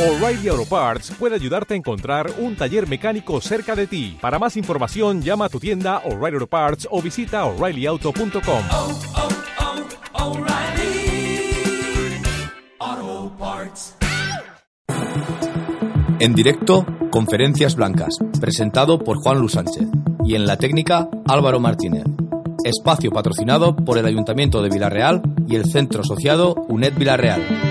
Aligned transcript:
O'Reilly 0.00 0.48
Auto 0.48 0.64
Parts 0.64 1.12
puede 1.18 1.34
ayudarte 1.34 1.74
a 1.74 1.76
encontrar 1.76 2.32
un 2.38 2.56
taller 2.56 2.88
mecánico 2.88 3.38
cerca 3.42 3.76
de 3.76 3.86
ti. 3.86 4.16
Para 4.18 4.38
más 4.38 4.56
información, 4.56 5.20
llama 5.20 5.44
a 5.44 5.48
tu 5.50 5.60
tienda 5.60 5.98
O'Reilly 6.06 6.36
Auto 6.36 6.46
Parts 6.46 6.88
o 6.90 7.02
visita 7.02 7.44
oreillyauto.com. 7.44 8.62
oh, 8.72 8.98
oh, 12.88 13.32
Parts. 13.38 13.96
En 16.18 16.34
directo, 16.34 16.86
Conferencias 17.10 17.74
Blancas, 17.76 18.16
presentado 18.40 19.00
por 19.00 19.18
Juan 19.18 19.38
Luis 19.38 19.52
Sánchez. 19.52 19.86
Y 20.24 20.34
en 20.34 20.46
la 20.46 20.56
técnica, 20.56 21.10
Álvaro 21.28 21.60
Martínez. 21.60 22.04
Espacio 22.64 23.10
patrocinado 23.10 23.76
por 23.76 23.98
el 23.98 24.06
Ayuntamiento 24.06 24.62
de 24.62 24.70
Villarreal 24.70 25.20
y 25.46 25.56
el 25.56 25.66
Centro 25.66 26.00
Asociado 26.00 26.54
UNED 26.68 26.94
Villarreal. 26.96 27.69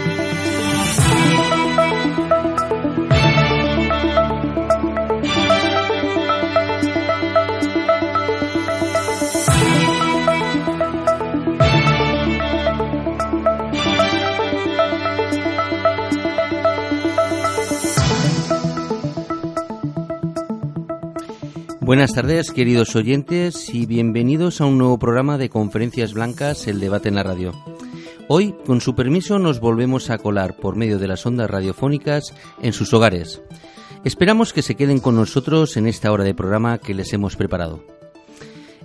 Buenas 21.89 22.13
tardes, 22.13 22.51
queridos 22.51 22.95
oyentes, 22.95 23.73
y 23.73 23.87
bienvenidos 23.87 24.61
a 24.61 24.65
un 24.67 24.77
nuevo 24.77 24.99
programa 24.99 25.39
de 25.39 25.49
Conferencias 25.49 26.13
Blancas, 26.13 26.67
el 26.67 26.79
debate 26.79 27.09
en 27.09 27.15
la 27.15 27.23
radio. 27.23 27.51
Hoy, 28.27 28.53
con 28.67 28.79
su 28.79 28.93
permiso, 28.93 29.39
nos 29.39 29.59
volvemos 29.59 30.11
a 30.11 30.19
colar 30.19 30.55
por 30.55 30.75
medio 30.75 30.99
de 30.99 31.07
las 31.07 31.25
ondas 31.25 31.49
radiofónicas 31.49 32.35
en 32.61 32.73
sus 32.73 32.93
hogares. 32.93 33.41
Esperamos 34.03 34.53
que 34.53 34.61
se 34.61 34.75
queden 34.75 34.99
con 34.99 35.15
nosotros 35.15 35.77
en 35.77 35.87
esta 35.87 36.11
hora 36.11 36.23
de 36.23 36.35
programa 36.35 36.77
que 36.77 36.93
les 36.93 37.11
hemos 37.11 37.35
preparado. 37.35 37.83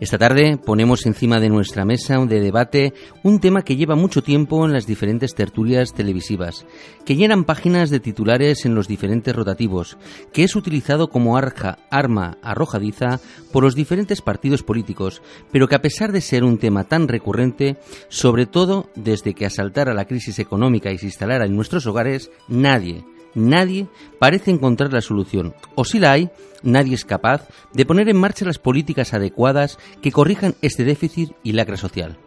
Esta 0.01 0.19
tarde 0.19 0.59
ponemos 0.59 1.07
encima 1.07 1.39
de 1.39 1.49
nuestra 1.49 1.85
mesa 1.85 2.19
de 2.27 2.41
debate 2.41 2.95
un 3.23 3.39
tema 3.39 3.63
que 3.63 3.77
lleva 3.77 3.95
mucho 3.95 4.23
tiempo 4.23 4.67
en 4.67 4.73
las 4.73 4.89
diferentes 4.89 5.37
tertulias 5.37 5.95
televisivas, 5.95 6.67
que 7.05 7.15
llenan 7.15 7.45
páginas 7.45 7.91
de 7.91 8.01
titulares 8.01 8.67
en 8.67 8.75
los 8.75 8.89
diferentes 8.89 9.35
rotativos, 9.35 9.97
que 10.33 10.43
es 10.43 10.57
utilizado 10.57 11.09
como 11.09 11.37
arja, 11.37 11.79
arma 11.91 12.39
arrojadiza 12.43 13.21
por 13.53 13.63
los 13.63 13.77
diferentes 13.77 14.21
partidos 14.21 14.65
políticos, 14.65 15.23
pero 15.53 15.69
que 15.69 15.77
a 15.77 15.83
pesar 15.83 16.11
de 16.11 16.21
ser 16.21 16.43
un 16.43 16.59
tema 16.59 16.83
tan 16.85 17.07
recurrente, 17.07 17.77
sobre 18.09 18.47
todo 18.47 18.91
desde 18.97 19.35
que 19.35 19.47
asaltara 19.47 19.95
la 19.95 20.07
crisis 20.07 20.41
económica 20.41 20.91
y 20.91 20.99
se 20.99 21.07
instalara 21.07 21.47
en 21.47 21.55
nuestros 21.55 21.87
hogares, 21.87 22.33
nadie, 22.49 23.05
nadie 23.35 23.87
parece 24.19 24.51
encontrar 24.51 24.93
la 24.93 25.01
solución, 25.01 25.55
o 25.75 25.85
si 25.85 25.99
la 25.99 26.13
hay, 26.13 26.31
nadie 26.63 26.95
es 26.95 27.05
capaz 27.05 27.49
de 27.73 27.87
poner 27.87 28.09
en 28.09 28.17
marcha 28.17 28.45
las 28.45 28.59
políticas 28.59 29.15
adecuadas 29.15 29.79
que 30.01 30.13
corrijan 30.13 30.55
este 30.63 30.85
déficit 30.85 31.33
y 31.43 31.53
lacra 31.53 31.77
social. 31.77 32.19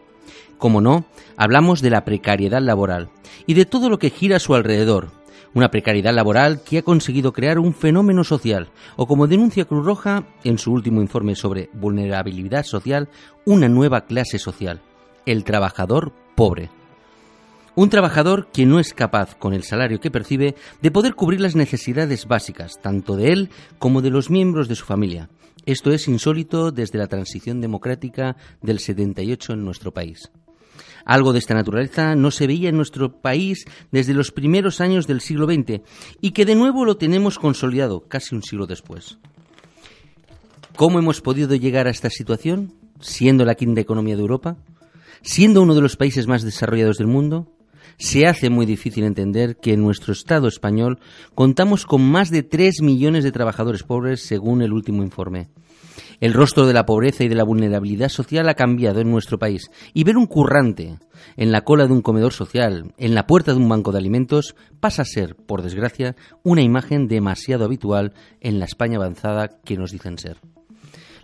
Como 0.58 0.81
no, 0.81 1.05
hablamos 1.35 1.81
de 1.81 1.91
la 1.91 2.03
precariedad 2.03 2.61
laboral 2.61 3.09
y 3.45 3.53
de 3.53 3.66
todo 3.66 3.89
lo 3.89 4.00
que 4.00 4.09
gira 4.09 4.38
a 4.38 4.39
su 4.39 4.55
alrededor. 4.55 5.09
Una 5.53 5.69
precariedad 5.69 6.13
laboral 6.13 6.61
que 6.61 6.80
ha 6.80 6.81
conseguido 6.81 7.31
crear 7.31 7.58
un 7.58 7.73
fenómeno 7.73 8.23
social, 8.23 8.69
o 8.95 9.08
como 9.08 9.28
denuncia 9.28 9.66
Cruz 9.66 9.85
Roja 9.85 10.25
en 10.44 10.58
su 10.58 10.72
último 10.72 11.02
informe 11.02 11.35
sobre 11.35 11.69
vulnerabilidad 11.73 12.63
social, 12.63 13.09
una 13.45 13.69
nueva 13.69 14.02
clase 14.02 14.39
social, 14.39 14.81
el 15.25 15.44
trabajador 15.44 16.11
pobre. 16.35 16.69
Un 17.78 17.92
trabajador 17.92 18.47
que 18.52 18.66
no 18.66 18.80
es 18.80 18.92
capaz, 18.92 19.36
con 19.36 19.53
el 19.53 19.61
salario 19.61 20.00
que 20.00 20.09
percibe, 20.09 20.56
de 20.81 20.89
poder 20.89 21.14
cubrir 21.14 21.39
las 21.39 21.56
necesidades 21.56 22.25
básicas, 22.25 22.81
tanto 22.81 23.16
de 23.16 23.31
él 23.31 23.50
como 23.78 24.02
de 24.02 24.09
los 24.09 24.31
miembros 24.31 24.67
de 24.67 24.73
su 24.73 24.84
familia. 24.84 25.30
Esto 25.64 25.92
es 25.92 26.08
insólito 26.08 26.72
desde 26.72 26.97
la 26.97 27.06
transición 27.06 27.61
democrática 27.61 28.36
del 28.63 28.79
78 28.79 29.53
en 29.53 29.63
nuestro 29.63 29.94
país. 29.94 30.31
Algo 31.06 31.34
de 31.34 31.38
esta 31.38 31.53
naturaleza 31.53 32.16
no 32.16 32.31
se 32.31 32.47
veía 32.47 32.69
en 32.69 32.78
nuestro 32.78 33.22
país 33.22 33.66
desde 33.91 34.16
los 34.16 34.31
primeros 34.31 34.81
años 34.81 35.06
del 35.06 35.22
siglo 35.22 35.46
XX 35.46 35.81
y 36.19 36.31
que 36.31 36.46
de 36.46 36.56
nuevo 36.56 36.84
lo 36.84 36.97
tenemos 36.97 37.38
consolidado 37.38 38.07
casi 38.07 38.34
un 38.34 38.41
siglo 38.41 38.66
después. 38.66 39.19
¿Cómo 40.75 40.97
hemos 40.97 41.22
podido 41.22 41.53
llegar 41.53 41.85
a 41.85 41.91
esta 41.91 42.09
situación? 42.09 42.74
Siendo 43.01 43.46
la 43.46 43.53
quinta 43.53 43.81
economía 43.81 44.16
de 44.16 44.22
Europa, 44.22 44.57
siendo 45.22 45.62
uno 45.62 45.75
de 45.75 45.81
los 45.81 45.96
países 45.96 46.25
más 46.25 46.41
desarrollados 46.41 46.97
del 46.97 47.06
mundo, 47.06 47.53
se 47.97 48.28
hace 48.28 48.50
muy 48.50 48.66
difícil 48.66 49.03
entender 49.03 49.58
que 49.58 49.74
en 49.74 49.81
nuestro 49.81 50.13
Estado 50.13 50.47
español 50.47 51.00
contamos 51.35 51.85
con 51.85 52.03
más 52.03 52.30
de 52.30 52.44
3 52.44 52.81
millones 52.81 53.24
de 53.24 53.31
trabajadores 53.31 53.84
pobres 53.84 54.22
según 54.22 54.62
el 54.62 54.74
último 54.74 55.03
informe. 55.03 55.50
El 56.19 56.34
rostro 56.34 56.66
de 56.66 56.74
la 56.74 56.86
pobreza 56.86 57.24
y 57.24 57.28
de 57.28 57.36
la 57.36 57.44
vulnerabilidad 57.44 58.09
social 58.09 58.50
ha 58.50 58.56
cambiado 58.56 59.02
en 59.02 59.12
nuestro 59.12 59.38
país 59.38 59.69
y 59.94 60.03
ver 60.03 60.18
un 60.18 60.25
currante 60.25 60.97
en 61.36 61.52
la 61.52 61.62
cola 61.62 61.86
de 61.86 61.94
un 61.94 62.02
comedor 62.02 62.34
social, 62.34 62.94
en 62.97 63.13
la 63.13 63.28
puerta 63.28 63.52
de 63.52 63.57
un 63.57 63.69
banco 63.69 63.91
de 63.91 64.00
alimentos, 64.00 64.56
pasa 64.80 65.03
a 65.03 65.06
ser, 65.06 65.36
por 65.36 65.62
desgracia, 65.62 66.16
una 66.44 66.62
imagen 66.62 67.07
demasiado 67.07 67.66
habitual 67.66 68.13
en 68.41 68.59
la 68.59 68.66
España 68.66 68.97
avanzada 68.97 69.59
que 69.63 69.78
nos 69.78 69.91
dicen 69.91 70.18
ser. 70.18 70.38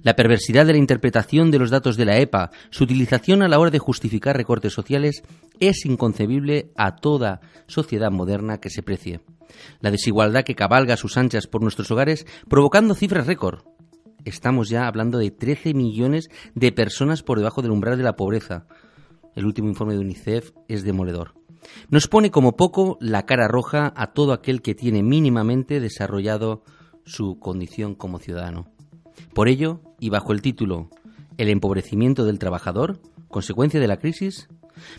La 0.03 0.17
perversidad 0.17 0.65
de 0.65 0.73
la 0.73 0.79
interpretación 0.79 1.49
de 1.49 1.59
los 1.59 1.69
datos 1.69 1.95
de 1.95 2.03
la 2.03 2.19
EPA, 2.19 2.51
su 2.71 2.83
utilización 2.83 3.41
a 3.41 3.47
la 3.47 3.57
hora 3.57 3.71
de 3.71 3.79
justificar 3.79 4.35
recortes 4.35 4.73
sociales, 4.73 5.23
es 5.61 5.85
inconcebible 5.85 6.71
a 6.75 6.97
toda 6.97 7.39
sociedad 7.67 8.11
moderna 8.11 8.59
que 8.59 8.69
se 8.69 8.83
precie. 8.83 9.21
La 9.79 9.91
desigualdad 9.91 10.43
que 10.43 10.55
cabalga 10.55 10.95
a 10.95 10.97
sus 10.97 11.15
anchas 11.15 11.47
por 11.47 11.61
nuestros 11.61 11.89
hogares, 11.89 12.25
provocando 12.49 12.95
cifras 12.95 13.27
récord. 13.27 13.61
Estamos 14.25 14.67
ya 14.67 14.87
hablando 14.87 15.19
de 15.19 15.31
13 15.31 15.73
millones 15.73 16.29
de 16.53 16.73
personas 16.73 17.23
por 17.23 17.37
debajo 17.37 17.61
del 17.61 17.71
umbral 17.71 17.97
de 17.97 18.03
la 18.03 18.17
pobreza. 18.17 18.67
El 19.35 19.45
último 19.45 19.69
informe 19.69 19.93
de 19.93 20.01
UNICEF 20.01 20.51
es 20.67 20.83
demoledor. 20.83 21.33
Nos 21.87 22.09
pone 22.09 22.29
como 22.29 22.57
poco 22.57 22.97
la 22.99 23.25
cara 23.25 23.47
roja 23.47 23.93
a 23.95 24.11
todo 24.11 24.33
aquel 24.33 24.61
que 24.61 24.75
tiene 24.75 25.01
mínimamente 25.01 25.79
desarrollado 25.79 26.63
su 27.05 27.39
condición 27.39 27.95
como 27.95 28.19
ciudadano. 28.19 28.67
Por 29.33 29.47
ello, 29.47 29.81
y 30.03 30.09
bajo 30.09 30.33
el 30.33 30.41
título 30.41 30.89
El 31.37 31.47
empobrecimiento 31.47 32.25
del 32.25 32.37
trabajador, 32.37 32.99
consecuencia 33.29 33.79
de 33.79 33.87
la 33.87 33.95
crisis, 33.95 34.49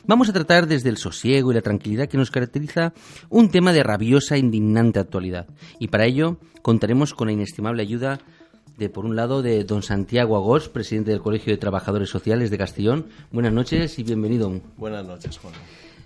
vamos 0.06 0.31
a 0.31 0.32
tratar 0.32 0.66
desde 0.66 0.88
el 0.88 0.97
sosiego 0.97 1.53
y 1.53 1.54
la 1.54 1.60
tranquilidad 1.60 2.09
que 2.09 2.16
nos 2.16 2.31
caracteriza 2.31 2.94
un 3.28 3.50
tema 3.50 3.75
de 3.75 3.82
rabiosa 3.82 4.37
e 4.37 4.38
indignante 4.38 4.98
actualidad. 4.98 5.47
Y 5.78 5.88
para 5.88 6.06
ello 6.06 6.38
contaremos 6.62 7.12
con 7.12 7.26
la 7.26 7.34
inestimable 7.34 7.82
ayuda 7.82 8.19
de, 8.78 8.88
por 8.88 9.04
un 9.04 9.15
lado, 9.15 9.42
de 9.42 9.65
don 9.65 9.82
Santiago 9.82 10.38
Agós, 10.38 10.70
presidente 10.70 11.10
del 11.10 11.21
Colegio 11.21 11.53
de 11.53 11.59
Trabajadores 11.59 12.09
Sociales 12.09 12.50
de 12.50 12.56
Castellón. 12.56 13.04
Buenas 13.31 13.53
noches 13.53 13.98
y 13.98 14.04
bienvenido. 14.04 14.59
Buenas 14.78 15.04
noches, 15.04 15.36
Juan. 15.36 15.53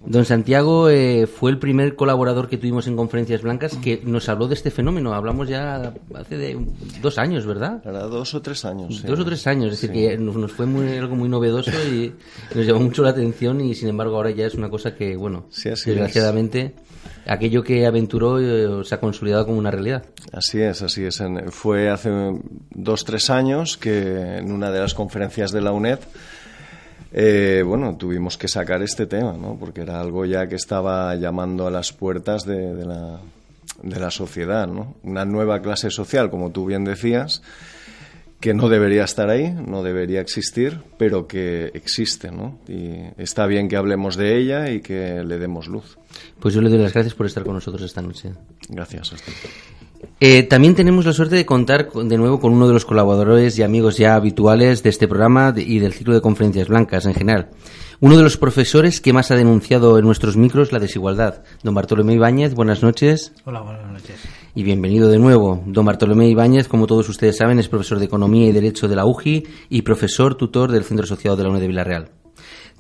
Don 0.07 0.25
Santiago 0.25 0.89
eh, 0.89 1.27
fue 1.27 1.51
el 1.51 1.59
primer 1.59 1.97
colaborador 1.97 2.49
que 2.49 2.57
tuvimos 2.57 2.87
en 2.87 2.97
Conferencias 2.97 3.43
Blancas 3.43 3.77
que 3.83 4.01
nos 4.05 4.29
habló 4.29 4.47
de 4.49 4.55
este 4.55 4.71
fenómeno. 4.71 5.13
Hablamos 5.13 5.49
ya 5.49 5.93
hace 6.15 6.39
de 6.39 6.59
dos 7.03 7.19
años, 7.19 7.45
¿verdad? 7.45 7.83
Era 7.85 8.05
dos 8.05 8.33
o 8.35 8.41
tres 8.41 8.65
años. 8.65 8.97
sí. 9.01 9.07
Dos 9.07 9.19
o 9.19 9.25
tres 9.25 9.47
años, 9.49 9.67
es 9.73 9.81
decir, 9.81 9.91
Sí. 9.91 9.95
que 10.09 10.17
nos, 10.17 10.53
fue 10.53 10.67
muy, 10.67 10.97
algo 10.97 11.17
muy 11.17 11.29
novedoso 11.29 11.73
y 11.93 12.15
nos 12.55 12.65
llamó 12.65 12.81
mucho 12.81 13.03
la 13.03 13.11
atención 13.11 13.61
y 13.61 13.75
sin 13.75 13.89
embargo 13.89 14.17
ahora 14.17 14.31
ya 14.31 14.47
es 14.47 14.55
una 14.55 14.71
cosa 14.71 14.95
que, 14.95 15.17
bueno, 15.17 15.47
Sí, 15.51 15.69
desgraciadamente, 15.69 16.75
aquello 17.27 17.63
que 17.65 17.85
aventuró 17.85 18.39
eh, 18.41 18.85
se 18.85 18.95
ha 18.95 19.01
consolidado 19.01 19.47
como 19.47 19.59
una 19.59 19.71
realidad. 19.73 20.05
Así 20.33 20.61
es, 20.61 20.81
así 20.81 21.05
es. 21.05 21.21
En- 21.21 21.51
Fue 21.51 21.91
hace 21.91 22.11
dos, 22.71 23.05
tres 23.05 23.31
años 23.31 23.77
que 23.77 24.37
en 24.39 24.53
una 24.53 24.71
de 24.71 24.81
las 24.81 24.95
conferencias 24.95 25.51
de 25.51 25.61
la 25.61 25.73
UNED, 25.73 25.99
eh, 27.13 27.63
bueno, 27.65 27.97
tuvimos 27.97 28.37
que 28.37 28.49
sacar 28.49 28.83
este 28.83 29.07
tema, 29.07 29.33
¿no? 29.33 29.57
Porque 29.59 29.83
era 29.83 30.01
algo 30.01 30.25
ya 30.25 30.47
que 30.47 30.57
estaba 30.57 31.15
llamando 31.17 31.67
a 31.67 31.71
las 31.71 31.93
puertas 31.93 32.45
de, 32.45 32.75
de 32.75 32.85
la, 32.85 33.21
de 33.83 34.01
la 34.01 34.11
sociedad, 34.11 34.67
¿no? 34.67 34.97
Una 35.03 35.25
nueva 35.25 35.61
clase 35.63 35.91
social, 35.91 36.31
como 36.31 36.51
tú 36.51 36.67
bien 36.67 36.85
decías, 36.85 37.43
que 38.41 38.55
no 38.55 38.69
debería 38.69 39.05
estar 39.05 39.31
ahí, 39.31 39.51
no 39.53 39.83
debería 39.83 40.21
existir, 40.21 40.81
pero 40.97 41.27
que 41.27 41.71
existe, 41.75 42.31
¿no? 42.31 42.59
Y 42.69 43.11
está 43.21 43.47
bien 43.47 43.69
que 43.69 43.77
hablemos 43.77 44.17
de 44.17 44.39
ella 44.39 44.71
y 44.71 44.81
que 44.81 45.25
le 45.25 45.39
demos 45.39 45.67
luz. 45.67 45.99
Pues 46.39 46.55
yo 46.55 46.61
le 46.61 46.69
doy 46.69 46.79
las 46.79 46.93
gracias 46.93 47.15
por 47.15 47.27
estar 47.27 47.43
con 47.43 47.55
nosotros 47.55 47.83
esta 47.83 48.03
noche. 48.03 48.33
Gracias. 48.69 49.13
Hasta 49.13 49.33
Eh, 50.21 50.43
también 50.43 50.75
tenemos 50.75 51.07
la 51.07 51.13
suerte 51.13 51.37
de 51.37 51.47
contar 51.47 51.87
con- 51.87 52.09
de 52.09 52.19
nuevo 52.19 52.41
con 52.41 52.53
uno 52.53 52.67
de 52.67 52.75
los 52.75 52.85
colaboradores 52.85 53.57
y 53.59 53.63
amigos 53.63 53.97
ya 53.99 54.17
habituales 54.17 54.83
de 54.83 54.91
este 54.91 55.07
programa 55.07 55.55
y 55.57 55.79
del 55.79 55.93
ciclo 55.93 56.13
de 56.15 56.21
conferencias 56.21 56.67
blancas 56.67 57.07
en 57.07 57.15
general. 57.15 57.51
Uno 58.01 58.17
de 58.17 58.23
los 58.25 58.37
profesores 58.37 59.01
que 59.01 59.13
más 59.13 59.31
ha 59.31 59.37
denunciado 59.37 59.97
en 59.99 60.05
nuestros 60.05 60.37
micros 60.37 60.73
la 60.73 60.81
desigualdad. 60.81 61.43
Don 61.63 61.75
Bartolomé 61.75 62.15
Ibáñez, 62.15 62.55
buenas 62.55 62.83
noches. 62.83 63.33
Hola, 63.45 63.61
buenas 63.61 63.87
noches. 63.93 64.17
Y 64.57 64.65
bienvenido 64.65 65.09
de 65.09 65.19
nuevo. 65.21 65.63
Don 65.67 65.85
Bartolomé 65.85 66.29
Ibáñez, 66.29 66.67
como 66.67 66.89
todos 66.89 67.09
ustedes 67.09 67.37
saben, 67.37 67.61
es 67.61 67.69
profesor 67.69 68.01
de 68.01 68.07
Economía 68.07 68.49
y 68.49 68.53
Derecho 68.53 68.89
de 68.89 68.97
la 68.97 69.07
UJI 69.07 69.45
y 69.69 69.83
profesor 69.83 70.35
tutor 70.35 70.73
del 70.73 70.83
Centro 70.85 71.05
Asociado 71.05 71.37
de 71.37 71.45
la 71.45 71.51
UNED 71.51 71.61
de 71.61 71.69
Villarreal. 71.69 72.09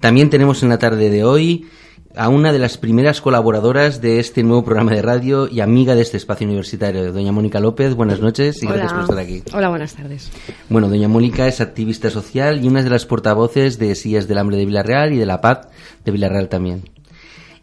También 0.00 0.28
tenemos 0.30 0.62
en 0.64 0.70
la 0.70 0.78
tarde 0.78 1.08
de 1.10 1.22
hoy 1.24 1.66
a 2.14 2.28
una 2.28 2.52
de 2.52 2.58
las 2.58 2.78
primeras 2.78 3.20
colaboradoras 3.20 4.00
de 4.00 4.18
este 4.18 4.42
nuevo 4.42 4.64
programa 4.64 4.92
de 4.92 5.02
radio 5.02 5.48
y 5.48 5.60
amiga 5.60 5.94
de 5.94 6.02
este 6.02 6.16
espacio 6.16 6.46
universitario, 6.46 7.12
doña 7.12 7.32
Mónica 7.32 7.60
López. 7.60 7.94
Buenas 7.94 8.20
noches 8.20 8.62
y 8.62 8.66
gracias 8.66 8.92
por 8.92 9.02
estar 9.02 9.18
aquí. 9.18 9.42
Hola, 9.52 9.68
buenas 9.68 9.94
tardes. 9.94 10.30
Bueno, 10.68 10.88
doña 10.88 11.08
Mónica 11.08 11.46
es 11.46 11.60
activista 11.60 12.10
social 12.10 12.64
y 12.64 12.68
una 12.68 12.82
de 12.82 12.90
las 12.90 13.06
portavoces 13.06 13.78
de 13.78 13.94
Sillas 13.94 14.26
del 14.26 14.38
Hambre 14.38 14.56
de 14.56 14.66
Villarreal 14.66 15.12
y 15.12 15.16
de 15.16 15.26
La 15.26 15.40
Paz 15.40 15.68
de 16.04 16.10
Villarreal 16.10 16.48
también. 16.48 16.82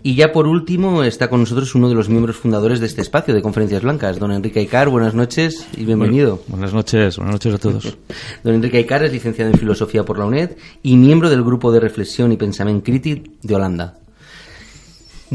Y 0.03 0.13
ya 0.13 0.31
por 0.31 0.45
último 0.45 1.03
está 1.03 1.29
con 1.29 1.39
nosotros 1.39 1.73
uno 1.73 1.89
de 1.89 1.95
los 1.95 2.09
miembros 2.09 2.35
fundadores 2.35 2.79
de 2.79 2.85
este 2.85 3.01
espacio 3.01 3.33
de 3.33 3.41
Conferencias 3.41 3.81
Blancas, 3.81 4.19
don 4.19 4.31
Enrique 4.31 4.59
Aicar. 4.59 4.87
Buenas 4.87 5.15
noches 5.15 5.65
y 5.75 5.83
bienvenido. 5.83 6.43
Buenas 6.47 6.75
noches, 6.75 7.17
buenas 7.17 7.33
noches 7.33 7.55
a 7.55 7.57
todos. 7.57 7.97
don 8.43 8.53
Enrique 8.53 8.77
Aicar 8.77 9.03
es 9.03 9.11
licenciado 9.11 9.49
en 9.49 9.57
Filosofía 9.57 10.05
por 10.05 10.19
la 10.19 10.25
UNED 10.25 10.57
y 10.83 10.95
miembro 10.95 11.31
del 11.31 11.43
Grupo 11.43 11.71
de 11.71 11.79
Reflexión 11.79 12.31
y 12.31 12.37
Pensamiento 12.37 12.83
Crítico 12.83 13.31
de 13.41 13.55
Holanda. 13.55 13.95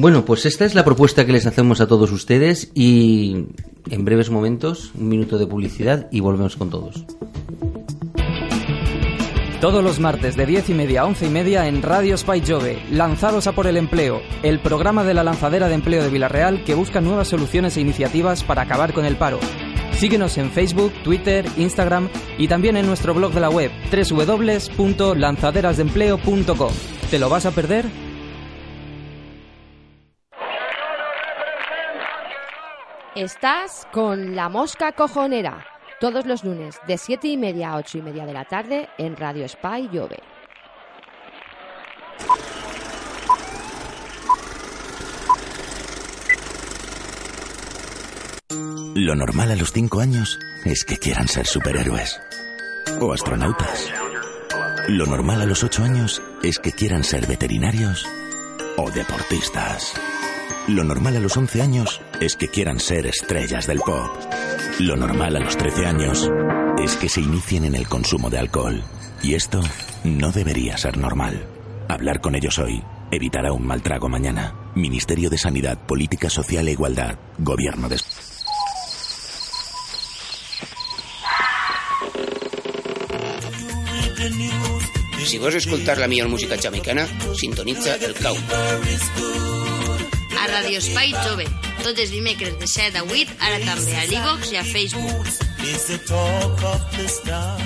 Bueno, 0.01 0.25
pues 0.25 0.47
esta 0.47 0.65
es 0.65 0.75
la 0.75 0.83
propuesta 0.83 1.27
que 1.27 1.33
les 1.33 1.45
hacemos 1.45 1.83
a 1.83 1.87
todos 1.87 2.11
ustedes 2.11 2.73
y 2.75 3.45
en 3.91 4.05
breves 4.07 4.31
momentos, 4.31 4.93
un 4.99 5.11
minuto 5.11 5.37
de 5.37 5.47
publicidad 5.47 6.09
y 6.11 6.21
volvemos 6.21 6.57
con 6.57 6.71
todos. 6.71 7.05
Todos 9.61 9.85
los 9.85 10.01
martes 10.01 10.37
de 10.37 10.47
10 10.47 10.71
y 10.71 10.75
media 10.75 11.03
a 11.03 11.05
11 11.05 11.27
y 11.27 11.29
media 11.29 11.69
en 11.69 11.83
Radio 11.83 12.17
Spy 12.17 12.41
Jove, 12.41 12.79
Lanzados 12.91 13.47
a 13.47 13.53
por 13.53 13.67
el 13.67 13.77
empleo, 13.77 14.23
el 14.43 14.63
programa 14.63 15.05
de 15.05 15.13
la 15.13 15.23
lanzadera 15.23 15.69
de 15.69 15.75
empleo 15.75 16.03
de 16.03 16.09
Villarreal 16.09 16.65
que 16.65 16.75
busca 16.75 17.03
nuevas 17.03 17.29
soluciones 17.29 17.77
e 17.77 17.83
iniciativas 17.83 18.43
para 18.43 18.63
acabar 18.63 18.95
con 18.95 19.05
el 19.05 19.19
paro. 19.19 19.39
Síguenos 19.93 20.39
en 20.39 20.51
Facebook, 20.51 20.95
Twitter, 21.05 21.45
Instagram 21.59 22.09
y 22.39 22.49
también 22.49 22.79
en 22.79 22.87
nuestro 22.87 23.13
blog 23.13 23.35
de 23.35 23.41
la 23.41 23.51
web 23.51 23.71
www.lanzaderasdeempleo.com. 23.93 26.73
¿Te 27.11 27.19
lo 27.19 27.29
vas 27.29 27.45
a 27.45 27.51
perder? 27.51 28.10
Estás 33.17 33.89
con 33.93 34.37
La 34.37 34.49
Mosca 34.49 34.93
Cojonera 34.93 35.67
todos 35.99 36.27
los 36.27 36.45
lunes 36.45 36.77
de 36.87 36.97
7 36.97 37.27
y 37.27 37.37
media 37.37 37.71
a 37.73 37.77
8 37.79 37.99
y 37.99 38.03
media 38.03 38.25
de 38.25 38.33
la 38.33 38.45
tarde 38.45 38.89
en 38.99 39.17
Radio 39.17 39.49
Spy 39.49 39.89
Llove. 39.91 40.21
Lo 48.95 49.17
normal 49.17 49.51
a 49.51 49.57
los 49.57 49.73
5 49.73 50.01
años 50.01 50.39
es 50.65 50.85
que 50.85 50.97
quieran 50.97 51.27
ser 51.27 51.47
superhéroes 51.47 52.21
o 53.01 53.13
astronautas. 53.13 53.93
Lo 54.87 55.07
normal 55.07 55.43
a 55.43 55.47
los 55.47 55.65
8 55.65 55.83
años 55.83 56.23
es 56.45 56.61
que 56.61 56.71
quieran 56.71 57.03
ser 57.03 57.27
veterinarios 57.27 58.07
o 58.77 58.89
deportistas. 58.93 60.01
Lo 60.71 60.85
normal 60.85 61.17
a 61.17 61.21
los 61.21 61.37
11 61.37 61.63
años 61.63 62.01
es 62.21 62.37
que 62.37 62.47
quieran 62.47 62.79
ser 62.79 63.05
estrellas 63.05 63.67
del 63.67 63.81
pop. 63.81 64.09
Lo 64.79 64.95
normal 64.97 65.35
a 65.35 65.41
los 65.41 65.57
13 65.57 65.85
años 65.85 66.31
es 66.79 66.95
que 66.95 67.09
se 67.09 67.21
inicien 67.21 67.65
en 67.65 67.75
el 67.75 67.89
consumo 67.89 68.31
de 68.31 68.39
alcohol. 68.39 68.81
Y 69.21 69.35
esto 69.35 69.61
no 70.05 70.31
debería 70.31 70.77
ser 70.79 70.97
normal. 70.97 71.45
Hablar 71.89 72.21
con 72.21 72.37
ellos 72.37 72.61
hoy 72.61 72.85
evitará 73.11 73.53
un 73.53 73.67
mal 73.67 73.83
trago 73.83 74.09
mañana. 74.09 74.55
Ministerio 74.77 75.29
de 75.29 75.39
Sanidad, 75.39 75.77
Política 75.87 76.31
Social 76.31 76.69
e 76.69 76.73
Igualdad. 76.73 77.19
Gobierno 77.39 77.89
de... 77.89 77.99
Si 85.27 85.39
vols 85.39 85.57
escoltar 85.57 85.99
la 85.99 86.07
millor 86.07 86.29
música 86.29 86.57
jamaicana, 86.57 87.09
sintonitza 87.35 87.97
el 87.97 88.15
CAU. 88.15 88.37
Radio 90.51 90.79
Espai 90.79 91.13
Jove, 91.25 91.45
tots 91.85 92.01
els 92.03 92.11
dimecres 92.11 92.57
de 92.59 92.67
7 92.67 92.99
a 92.99 93.05
8, 93.07 93.37
ara 93.39 93.59
també 93.63 93.95
a 93.95 94.05
l'Ivox 94.11 94.51
i 94.51 94.59
a 94.59 94.65
Facebook. 94.67 95.29
It's 95.63 95.87
the 95.87 95.99
talk 96.09 96.65
of 96.67 96.81
this 96.97 97.21
town. 97.23 97.63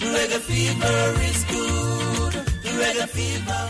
The 0.00 0.10
reggae 0.10 0.40
fever 0.42 0.98
is 1.22 1.44
good. 1.52 2.34
The 2.64 2.72
reggae 2.80 3.06
fever. 3.14 3.64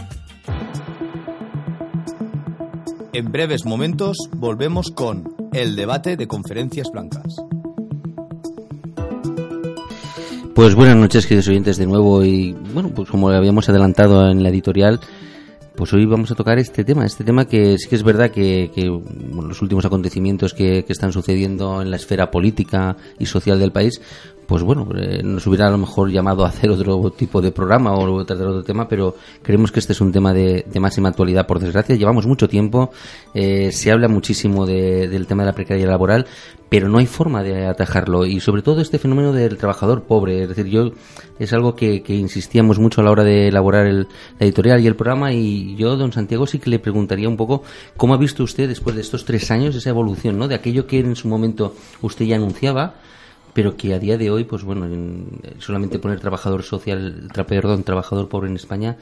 En 3.13 3.33
breves 3.33 3.65
momentos 3.65 4.17
volvemos 4.33 4.91
con 4.91 5.25
el 5.53 5.77
debate 5.77 6.17
de 6.17 6.27
conferencias 6.27 6.89
blancas. 6.91 7.37
Pues 10.55 10.75
buenas 10.75 10.97
noches, 10.97 11.27
queridos 11.27 11.49
oyentes, 11.49 11.77
de 11.77 11.87
nuevo. 11.87 12.25
Y 12.25 12.53
bueno, 12.73 12.91
pues 12.95 13.11
como 13.11 13.29
habíamos 13.29 13.69
adelantado 13.69 14.31
en 14.31 14.43
la 14.43 14.49
editorial, 14.49 15.01
pues 15.77 15.93
hoy 15.93 16.07
vamos 16.07 16.31
a 16.31 16.35
tocar 16.35 16.59
este 16.59 16.85
tema. 16.85 17.05
Este 17.05 17.23
tema 17.23 17.47
que 17.47 17.77
sí 17.79 17.89
que 17.89 17.97
es 17.97 18.03
verdad 18.03 18.31
que, 18.31 18.71
bueno, 19.31 19.49
los 19.49 19.63
últimos 19.63 19.85
acontecimientos 19.85 20.55
que 20.55 20.85
están 20.89 21.13
sucediendo 21.13 21.83
en 21.83 21.91
la 21.91 21.97
esfera 21.97 22.31
política 22.31 22.97
y 23.19 23.27
social 23.27 23.59
del 23.59 23.73
país, 23.73 24.01
pues 24.47 24.63
bueno, 24.63 24.87
eh, 24.97 25.23
nos 25.25 25.47
hubiera 25.47 25.67
a 25.67 25.71
lo 25.71 25.79
mejor 25.79 26.11
llamado 26.11 26.45
a 26.45 26.49
hacer 26.49 26.71
otro 26.71 27.11
tipo 27.11 27.43
de 27.43 27.51
programa 27.51 27.93
o 27.95 28.25
tratar 28.25 28.47
otro 28.47 28.63
tema, 28.63 28.89
pero 28.89 29.17
creemos 29.43 29.73
que 29.73 29.81
este 29.81 29.93
es 29.93 30.01
un 30.01 30.13
tema 30.13 30.33
de, 30.33 30.65
de 30.71 30.81
máxima 30.81 31.09
actualidad, 31.09 31.47
por 31.47 31.59
desgracia. 31.59 31.97
Llevamos 31.97 32.27
mucho 32.27 32.49
tiempo, 32.49 32.91
eh, 33.35 33.71
se 33.73 33.91
habla 33.91 34.09
muchísimo 34.09 34.65
de- 34.65 35.09
del 35.09 35.27
tema 35.27 35.43
de 35.43 35.47
la 35.49 35.55
precariedad 35.55 35.91
laboral, 35.91 36.27
pero 36.69 36.89
no 36.89 36.99
hay 36.99 37.07
forma 37.07 37.43
de 37.43 37.67
atajarlo. 37.67 38.25
Y 38.27 38.41
sobre 38.41 38.63
todo 38.63 38.81
este 38.81 38.99
fenómeno 38.99 39.33
del 39.33 39.57
trabajador 39.57 40.05
pobre. 40.05 40.43
Es 40.43 40.49
decir, 40.49 40.67
yo 40.67 40.91
es 41.39 41.53
algo 41.53 41.75
que, 41.75 42.03
que 42.03 42.15
insistíamos 42.15 42.79
mucho 42.79 43.01
a 43.01 43.05
la 43.05 43.11
hora 43.11 43.25
de 43.25 43.49
elaborar 43.49 43.87
el, 43.87 44.07
la 44.39 44.47
editorial 44.47 44.81
y 44.81 44.87
el 44.87 44.97
programa. 44.97 45.33
Y 45.33 45.75
yo, 45.77 45.97
don 45.97 46.13
Santiago, 46.13 46.47
sí 46.47 46.59
que 46.59 46.71
le 46.71 46.79
preguntaría 46.79 47.29
un 47.29 47.37
poco 47.37 47.63
cómo 47.97 48.15
ha 48.15 48.17
visto 48.17 48.43
usted 48.45 48.69
después 48.69 48.95
de 48.97 49.03
estos 49.03 49.25
tres 49.25 49.51
años 49.51 49.75
esa 49.75 49.91
evolución, 49.91 50.39
¿no? 50.39 50.49
De 50.49 50.55
aquello 50.55 50.87
que 50.87 51.01
en 51.01 51.17
su 51.17 51.29
momento 51.29 51.75
usted 52.03 52.25
ya 52.27 52.37
anunciaba 52.37 52.95
pero 53.57 53.75
que 53.75 53.95
a 53.95 53.99
día 53.99 54.19
de 54.19 54.31
hoy, 54.31 54.45
pues 54.45 54.65
bueno, 54.65 54.85
en- 54.85 55.41
solamente 55.61 55.99
poner 55.99 56.21
trabajador 56.21 56.63
social, 56.63 57.29
tra- 57.33 57.47
perdón, 57.47 57.85
trabajador 57.85 58.29
pobre 58.29 58.51
en 58.51 58.57
España, 58.57 58.99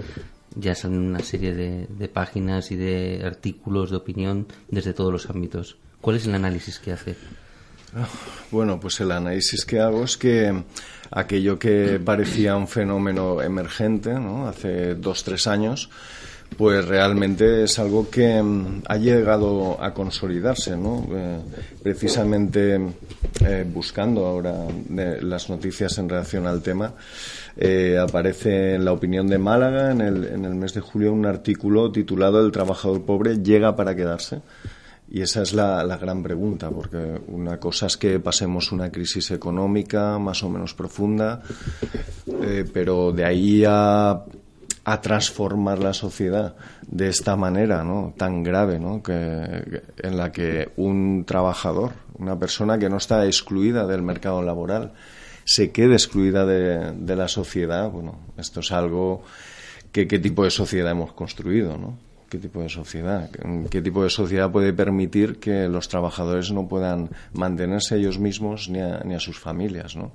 ya 0.55 0.77
salen 0.77 1.01
una 1.01 1.19
serie 1.19 1.53
de, 1.53 1.89
de 1.89 2.09
páginas 2.09 2.71
y 2.71 2.77
de 2.77 3.21
artículos 3.27 3.91
de 3.91 3.97
opinión 3.97 4.47
desde 4.69 4.93
todos 4.95 5.11
los 5.13 5.29
ámbitos. 5.29 5.77
¿Cuál 6.01 6.17
es 6.17 6.27
el 6.27 6.35
análisis 6.37 6.79
que 6.79 6.93
hace? 6.93 7.17
Bueno, 8.53 8.79
pues 8.79 9.01
el 9.01 9.11
análisis 9.11 9.65
que 9.65 9.81
hago 9.81 10.05
es 10.05 10.17
que 10.17 10.63
aquello 11.11 11.59
que 11.59 12.01
parecía 12.05 12.57
un 12.57 12.69
fenómeno 12.69 13.43
emergente, 13.43 14.15
¿no? 14.15 14.47
Hace 14.49 14.95
dos, 14.95 15.23
tres 15.25 15.47
años, 15.49 15.91
pues 16.57 16.87
realmente 16.87 17.65
es 17.65 17.79
algo 17.79 18.09
que 18.09 18.43
mm, 18.43 18.83
ha 18.87 18.97
llegado 18.97 19.83
a 19.83 19.93
consolidarse, 19.93 20.77
¿no? 20.77 21.07
Eh, 21.13 21.39
precisamente 21.83 22.79
eh, 23.45 23.67
buscando 23.73 24.27
ahora 24.27 24.67
de 24.89 25.23
las 25.23 25.51
noticias 25.51 25.97
en 25.99 26.09
relación 26.09 26.47
al 26.47 26.63
tema, 26.63 26.95
eh, 27.57 27.99
aparece 27.99 28.75
en 28.75 28.85
la 28.85 28.93
opinión 28.93 29.27
de 29.29 29.39
Málaga 29.39 29.93
en 29.93 30.01
el, 30.01 30.25
en 30.25 30.45
el 30.45 30.55
mes 30.55 30.75
de 30.75 30.81
julio 30.81 31.13
un 31.13 31.27
artículo 31.27 31.91
titulado 31.93 32.45
El 32.45 32.53
trabajador 32.53 33.05
pobre 33.05 33.43
llega 33.43 33.77
para 33.77 33.95
quedarse. 33.95 34.41
Y 35.11 35.21
esa 35.21 35.43
es 35.43 35.53
la, 35.53 35.85
gran 35.97 36.23
pregunta, 36.23 36.71
porque 36.71 37.21
una 37.29 37.61
cosa 37.61 37.87
es 37.87 37.97
que 37.97 38.19
pasemos 38.19 38.73
una 38.73 38.91
crisis 38.91 39.31
económica 39.31 40.19
más 40.19 40.43
o 40.43 40.49
menos 40.49 40.75
profunda, 40.75 41.43
eh, 42.43 42.65
pero 42.73 43.13
de 43.13 43.25
ahí 43.25 43.65
a, 43.65 44.25
a 44.85 45.01
transformar 45.01 45.79
la 45.79 45.95
sociedad 45.95 46.57
de 46.87 47.09
esta 47.09 47.37
manera, 47.37 47.83
¿no? 47.85 48.15
Tan 48.17 48.43
grave, 48.43 48.79
¿no? 48.79 49.03
Que, 49.03 49.83
en 49.99 50.17
la 50.17 50.31
que 50.31 50.71
un 50.77 51.25
trabajador, 51.27 51.93
una 52.19 52.39
persona 52.39 52.79
que 52.79 52.91
no 52.91 52.99
está 52.99 53.25
excluida 53.25 53.87
del 53.87 54.03
mercado 54.03 54.43
laboral, 54.43 54.93
se 55.45 55.73
quede 55.73 55.95
excluida 55.95 56.45
de, 56.45 56.93
de 56.93 57.17
la 57.17 57.29
sociedad, 57.29 57.91
bueno, 57.91 58.19
esto 58.37 58.61
es 58.61 58.73
algo 58.73 59.23
que 59.93 60.07
qué 60.07 60.19
tipo 60.19 60.45
de 60.45 60.51
sociedad 60.51 60.91
hemos 60.91 61.13
construido, 61.13 61.79
¿no? 61.79 61.99
¿Qué 62.35 62.41
tipo 62.41 62.63
de 62.63 62.69
sociedad? 62.69 63.31
¿Qué 63.71 63.81
tipo 63.81 64.03
de 64.03 64.11
sociedad 64.11 64.51
puede 64.51 64.73
permitir 64.73 65.39
que 65.39 65.69
los 65.69 65.87
trabajadores 65.87 66.51
no 66.51 66.67
puedan 66.67 67.09
mantenerse 67.33 67.95
ellos 67.95 68.19
mismos 68.19 68.69
ni 68.69 68.81
a, 68.81 69.03
ni 69.05 69.15
a 69.15 69.21
sus 69.21 69.39
familias? 69.39 69.95
¿no? 69.95 70.11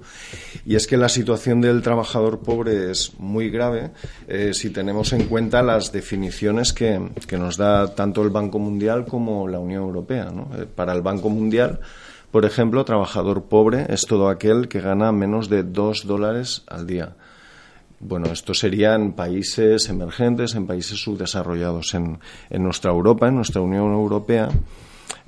Y 0.66 0.76
es 0.76 0.86
que 0.86 0.98
la 0.98 1.08
situación 1.08 1.62
del 1.62 1.82
trabajador 1.82 2.40
pobre 2.40 2.92
es 2.92 3.14
muy 3.20 3.50
grave 3.50 3.92
eh, 4.28 4.54
si 4.54 4.70
tenemos 4.70 5.14
en 5.14 5.28
cuenta 5.28 5.64
las 5.64 5.94
definiciones 5.94 6.74
que, 6.74 7.00
nos 7.38 7.56
da 7.56 7.96
tanto 7.96 8.22
el 8.22 8.32
Banco 8.32 8.60
Mundial 8.60 9.06
como 9.06 9.48
la 9.48 9.60
Unión 9.60 9.84
Europea. 9.84 10.30
Eh, 10.58 10.66
para 10.66 10.92
el 10.92 11.02
Banco 11.02 11.30
Mundial, 11.30 11.80
por 12.32 12.44
ejemplo, 12.44 12.84
trabajador 12.84 13.44
pobre 13.44 13.86
es 13.88 14.06
todo 14.06 14.28
aquel 14.28 14.68
que 14.68 14.82
gana 14.82 15.14
menos 15.14 15.48
de 15.48 15.64
dos 15.64 16.06
dólares 16.06 16.64
al 16.68 16.86
día. 16.86 17.16
Bueno, 18.00 18.28
esto 18.28 18.54
sería 18.54 18.96
en 18.96 19.14
países 19.14 19.90
emergentes, 19.90 20.56
en 20.56 20.66
países 20.66 21.02
subdesarrollados. 21.02 21.94
En, 21.94 22.20
en 22.50 22.64
nuestra 22.64 22.92
Europa, 22.92 23.28
en 23.28 23.36
nuestra 23.36 23.62
Unión 23.62 23.92
Europea, 23.92 24.50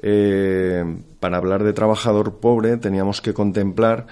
eh, 0.02 0.84
para 1.20 1.38
hablar 1.38 1.64
de 1.64 1.74
trabajador 1.74 2.40
pobre 2.40 2.78
teníamos 2.78 3.22
que 3.22 3.34
contemplar 3.34 4.08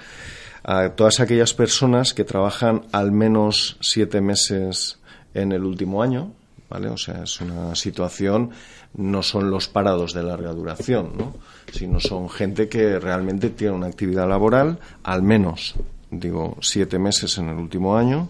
a 0.64 0.90
todas 0.90 1.20
aquellas 1.20 1.54
personas 1.54 2.14
que 2.14 2.24
trabajan 2.24 2.84
al 2.92 3.12
menos 3.12 3.78
siete 3.82 4.22
meses 4.22 5.00
en 5.34 5.52
el 5.52 5.64
último 5.64 6.04
año, 6.04 6.34
¿vale? 6.70 6.90
O 6.90 6.98
sea, 6.98 7.24
es 7.24 7.42
una 7.42 7.76
situación, 7.76 8.52
no 8.94 9.24
son 9.24 9.50
los 9.50 9.68
parados 9.68 10.14
de 10.14 10.24
larga 10.24 10.52
duración, 10.52 11.14
¿no? 11.18 11.34
Sino 11.72 12.00
son 12.00 12.30
gente 12.30 12.68
que 12.68 13.00
realmente 13.00 13.50
tiene 13.50 13.74
una 13.74 13.88
actividad 13.88 14.28
laboral, 14.28 14.80
al 15.04 15.24
menos, 15.24 15.76
digo, 16.12 16.58
siete 16.62 17.00
meses 17.00 17.38
en 17.38 17.50
el 17.50 17.58
último 17.58 17.96
año. 17.96 18.30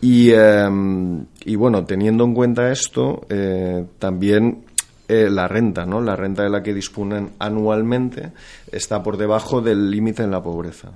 Y, 0.00 0.30
em, 0.30 1.26
y 1.44 1.56
bueno, 1.56 1.84
teniendo 1.84 2.24
en 2.24 2.34
cuenta 2.34 2.70
esto, 2.70 3.26
eh, 3.28 3.84
también 3.98 4.64
eh, 5.08 5.28
la 5.30 5.48
renta, 5.48 5.84
¿no? 5.84 6.00
La 6.00 6.16
renta 6.16 6.42
de 6.42 6.50
la 6.50 6.62
que 6.62 6.72
disponen 6.72 7.32
anualmente 7.38 8.32
está 8.70 9.02
por 9.02 9.16
debajo 9.16 9.60
del 9.60 9.90
límite 9.90 10.22
en 10.22 10.30
la 10.30 10.42
pobreza. 10.42 10.92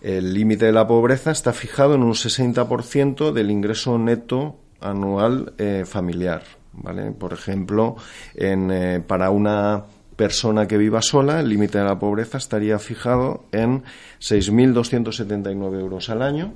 El 0.00 0.34
límite 0.34 0.66
de 0.66 0.72
la 0.72 0.86
pobreza 0.86 1.30
está 1.30 1.52
fijado 1.52 1.94
en 1.94 2.02
un 2.02 2.12
60% 2.12 3.32
del 3.32 3.50
ingreso 3.50 3.98
neto 3.98 4.56
anual 4.80 5.54
eh, 5.58 5.84
familiar. 5.86 6.42
¿vale? 6.74 7.10
Por 7.12 7.32
ejemplo, 7.32 7.96
en, 8.34 9.02
para 9.06 9.30
una 9.30 9.84
persona 10.16 10.66
que 10.66 10.78
viva 10.78 11.02
sola, 11.02 11.40
el 11.40 11.48
límite 11.48 11.78
de 11.78 11.84
la 11.84 11.98
pobreza 11.98 12.38
estaría 12.38 12.78
fijado 12.78 13.44
en 13.52 13.82
6.279 14.20 15.80
euros 15.80 16.10
al 16.10 16.22
año, 16.22 16.54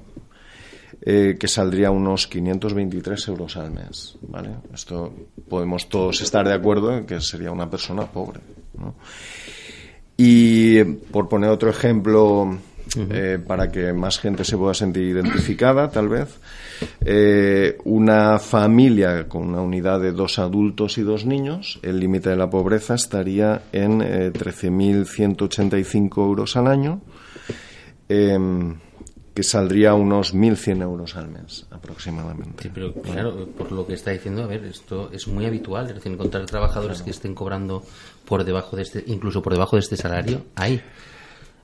eh, 1.01 1.37
que 1.39 1.49
saldría 1.49 1.91
unos 1.91 2.27
523 2.27 3.29
euros 3.29 3.57
al 3.57 3.71
mes. 3.71 4.17
¿vale? 4.23 4.51
Esto 4.73 5.13
podemos 5.49 5.89
todos 5.89 6.21
estar 6.21 6.47
de 6.47 6.55
acuerdo 6.55 6.97
en 6.97 7.07
que 7.07 7.21
sería 7.21 7.51
una 7.51 7.71
persona 7.71 8.07
pobre. 8.07 8.41
Y 10.17 10.83
por 10.83 11.29
poner 11.29 11.51
otro 11.51 11.71
ejemplo 11.71 12.59
eh, 12.97 13.39
para 13.45 13.71
que 13.71 13.93
más 13.93 14.19
gente 14.19 14.45
se 14.45 14.57
pueda 14.57 14.75
sentir 14.75 15.05
identificada, 15.05 15.91
tal 15.91 16.09
vez. 16.09 16.39
Eh, 17.05 17.79
una 17.85 18.39
familia 18.39 19.29
con 19.29 19.49
una 19.49 19.61
unidad 19.61 20.01
de 20.01 20.13
dos 20.13 20.39
adultos 20.39 20.99
y 20.99 21.03
dos 21.03 21.25
niños, 21.25 21.79
el 21.83 21.99
límite 22.01 22.31
de 22.31 22.37
la 22.37 22.51
pobreza 22.51 22.95
estaría 22.95 23.63
en 23.73 24.03
eh, 24.03 24.33
13.185 24.33 26.19
euros 26.19 26.57
al 26.57 26.67
año, 26.69 27.01
em, 28.09 28.77
que 29.35 29.43
saldría 29.43 29.95
unos 29.95 30.35
1.100 30.35 30.83
euros 30.83 31.15
al 31.17 31.29
mes 31.29 31.67
aproximadamente. 31.71 32.65
Sí, 32.65 32.71
pero 32.75 32.93
claro, 32.93 33.47
por 33.57 33.71
lo 33.71 33.87
que 33.87 33.95
está 33.95 34.11
diciendo, 34.11 34.43
a 34.43 34.47
ver, 34.47 34.65
esto 34.65 35.11
es 35.13 35.29
muy 35.29 35.47
habitual, 35.47 35.87
es 35.87 35.95
decir, 35.95 36.11
encontrar 36.11 36.45
trabajadores 36.47 37.03
que 37.03 37.11
estén 37.11 37.35
cobrando 37.35 37.85
por 38.25 38.45
debajo 38.45 38.77
de 38.77 38.83
este, 38.83 39.05
incluso 39.07 39.41
por 39.43 39.53
debajo 39.53 39.77
de 39.77 39.81
este 39.81 39.97
salario, 39.97 40.43
hay. 40.57 40.83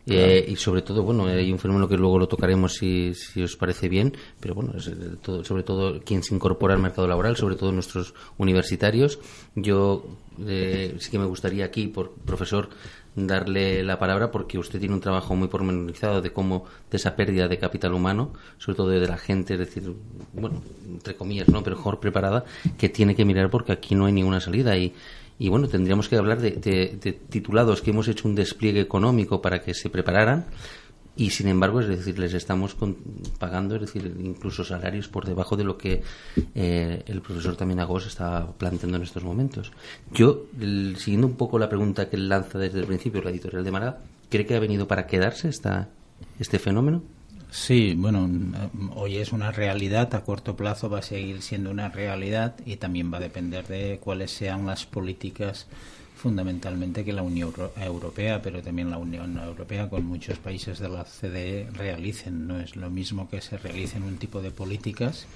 Eh, 0.06 0.44
y 0.49 0.56
sobre 0.56 0.82
todo, 0.82 1.02
bueno, 1.02 1.26
hay 1.26 1.50
un 1.50 1.58
fenómeno 1.58 1.88
que 1.88 1.96
luego 1.96 2.18
lo 2.18 2.28
tocaremos 2.28 2.75
si, 2.75 3.14
si 3.14 3.42
os 3.42 3.56
parece 3.56 3.88
bien, 3.88 4.14
pero 4.38 4.54
bueno, 4.54 4.73
es, 4.76 4.88
eh, 4.88 4.94
todo- 5.23 5.42
sobre 5.44 5.62
todo 5.62 6.00
quien 6.00 6.23
se 6.23 6.34
incorpora 6.34 6.75
al 6.75 6.80
mercado 6.82 7.08
laboral, 7.08 7.37
sobre 7.37 7.56
todo 7.56 7.73
nuestros 7.73 8.12
universitarios. 8.37 9.18
Yo 9.54 10.04
eh, 10.46 10.96
sí 10.99 11.11
que 11.11 11.18
me 11.18 11.25
gustaría 11.25 11.64
aquí, 11.64 11.87
por 11.87 12.11
profesor, 12.12 12.68
darle 13.16 13.82
la 13.84 13.99
palabra 13.99 14.30
porque 14.30 14.58
usted 14.58 14.80
tiene 14.80 14.94
un 14.94 15.00
trabajo 15.00 15.37
muy 15.37 15.49
pormenorizado 15.49 16.20
de 16.20 16.32
cómo 16.32 16.64
de 16.90 16.96
esa 16.96 17.14
pérdida 17.16 17.46
de 17.49 17.58
capital 17.58 17.94
humano, 17.94 18.32
sobre 18.58 18.76
todo 18.76 18.88
de 18.88 19.06
la 19.06 19.16
gente, 19.18 19.54
es 19.54 19.61
decir, 19.61 19.90
bueno, 20.32 20.61
entre 20.87 21.14
comillas, 21.14 21.49
¿no? 21.49 21.62
Pero 21.62 21.76
mejor 21.76 22.00
preparada, 22.00 22.44
que 22.76 22.88
tiene 22.88 23.14
que 23.14 23.25
mirar 23.25 23.50
porque 23.50 23.73
aquí 23.73 23.94
no 23.94 24.06
hay 24.06 24.12
ninguna 24.12 24.40
salida 24.40 24.76
y 24.76 24.92
y 25.38 25.49
bueno, 25.49 25.69
tendríamos 25.69 26.09
que 26.09 26.17
hablar 26.17 26.41
de, 26.41 26.53
de- 26.53 27.12
titulados 27.12 27.83
que 27.83 27.91
hemos 27.91 28.09
hecho 28.09 28.29
un 28.29 28.35
despliegue 28.35 28.81
económico 28.81 29.41
para 29.43 29.61
que 29.62 29.75
se 29.75 29.91
prepararan 29.91 30.47
y 31.17 31.31
sin 31.31 31.47
embargo, 31.47 31.81
es 31.81 31.87
decir, 31.88 32.19
les 32.19 32.35
estamos 32.35 32.75
con- 32.75 32.97
pagando, 33.38 33.76
es 33.76 33.83
decir, 33.83 34.17
incluso 34.21 34.64
salarios 34.64 35.07
por 35.09 35.25
debajo 35.26 35.57
de 35.57 35.62
lo 35.64 35.79
que 35.79 36.03
eh, 36.57 37.03
el 37.07 37.21
profesor 37.21 37.55
también 37.57 37.79
Agos 37.81 38.07
está 38.07 38.47
planteando 38.59 38.97
en 38.97 39.05
estos 39.05 39.23
momentos. 39.23 39.71
Yo, 40.12 40.47
siguiendo 40.97 41.26
un 41.29 41.35
poco 41.37 41.59
la 41.59 41.69
pregunta 41.69 42.09
que 42.09 42.17
lanza 42.17 42.59
desde 42.59 42.81
el 42.81 42.87
principio, 42.87 43.23
la 43.23 43.31
editorial 43.31 43.62
de 43.64 43.71
Málaga, 43.71 43.99
¿cree 44.29 44.45
que 44.45 44.57
ha 44.57 44.61
venido 44.61 44.88
para 44.88 45.07
quedarse 45.07 45.49
esta, 45.49 45.88
este 46.41 46.59
fenómeno? 46.59 47.03
Sí, 47.56 47.94
bueno, 47.96 48.26
mm, 48.26 48.90
hoy 48.96 49.18
es 49.18 49.32
una 49.32 49.52
realidad, 49.52 50.12
a 50.16 50.25
corto 50.25 50.56
plazo 50.56 50.90
va 50.90 50.99
a 50.99 51.02
seguir 51.02 51.40
siendo 51.40 51.70
una 51.70 51.88
realidad 51.88 52.56
y 52.66 52.76
también 52.76 53.12
va 53.12 53.18
a 53.18 53.20
depender 53.20 53.68
de 53.68 54.00
cuáles 54.02 54.32
sean 54.32 54.66
las 54.66 54.87
políticas 54.87 55.68
fundamentalmente 56.28 57.04
que 57.04 57.12
la 57.12 57.21
Unión 57.23 57.49
Euro- 57.50 57.73
Europea, 57.76 58.40
pero 58.40 58.62
también 58.62 58.88
la 58.90 58.97
Unión 58.97 59.37
Europea 59.38 59.90
con 59.90 60.07
muchos 60.07 60.38
países 60.38 60.78
de 60.78 60.88
la 60.88 61.04
CDE 61.04 61.69
realicen. 61.75 62.47
No 62.49 62.59
es 62.59 62.76
lo 62.76 62.88
mismo 62.88 63.28
que 63.28 63.43
se 63.43 63.59
realicen 63.59 64.02
un 64.04 64.16
tipo 64.16 64.40
de 64.40 64.50
políticas 64.50 65.26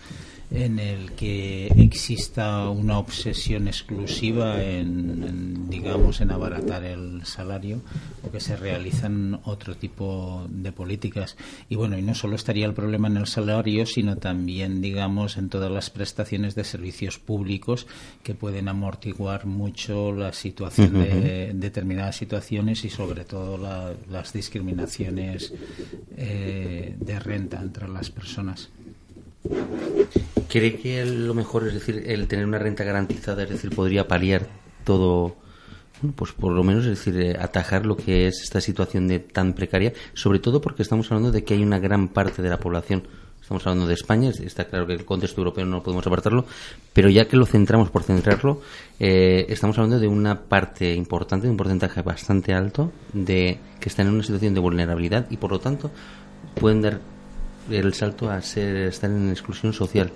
en 0.50 0.78
el 0.78 1.12
que 1.12 1.66
exista 1.76 2.70
una 2.70 2.98
obsesión 2.98 3.68
exclusiva 3.68 4.64
en, 4.64 5.22
en, 5.28 5.68
digamos, 5.68 6.22
en 6.22 6.30
abaratar 6.30 6.84
el 6.84 7.20
salario 7.26 7.82
o 8.26 8.30
que 8.30 8.40
se 8.40 8.56
realizan 8.56 9.40
otro 9.44 9.74
tipo 9.76 10.46
de 10.48 10.72
políticas. 10.72 11.36
Y 11.68 11.76
bueno, 11.76 11.98
y 11.98 12.02
no 12.02 12.14
solo 12.14 12.34
estaría 12.34 12.64
el 12.64 12.72
problema 12.72 13.08
en 13.08 13.18
el 13.18 13.26
salario, 13.26 13.84
sino 13.84 14.16
también, 14.16 14.80
digamos, 14.80 15.36
en 15.36 15.50
todas 15.50 15.70
las 15.70 15.90
prestaciones 15.90 16.54
de 16.54 16.64
servicios 16.64 17.18
públicos 17.18 17.86
que 18.22 18.34
pueden 18.34 18.68
amortiguar 18.68 19.44
mucho 19.44 20.12
la 20.12 20.32
situación 20.32 20.77
De 20.78 21.52
determinadas 21.54 22.16
situaciones 22.16 22.84
y 22.84 22.90
sobre 22.90 23.24
todo 23.24 23.58
la- 23.58 23.92
las 24.10 24.32
discriminaciones 24.32 25.52
eh, 26.16 26.94
de 26.98 27.18
renta 27.20 27.60
entre 27.60 27.88
las 27.88 28.10
personas. 28.10 28.68
¿Cree 30.48 30.76
que 30.76 31.04
lo 31.04 31.34
mejor, 31.34 31.66
es 31.68 31.74
decir, 31.74 32.02
el 32.06 32.26
tener 32.26 32.46
una 32.46 32.58
renta 32.58 32.84
garantizada, 32.84 33.42
es 33.42 33.50
decir, 33.50 33.70
podría 33.70 34.08
paliar 34.08 34.46
todo, 34.84 35.36
pues 36.16 36.32
por 36.32 36.52
lo 36.52 36.62
menos, 36.64 36.84
es 36.86 36.90
decir, 37.04 37.20
eh, 37.20 37.36
atajar 37.38 37.84
lo 37.84 37.96
que 37.96 38.26
es 38.28 38.42
esta 38.42 38.60
situación 38.60 39.08
de 39.08 39.18
tan 39.18 39.52
precaria, 39.54 39.92
sobre 40.14 40.38
todo 40.38 40.60
porque 40.60 40.82
estamos 40.82 41.10
hablando 41.10 41.32
de 41.32 41.44
que 41.44 41.54
hay 41.54 41.62
una 41.62 41.78
gran 41.78 42.08
parte 42.08 42.40
de 42.42 42.48
la 42.48 42.58
población, 42.58 43.02
estamos 43.48 43.66
hablando 43.66 43.86
de 43.86 43.94
España, 43.94 44.28
es- 44.28 44.40
está 44.40 44.66
claro 44.66 44.86
que 44.86 44.92
el 44.92 45.06
contexto 45.06 45.40
europeo 45.40 45.64
no 45.64 45.82
podemos 45.82 46.06
apartarlo, 46.06 46.44
pero 46.92 47.08
ya 47.08 47.26
que 47.26 47.36
lo 47.38 47.46
centramos 47.46 47.88
por 47.88 48.02
centrarlo, 48.02 48.60
eh, 49.00 49.46
estamos 49.48 49.78
hablando 49.78 49.98
de 49.98 50.06
una 50.06 50.42
parte 50.42 50.94
importante, 50.94 51.46
de 51.46 51.50
un 51.52 51.56
porcentaje 51.56 52.02
bastante 52.02 52.52
alto, 52.52 52.92
de 53.14 53.58
que 53.80 53.88
están 53.88 54.06
en 54.08 54.12
una 54.14 54.22
situación 54.22 54.52
de 54.52 54.60
vulnerabilidad 54.60 55.26
y 55.30 55.38
por 55.38 55.50
lo 55.50 55.60
tanto 55.60 55.90
pueden 56.60 56.82
dar 56.82 57.00
el 57.70 57.94
salto 57.94 58.30
a 58.30 58.42
ser, 58.42 58.76
estar 58.76 59.10
en 59.10 59.30
exclusión 59.30 59.72
social. 59.72 60.10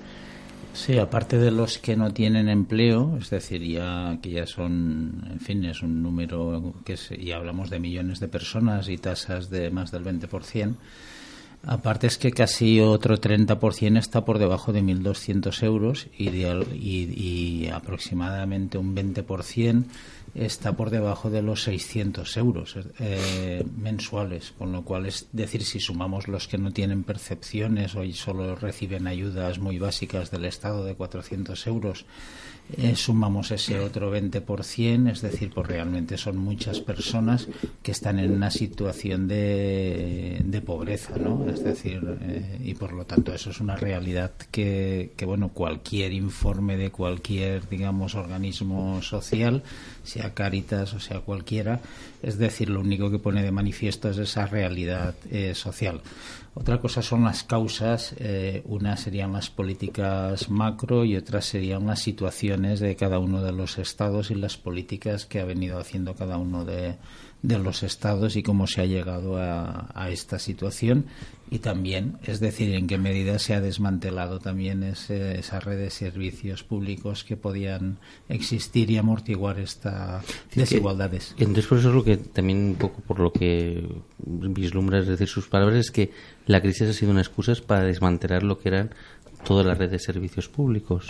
Sí, 0.74 0.98
aparte 0.98 1.36
de 1.38 1.50
los 1.50 1.78
que 1.78 1.96
no 1.96 2.12
tienen 2.12 2.48
empleo, 2.48 3.16
es 3.18 3.28
decir, 3.30 3.62
ya 3.62 4.18
que 4.22 4.30
ya 4.30 4.46
son, 4.46 5.26
en 5.30 5.40
fin, 5.40 5.64
es 5.64 5.82
un 5.82 6.02
número 6.02 6.74
que 6.84 6.94
es, 6.94 7.10
y 7.12 7.32
hablamos 7.32 7.68
de 7.70 7.78
millones 7.78 8.20
de 8.20 8.28
personas 8.28 8.88
y 8.88 8.96
tasas 8.98 9.50
de 9.50 9.70
más 9.70 9.90
del 9.90 10.02
20%, 10.04 10.74
aparte 11.64 12.06
es 12.06 12.18
que 12.18 12.32
casi 12.32 12.80
otro 12.80 13.20
30% 13.20 13.98
está 13.98 14.24
por 14.24 14.38
debajo 14.38 14.72
de 14.72 14.82
1.200 14.82 15.62
euros 15.62 16.08
y, 16.16 16.30
de 16.30 16.66
y, 16.74 17.68
aproximadamente 17.68 18.78
un 18.78 18.94
20% 18.94 19.84
está 20.34 20.72
por 20.72 20.90
debajo 20.90 21.30
de 21.30 21.42
los 21.42 21.62
600 21.64 22.36
euros 22.38 22.76
eh, 22.98 23.64
mensuales, 23.76 24.54
con 24.56 24.72
lo 24.72 24.82
cual 24.82 25.06
es 25.06 25.28
decir, 25.32 25.62
si 25.62 25.78
sumamos 25.78 26.26
los 26.26 26.48
que 26.48 26.58
no 26.58 26.72
tienen 26.72 27.04
percepciones 27.04 27.94
o 27.94 28.04
solo 28.12 28.56
reciben 28.56 29.06
ayudas 29.06 29.58
muy 29.58 29.78
básicas 29.78 30.30
del 30.30 30.46
Estado 30.46 30.84
de 30.84 30.94
400 30.94 31.66
euros, 31.66 32.06
eh, 32.76 32.96
sumamos 32.96 33.50
ese 33.50 33.78
otro 33.80 34.14
20%, 34.14 35.10
es 35.10 35.22
decir, 35.22 35.50
pues 35.54 35.66
realmente 35.66 36.16
son 36.16 36.38
muchas 36.38 36.80
personas 36.80 37.48
que 37.82 37.92
están 37.92 38.18
en 38.18 38.32
una 38.32 38.50
situación 38.50 39.28
de, 39.28 40.40
de 40.44 40.60
pobreza, 40.60 41.16
¿no? 41.16 41.48
Es 41.48 41.62
decir, 41.62 42.02
eh, 42.22 42.58
y 42.64 42.74
por 42.74 42.92
lo 42.92 43.04
tanto 43.04 43.34
eso 43.34 43.50
es 43.50 43.60
una 43.60 43.76
realidad 43.76 44.32
que, 44.50 45.12
que, 45.16 45.24
bueno, 45.24 45.48
cualquier 45.48 46.12
informe 46.12 46.76
de 46.76 46.90
cualquier, 46.90 47.68
digamos, 47.68 48.14
organismo 48.14 49.02
social, 49.02 49.62
sea 50.02 50.34
Cáritas 50.34 50.94
o 50.94 51.00
sea 51.00 51.20
cualquiera, 51.20 51.80
es 52.22 52.38
decir, 52.38 52.68
lo 52.70 52.80
único 52.80 53.10
que 53.10 53.18
pone 53.18 53.42
de 53.42 53.52
manifiesto 53.52 54.08
es 54.08 54.18
esa 54.18 54.46
realidad 54.46 55.14
eh, 55.30 55.54
social. 55.54 56.00
Otra 56.54 56.82
cosa 56.82 57.00
son 57.00 57.24
las 57.24 57.44
causas, 57.44 58.14
eh, 58.18 58.62
unas 58.66 59.00
serían 59.00 59.32
las 59.32 59.48
políticas 59.48 60.50
macro 60.50 61.02
y 61.06 61.16
otras 61.16 61.46
serían 61.46 61.86
las 61.86 62.00
situaciones 62.00 62.78
de 62.78 62.94
cada 62.94 63.18
uno 63.18 63.42
de 63.42 63.52
los 63.52 63.78
estados 63.78 64.30
y 64.30 64.34
las 64.34 64.58
políticas 64.58 65.24
que 65.24 65.40
ha 65.40 65.46
venido 65.46 65.78
haciendo 65.78 66.14
cada 66.14 66.36
uno 66.36 66.66
de, 66.66 66.96
de 67.40 67.58
los 67.58 67.82
estados 67.82 68.36
y 68.36 68.42
cómo 68.42 68.66
se 68.66 68.82
ha 68.82 68.84
llegado 68.84 69.38
a, 69.38 69.88
a 69.94 70.10
esta 70.10 70.38
situación 70.38 71.06
y 71.54 71.58
también, 71.58 72.16
es 72.24 72.40
decir, 72.40 72.74
en 72.74 72.86
qué 72.86 72.96
medida 72.96 73.38
se 73.38 73.52
ha 73.54 73.60
desmantelado 73.60 74.38
también 74.38 74.82
ese- 74.82 75.38
esa 75.38 75.60
red 75.60 75.76
de 75.76 75.90
servicios 75.90 76.62
públicos 76.64 77.24
que 77.24 77.36
podían 77.36 77.98
existir 78.30 78.90
y 78.90 78.96
amortiguar 78.96 79.58
estas 79.58 80.24
desigualdades. 80.54 81.34
Entonces, 81.36 81.66
por 81.66 81.76
eso 81.78 81.90
es 81.90 81.94
lo 81.94 82.04
que 82.04 82.16
también 82.16 82.58
un 82.58 82.74
poco 82.76 83.02
por 83.02 83.20
lo 83.20 83.32
que 83.32 83.86
vislumbra, 84.18 85.00
es 85.00 85.06
decir, 85.08 85.28
sus 85.28 85.46
palabras, 85.48 85.76
es 85.78 85.90
que 85.90 86.10
la 86.46 86.62
crisis 86.62 86.88
ha 86.88 86.92
sido 86.94 87.10
una 87.12 87.20
excusa 87.20 87.52
para 87.66 87.84
desmantelar 87.84 88.42
lo 88.42 88.58
que 88.58 88.70
eran 88.70 88.94
toda 89.44 89.62
la 89.62 89.74
red 89.74 89.90
de 89.90 89.98
servicios 89.98 90.48
públicos. 90.48 91.08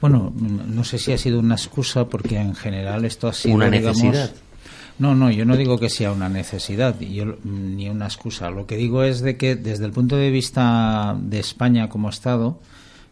Bueno, 0.00 0.32
no 0.36 0.84
sé 0.84 0.98
si 0.98 1.10
ha 1.12 1.18
sido 1.18 1.40
una 1.40 1.56
excusa 1.56 2.08
porque 2.08 2.36
en 2.38 2.54
general 2.54 3.04
esto 3.04 3.26
ha 3.26 3.32
sido 3.32 3.56
Una 3.56 3.68
digamos, 3.68 4.00
necesidad. 4.04 4.30
No, 4.98 5.14
no, 5.14 5.30
yo 5.30 5.44
no 5.44 5.56
digo 5.56 5.78
que 5.78 5.90
sea 5.90 6.12
una 6.12 6.28
necesidad 6.28 6.98
yo, 6.98 7.36
ni 7.44 7.88
una 7.88 8.06
excusa. 8.06 8.50
Lo 8.50 8.66
que 8.66 8.76
digo 8.76 9.02
es 9.02 9.20
de 9.20 9.36
que 9.36 9.54
desde 9.56 9.84
el 9.84 9.92
punto 9.92 10.16
de 10.16 10.30
vista 10.30 11.16
de 11.20 11.38
España 11.38 11.88
como 11.88 12.08
Estado, 12.08 12.60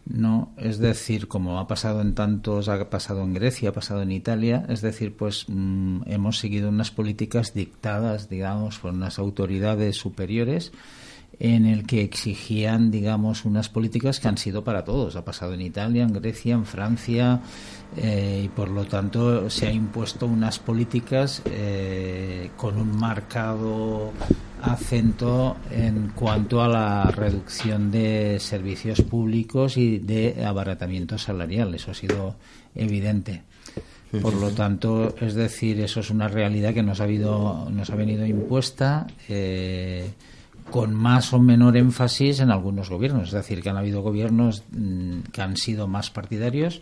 no, 0.05 0.52
es 0.57 0.78
decir, 0.78 1.26
como 1.28 1.59
ha 1.59 1.66
pasado 1.66 2.00
en 2.00 2.14
tantos, 2.14 2.69
ha 2.69 2.90
pasado 2.90 3.23
en 3.23 3.35
Grecia, 3.35 3.71
ha 3.71 3.73
pasado 3.73 4.02
en 4.02 4.12
Italia, 4.12 4.64
es 4.69 4.81
decir, 4.81 5.16
pues 5.16 5.47
mm, 5.49 6.02
hemos 6.07 6.38
seguido 6.38 6.69
unas 6.69 6.90
políticas 6.90 7.55
dictadas, 7.55 8.28
digamos, 8.28 8.78
por 8.78 8.93
unas 8.93 9.19
autoridades 9.19 9.97
superiores 9.97 10.73
en 11.38 11.66
el 11.66 11.87
que 11.87 12.02
exigían, 12.02 12.90
digamos, 12.90 13.45
unas 13.45 13.69
políticas 13.69 14.21
que 14.21 14.28
han 14.28 14.38
sido 14.38 14.64
para 14.64 14.85
todos. 14.85 15.16
Ha 15.16 15.25
pasado 15.25 15.52
en 15.52 15.61
Italia, 15.61 16.02
en 16.02 16.12
Grecia, 16.12 16.55
en 16.55 16.64
Francia, 16.64 17.40
eh, 17.97 18.43
y 18.45 18.49
por 18.49 18.71
lo 18.71 18.85
tanto 18.85 19.50
se 19.50 19.66
ha 19.66 19.73
impuesto 19.73 20.26
unas 20.26 20.59
políticas 20.59 21.43
eh, 21.45 22.50
con 22.57 22.78
un 22.78 22.97
marcado 22.97 24.12
acento 24.62 25.59
en 25.71 26.12
cuanto 26.14 26.62
a 26.62 26.69
la 26.69 27.11
reducción 27.11 27.90
de 27.90 28.38
servicios 28.40 29.02
públicos 29.02 29.76
y 29.76 29.99
de 29.99 30.45
abaratamiento 30.45 31.19
salarial. 31.19 31.75
Eso 31.75 31.90
ha 31.90 31.95
sido 31.95 32.37
evidente. 32.75 33.43
Por 34.23 34.35
lo 34.35 34.50
tanto, 34.50 35.14
es 35.21 35.35
decir, 35.35 35.81
eso 35.81 36.00
es 36.00 36.11
una 36.11 36.28
realidad 36.28 36.73
que 36.73 36.83
nos 36.83 37.00
ha, 37.00 37.05
habido, 37.05 37.69
nos 37.71 37.90
ha 37.90 37.97
venido 37.97 38.25
impuesta. 38.25 39.07
eh, 39.28 40.11
con 40.70 40.94
más 40.94 41.32
o 41.32 41.38
menor 41.38 41.76
énfasis 41.76 42.40
en 42.40 42.50
algunos 42.50 42.90
gobiernos. 42.90 43.28
Es 43.28 43.35
decir, 43.35 43.62
que 43.62 43.70
han 43.70 43.76
habido 43.76 44.02
gobiernos 44.02 44.62
mm, 44.73 45.20
que 45.32 45.42
han 45.42 45.56
sido 45.56 45.87
más 45.88 46.11
partidarios. 46.11 46.80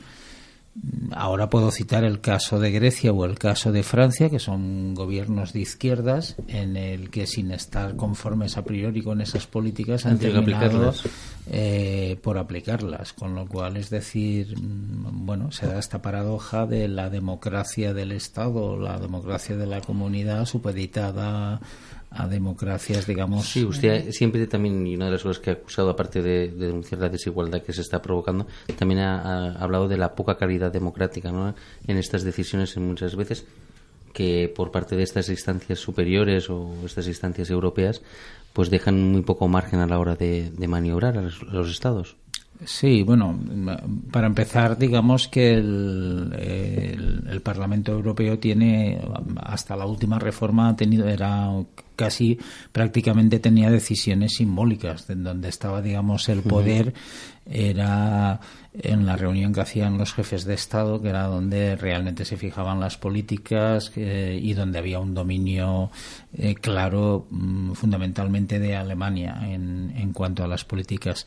Mm, 0.75 1.13
Ahora 1.15 1.49
puedo 1.51 1.71
citar 1.71 2.03
el 2.03 2.21
caso 2.21 2.59
de 2.59 2.73
Grecia 2.73 3.13
o 3.13 3.25
el 3.25 3.39
caso 3.39 3.71
de 3.71 3.83
Francia, 3.85 4.29
que 4.31 4.41
son 4.41 4.95
gobiernos 4.95 5.53
de 5.53 5.61
izquierdas, 5.61 6.35
en 6.49 6.77
el 6.77 7.11
que 7.11 7.27
sin 7.29 7.53
estar 7.53 7.95
conformes 7.95 8.57
a 8.57 8.65
priori 8.65 9.01
con 9.03 9.21
esas 9.21 9.47
políticas 9.47 10.05
han 10.07 10.13
Han 10.13 10.19
tenido 10.19 10.41
que 10.41 10.47
terminado 10.51 10.89
aplicarlas. 10.89 11.13
eh, 11.51 12.19
por 12.23 12.39
aplicarlas. 12.39 13.13
Con 13.13 13.35
lo 13.37 13.47
cual, 13.47 13.77
es 13.77 13.91
decir, 13.91 14.59
mm, 14.59 15.27
bueno, 15.27 15.53
se 15.53 15.67
da 15.67 15.79
esta 15.79 16.03
paradoja 16.03 16.67
de 16.67 16.89
la 16.89 17.09
democracia 17.11 17.95
del 17.95 18.11
Estado, 18.11 18.77
la 18.77 18.99
democracia 18.99 19.57
de 19.57 19.67
la 19.67 19.81
comunidad 19.83 20.45
supeditada 20.47 21.61
a 22.15 22.29
democracias, 22.29 23.07
digamos. 23.07 23.47
Sí, 23.47 23.65
usted 23.65 24.11
siempre 24.13 24.47
también, 24.47 24.87
y 24.87 24.95
una 24.95 25.07
de 25.07 25.13
las 25.13 25.23
cosas 25.23 25.43
que 25.43 25.51
ha 25.51 25.53
acusado, 25.55 25.91
aparte 25.91 26.23
de, 26.23 26.49
de 26.49 26.67
denunciar 26.67 27.01
la 27.01 27.09
desigualdad 27.09 27.63
que 27.63 27.73
se 27.73 27.81
está 27.81 28.01
provocando, 28.01 28.47
también 28.79 29.01
ha, 29.01 29.53
ha 29.53 29.63
hablado 29.63 29.89
de 29.89 29.97
la 29.97 30.15
poca 30.15 30.37
calidad 30.37 30.73
democrática 30.73 31.33
¿no? 31.33 31.55
en 31.87 31.97
estas 31.97 32.23
decisiones 32.23 32.77
en 32.77 32.87
muchas 32.87 33.17
veces 33.17 33.47
que 34.13 34.51
por 34.55 34.71
parte 34.71 34.97
de 34.97 35.03
estas 35.03 35.29
instancias 35.29 35.81
superiores 35.81 36.49
o 36.49 36.73
estas 36.85 37.09
instancias 37.09 37.51
europeas 37.51 38.01
pues 38.53 38.71
dejan 38.71 39.11
muy 39.11 39.23
poco 39.23 39.49
margen 39.49 39.81
a 39.81 39.87
la 39.87 39.99
hora 39.99 40.15
de, 40.15 40.53
maniobrar 40.69 41.19
a 41.19 41.23
los 41.23 41.71
estados. 41.71 42.17
Sí, 42.65 43.03
bueno, 43.03 43.39
para 44.13 44.27
empezar, 44.29 44.79
digamos 44.79 45.29
que 45.29 45.55
el, 45.55 46.33
el- 46.39 47.25
el 47.29 47.41
Parlamento 47.43 47.93
Europeo 47.93 48.39
tiene, 48.39 49.01
hasta 49.43 49.77
la 49.77 49.87
última 49.87 50.19
reforma, 50.19 50.69
ha 50.69 50.77
tenido, 50.77 51.09
era 51.09 51.49
casi 51.97 52.39
prácticamente 52.73 53.39
tenía 53.41 53.71
decisiones 53.71 54.35
simbólicas, 54.37 55.09
en 55.11 55.25
donde 55.25 55.49
estaba, 55.49 55.83
digamos, 55.83 56.29
el 56.29 56.43
poder, 56.43 56.95
era 57.47 58.41
en 58.73 59.07
la 59.07 59.17
reunión 59.17 59.53
que 59.53 59.61
hacían 59.61 59.99
los 59.99 60.13
jefes 60.15 60.45
de 60.45 60.55
Estado, 60.55 61.01
que 61.03 61.09
era 61.11 61.25
donde 61.27 61.77
realmente 61.77 62.25
se 62.25 62.37
fijaban 62.37 62.81
las 62.81 62.97
políticas 62.97 63.93
eh, 63.97 64.39
y 64.43 64.55
donde 64.55 64.79
había 64.79 64.99
un 64.99 65.15
dominio 65.15 65.91
eh, 66.37 66.55
claro, 66.55 67.27
mm, 67.31 67.73
fundamentalmente 67.73 68.59
de 68.59 68.75
Alemania 68.77 69.41
en, 69.45 69.93
en 69.97 70.13
cuanto 70.13 70.43
a 70.43 70.49
las 70.49 70.65
políticas. 70.65 71.27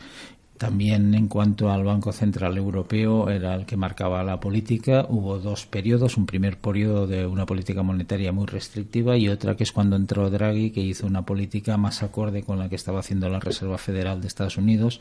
También 0.57 1.13
en 1.13 1.27
cuanto 1.27 1.69
al 1.69 1.83
Banco 1.83 2.11
Central 2.11 2.57
Europeo 2.57 3.29
era 3.29 3.53
el 3.53 3.67
que 3.67 3.77
marcaba 3.77 4.23
la 4.23 4.39
política. 4.39 5.05
Hubo 5.07 5.37
dos 5.37 5.67
periodos, 5.67 6.17
un 6.17 6.25
primer 6.25 6.57
periodo 6.57 7.05
de 7.05 7.27
una 7.27 7.45
política 7.45 7.83
monetaria 7.83 8.31
muy 8.31 8.47
restrictiva 8.47 9.15
y 9.17 9.29
otra 9.29 9.55
que 9.55 9.63
es 9.63 9.71
cuando 9.71 9.95
entró 9.95 10.31
Draghi, 10.31 10.71
que 10.71 10.81
hizo 10.81 11.05
una 11.05 11.23
política 11.23 11.77
más 11.77 12.01
acorde 12.01 12.41
con 12.41 12.57
la 12.57 12.69
que 12.69 12.75
estaba 12.75 13.01
haciendo 13.01 13.29
la 13.29 13.39
Reserva 13.39 13.77
Federal 13.77 14.19
de 14.19 14.27
Estados 14.27 14.57
Unidos 14.57 14.99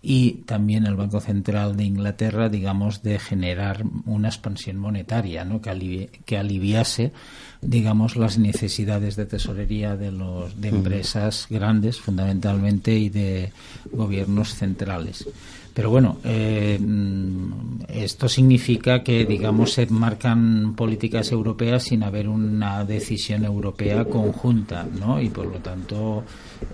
y 0.00 0.42
también 0.46 0.86
el 0.86 0.94
Banco 0.94 1.20
Central 1.20 1.76
de 1.76 1.84
Inglaterra, 1.84 2.48
digamos, 2.48 3.02
de 3.02 3.18
generar 3.18 3.84
una 4.06 4.28
expansión 4.28 4.76
monetaria, 4.78 5.44
¿no? 5.44 5.60
que, 5.60 5.70
alivi- 5.70 6.08
que 6.24 6.38
aliviase, 6.38 7.12
digamos, 7.60 8.16
las 8.16 8.38
necesidades 8.38 9.16
de 9.16 9.26
tesorería 9.26 9.96
de 9.96 10.12
los 10.12 10.60
de 10.60 10.68
empresas 10.68 11.46
grandes, 11.50 11.98
fundamentalmente, 11.98 12.96
y 12.96 13.08
de 13.08 13.52
gobiernos 13.92 14.54
centrales. 14.54 15.28
Pero 15.74 15.90
bueno, 15.90 16.18
eh, 16.24 16.78
mm, 16.80 17.82
esto 17.88 18.28
significa 18.28 19.02
que, 19.04 19.24
digamos, 19.24 19.72
se 19.72 19.86
marcan 19.86 20.74
políticas 20.74 21.30
europeas 21.32 21.84
sin 21.84 22.02
haber 22.02 22.28
una 22.28 22.84
decisión 22.84 23.44
europea 23.44 24.04
conjunta, 24.04 24.86
¿no? 24.98 25.20
Y 25.20 25.28
por 25.28 25.46
lo 25.46 25.58
tanto, 25.58 26.24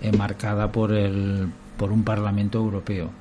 eh, 0.01 0.11
marcada 0.11 0.71
por 0.71 0.91
el 0.93 1.47
por 1.77 1.91
un 1.91 2.03
Parlamento 2.03 2.57
Europeo. 2.59 3.11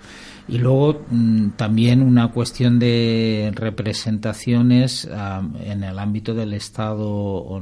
Y 0.47 0.59
luego 0.59 1.01
mm, 1.11 1.51
también 1.57 2.03
una 2.03 2.31
cuestión 2.31 2.79
de 2.79 3.51
representaciones 3.55 5.09
ah, 5.11 5.43
en 5.65 5.83
el 5.85 5.99
ámbito 5.99 6.35
del 6.35 6.53
Estado 6.53 7.61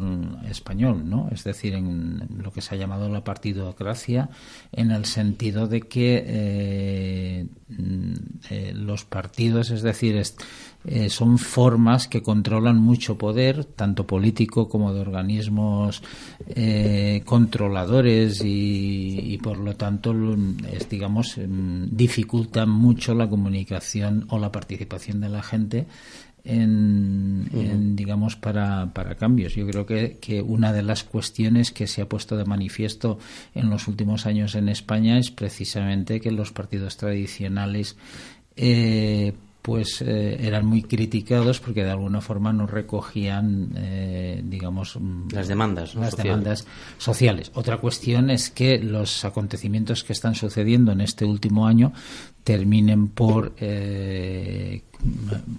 español, 0.50 1.08
¿no? 1.08 1.28
Es 1.30 1.44
decir, 1.44 1.74
en 1.74 2.26
lo 2.42 2.50
que 2.52 2.60
se 2.60 2.74
ha 2.74 2.78
llamado 2.78 3.08
la 3.08 3.22
partidocracia, 3.22 4.30
en 4.72 4.90
el 4.90 5.04
sentido 5.04 5.68
de 5.68 5.82
que 5.82 6.24
eh, 6.26 7.46
mm, 7.68 8.14
eh, 8.50 8.72
los 8.74 9.04
partidos, 9.04 9.70
es 9.70 9.82
decir, 9.82 10.16
est- 10.16 10.40
eh, 10.84 11.10
son 11.10 11.38
formas 11.38 12.08
que 12.08 12.22
controlan 12.22 12.78
mucho 12.78 13.16
poder, 13.16 13.64
tanto 13.64 14.06
político 14.06 14.68
como 14.68 14.92
de 14.92 15.00
organismos 15.00 16.02
eh, 16.48 17.22
controladores 17.24 18.42
y, 18.44 19.32
y, 19.32 19.38
por 19.38 19.58
lo 19.58 19.76
tanto 19.76 20.12
es, 20.72 20.88
digamos 20.88 21.38
em, 21.38 21.88
dificultan 21.90 22.68
mucho 22.68 23.14
la 23.14 23.28
comunicación 23.28 24.26
o 24.30 24.38
la 24.38 24.50
participación 24.50 25.20
de 25.20 25.28
la 25.28 25.42
gente 25.42 25.86
en, 26.44 27.48
en, 27.52 27.94
digamos 27.94 28.34
para, 28.36 28.92
para 28.92 29.14
cambios. 29.14 29.54
Yo 29.54 29.66
creo 29.66 29.86
que, 29.86 30.18
que 30.20 30.42
una 30.42 30.72
de 30.72 30.82
las 30.82 31.04
cuestiones 31.04 31.70
que 31.70 31.86
se 31.86 32.02
ha 32.02 32.08
puesto 32.08 32.36
de 32.36 32.44
manifiesto 32.44 33.18
en 33.54 33.70
los 33.70 33.86
últimos 33.86 34.26
años 34.26 34.54
en 34.56 34.68
España 34.68 35.18
es 35.18 35.30
precisamente 35.30 36.20
que 36.20 36.32
los 36.32 36.52
partidos 36.52 36.96
tradicionales 36.96 37.96
eh, 38.56 39.34
pues 39.62 40.02
eh, 40.02 40.38
eran 40.40 40.66
muy 40.66 40.82
criticados 40.82 41.60
porque 41.60 41.84
de 41.84 41.90
alguna 41.92 42.20
forma 42.20 42.52
no 42.52 42.66
recogían, 42.66 43.70
eh, 43.76 44.42
digamos, 44.44 44.96
mm, 45.00 45.28
Las 45.32 45.46
demandas, 45.46 45.94
¿no? 45.94 46.00
las 46.00 46.10
sociales. 46.10 46.30
demandas 46.32 46.66
sociales. 46.98 47.52
Otra 47.54 47.78
cuestión 47.78 48.30
es 48.30 48.50
que 48.50 48.78
los 48.78 49.24
acontecimientos 49.24 50.02
que 50.02 50.12
están 50.12 50.34
sucediendo 50.34 50.90
en 50.90 51.00
este 51.00 51.24
último 51.24 51.66
año 51.68 51.92
terminen 52.42 53.06
por 53.06 53.54
eh, 53.58 54.82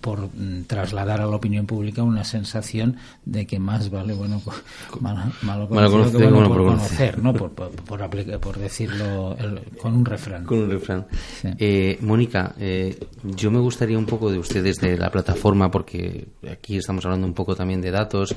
por 0.01 0.29
trasladar 0.67 1.19
a 1.21 1.25
la 1.25 1.35
opinión 1.35 1.65
pública 1.65 2.01
una 2.03 2.23
sensación 2.23 2.97
de 3.25 3.45
que 3.45 3.59
más 3.59 3.89
vale 3.89 4.13
bueno 4.13 4.41
malo, 5.01 5.23
malo 5.41 5.67
que 5.67 5.73
bueno 5.73 5.89
bueno 5.89 6.47
por 6.47 6.57
conocer, 6.65 7.15
conocer. 7.15 7.23
¿no? 7.23 7.33
Por, 7.33 7.51
por, 7.51 7.71
por 7.71 8.01
aplica- 8.03 8.39
por 8.39 8.57
decirlo 8.57 9.35
el- 9.37 9.59
con 9.81 9.93
un 9.95 10.05
refrán. 10.05 10.45
Con 10.45 10.59
un 10.63 10.69
refrán. 10.71 11.05
Eh, 11.59 11.97
Mónica, 12.01 12.53
eh, 12.59 12.97
yo 13.23 13.51
me 13.51 13.59
gustaría 13.59 13.97
un 13.97 14.05
poco 14.05 14.31
de 14.31 14.39
ustedes 14.39 14.77
de 14.79 14.97
la 14.97 15.09
plataforma, 15.11 15.69
porque 15.69 16.27
aquí 16.49 16.77
estamos 16.77 17.05
hablando 17.05 17.27
un 17.27 17.33
poco 17.33 17.55
también 17.55 17.81
de 17.81 17.91
datos. 17.91 18.33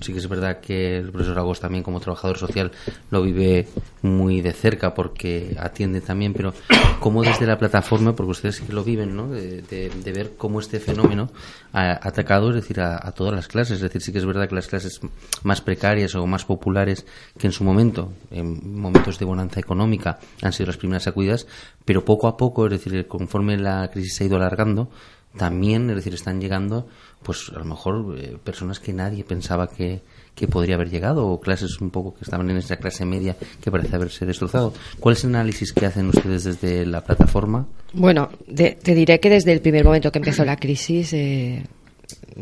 Sí 0.00 0.12
que 0.12 0.18
es 0.18 0.28
verdad 0.28 0.60
que 0.60 0.98
el 0.98 1.10
profesor 1.12 1.38
Agos 1.38 1.60
también 1.60 1.82
como 1.84 2.00
trabajador 2.00 2.38
social 2.38 2.70
lo 3.10 3.22
vive 3.22 3.68
muy 4.02 4.40
de 4.40 4.52
cerca 4.52 4.94
porque 4.94 5.56
atiende 5.58 6.00
también, 6.00 6.32
pero 6.32 6.54
cómo 7.00 7.22
desde 7.22 7.46
la 7.46 7.58
plataforma, 7.58 8.14
porque 8.14 8.30
ustedes 8.32 8.56
sí 8.56 8.64
que 8.64 8.72
lo 8.72 8.82
viven, 8.84 9.14
¿no? 9.14 9.28
De, 9.28 9.62
de- 9.62 9.89
de 10.02 10.12
ver 10.12 10.32
cómo 10.36 10.60
este 10.60 10.80
fenómeno 10.80 11.30
ha 11.72 11.92
atacado, 12.06 12.50
es 12.50 12.56
decir, 12.56 12.80
a, 12.80 12.98
todas 13.12 13.34
las 13.34 13.48
clases. 13.48 13.76
Es 13.76 13.82
decir, 13.82 14.00
sí 14.02 14.12
que 14.12 14.18
es 14.18 14.26
verdad 14.26 14.48
que 14.48 14.54
las 14.54 14.68
clases 14.68 15.00
más 15.42 15.60
precarias 15.60 16.14
o 16.14 16.26
más 16.26 16.44
populares 16.44 17.06
que 17.38 17.46
en 17.46 17.52
su 17.52 17.64
momento, 17.64 18.12
en 18.30 18.78
momentos 18.78 19.18
de 19.18 19.24
bonanza 19.24 19.60
económica, 19.60 20.18
han 20.42 20.52
sido 20.52 20.68
las 20.68 20.76
primeras 20.76 21.04
sacudidas, 21.04 21.46
pero 21.84 22.04
poco 22.04 22.28
a 22.28 22.36
poco, 22.36 22.66
es 22.66 22.72
decir, 22.72 23.06
conforme 23.06 23.56
la 23.56 23.88
crisis 23.90 24.16
se 24.16 24.24
ha 24.24 24.26
ido 24.26 24.36
alargando, 24.36 24.90
también, 25.36 25.88
es 25.90 25.96
decir, 25.96 26.14
están 26.14 26.40
llegando, 26.40 26.88
pues 27.22 27.50
a 27.54 27.58
lo 27.58 27.64
mejor 27.64 28.18
eh, 28.18 28.36
personas 28.42 28.80
que 28.80 28.92
nadie 28.92 29.24
pensaba 29.24 29.68
que, 29.68 30.02
que 30.40 30.48
podría 30.48 30.76
haber 30.76 30.88
llegado 30.88 31.26
o 31.28 31.38
clases 31.38 31.80
un 31.82 31.90
poco 31.90 32.14
que 32.14 32.24
estaban 32.24 32.48
en 32.48 32.56
esa 32.56 32.76
clase 32.76 33.04
media 33.04 33.36
que 33.62 33.70
parece 33.70 33.94
haberse 33.94 34.24
destrozado. 34.24 34.72
¿Cuál 34.98 35.14
es 35.14 35.24
el 35.24 35.34
análisis 35.34 35.72
que 35.74 35.84
hacen 35.84 36.08
ustedes 36.08 36.44
desde 36.44 36.86
la 36.86 37.04
plataforma? 37.04 37.66
Bueno, 37.92 38.30
de- 38.48 38.72
te 38.82 38.94
diré 38.94 39.20
que 39.20 39.28
desde 39.28 39.52
el 39.52 39.60
primer 39.60 39.84
momento 39.84 40.10
que 40.10 40.18
empezó 40.18 40.44
la 40.46 40.56
crisis 40.56 41.12
eh, 41.12 41.62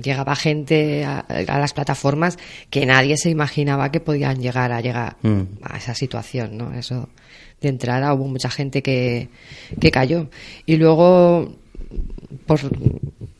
llegaba 0.00 0.36
gente 0.36 1.04
a, 1.04 1.18
a 1.20 1.58
las 1.58 1.72
plataformas 1.72 2.38
que 2.70 2.86
nadie 2.86 3.16
se 3.16 3.30
imaginaba 3.30 3.90
que 3.90 3.98
podían 4.00 4.40
llegar 4.40 4.70
a 4.70 4.80
llegar 4.80 5.16
Mm. 5.22 5.42
a 5.62 5.76
esa 5.76 5.94
situación, 5.94 6.56
¿no? 6.56 6.72
Eso 6.74 7.08
de 7.60 7.68
entrada 7.68 8.14
hubo 8.14 8.28
mucha 8.28 8.48
gente 8.50 8.80
que, 8.82 9.28
que 9.80 9.90
cayó. 9.90 10.28
Y 10.66 10.76
luego, 10.76 11.52
por 12.46 12.60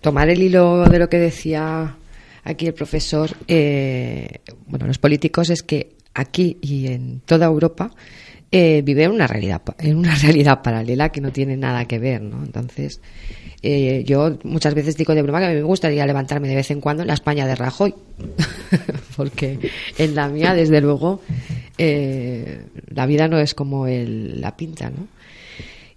tomar 0.00 0.28
el 0.28 0.42
hilo 0.42 0.84
de 0.86 0.98
lo 0.98 1.08
que 1.08 1.18
decía 1.18 1.94
aquí 2.48 2.66
el 2.66 2.74
profesor, 2.74 3.30
eh, 3.46 4.40
bueno, 4.66 4.86
los 4.86 4.98
políticos 4.98 5.50
es 5.50 5.62
que 5.62 5.96
aquí 6.14 6.58
y 6.60 6.88
en 6.88 7.20
toda 7.20 7.46
Europa 7.46 7.90
eh, 8.50 8.82
viven 8.84 9.10
una 9.10 9.26
realidad 9.26 9.62
en 9.78 9.96
una 9.96 10.14
realidad 10.22 10.62
paralela 10.62 11.10
que 11.10 11.20
no 11.20 11.30
tiene 11.30 11.56
nada 11.56 11.84
que 11.84 11.98
ver, 11.98 12.22
¿no? 12.22 12.42
Entonces, 12.42 13.00
eh, 13.62 14.04
yo 14.06 14.38
muchas 14.44 14.74
veces 14.74 14.96
digo 14.96 15.14
de 15.14 15.22
broma 15.22 15.40
que 15.40 15.54
me 15.54 15.62
gustaría 15.62 16.06
levantarme 16.06 16.48
de 16.48 16.54
vez 16.54 16.70
en 16.70 16.80
cuando 16.80 17.02
en 17.02 17.08
la 17.08 17.14
España 17.14 17.46
de 17.46 17.54
Rajoy, 17.54 17.94
porque 19.16 19.58
en 19.98 20.14
la 20.14 20.28
mía, 20.28 20.54
desde 20.54 20.80
luego, 20.80 21.20
eh, 21.76 22.62
la 22.88 23.06
vida 23.06 23.28
no 23.28 23.38
es 23.38 23.54
como 23.54 23.86
él 23.86 24.40
la 24.40 24.56
pinta, 24.56 24.90
¿no? 24.90 25.08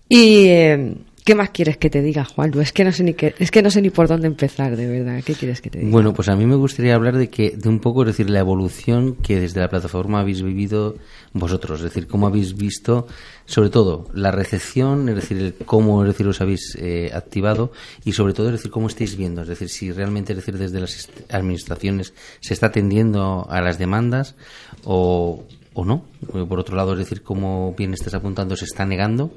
Y 0.10 0.48
eh, 0.48 0.96
¿qué 1.23 1.36
más 1.36 1.49
quieres 1.51 1.77
que 1.77 1.89
te 1.89 2.01
diga, 2.01 2.25
Juan? 2.25 2.51
Es 2.60 2.71
que 2.71 2.84
no 2.84 2.91
sé 2.91 3.03
ni 3.03 3.15
es 3.19 3.51
que 3.51 3.62
no 3.62 3.69
sé 3.69 3.81
ni 3.81 3.89
por 3.89 4.07
dónde 4.07 4.27
empezar, 4.27 4.75
de 4.75 4.88
verdad. 4.88 5.21
¿Qué 5.23 5.34
quieres 5.34 5.62
que 5.62 5.69
te 5.69 5.79
diga? 5.79 5.91
Bueno, 5.91 6.13
pues 6.13 6.29
a 6.29 6.36
mí 6.36 6.45
me 6.45 6.55
gustaría 6.55 6.95
hablar 6.95 7.17
de 7.17 7.29
que 7.29 7.51
de 7.51 7.69
un 7.69 7.79
poco, 7.79 8.03
es 8.03 8.07
decir, 8.07 8.29
la 8.29 8.39
evolución 8.39 9.15
que 9.15 9.39
desde 9.39 9.60
la 9.60 9.69
plataforma 9.69 10.19
habéis 10.19 10.41
vivido 10.41 10.95
vosotros, 11.34 11.79
es 11.79 11.86
decir, 11.86 12.07
cómo 12.07 12.27
habéis 12.27 12.55
visto, 12.55 13.07
sobre 13.45 13.69
todo, 13.69 14.10
la 14.13 14.31
recepción, 14.31 15.07
es 15.10 15.15
decir, 15.15 15.38
el 15.38 15.53
cómo, 15.65 16.03
es 16.03 16.10
decir, 16.10 16.27
os 16.27 16.41
habéis 16.41 16.75
eh, 16.79 17.12
activado 17.13 17.71
y 18.03 18.13
sobre 18.13 18.34
todo, 18.34 18.47
es 18.47 18.53
decir, 18.53 18.71
cómo 18.71 18.88
estáis 18.88 19.15
viendo, 19.15 19.41
es 19.41 19.47
decir, 19.47 19.69
si 19.69 19.91
realmente, 19.91 20.34
es 20.34 20.38
decir, 20.38 20.57
desde 20.57 20.79
las 20.79 21.10
administraciones 21.29 22.13
se 22.39 22.53
está 22.53 22.67
atendiendo 22.67 23.47
a 23.49 23.62
las 23.62 23.77
demandas 23.77 24.36
o, 24.84 25.43
o 25.73 25.86
no. 25.86 26.05
Por 26.47 26.60
otro 26.60 26.75
lado, 26.75 26.93
es 26.93 26.99
decir, 26.99 27.21
cómo 27.21 27.73
bien 27.77 27.93
estás 27.93 28.13
apuntando, 28.13 28.55
se 28.55 28.65
está 28.65 28.86
negando 28.86 29.31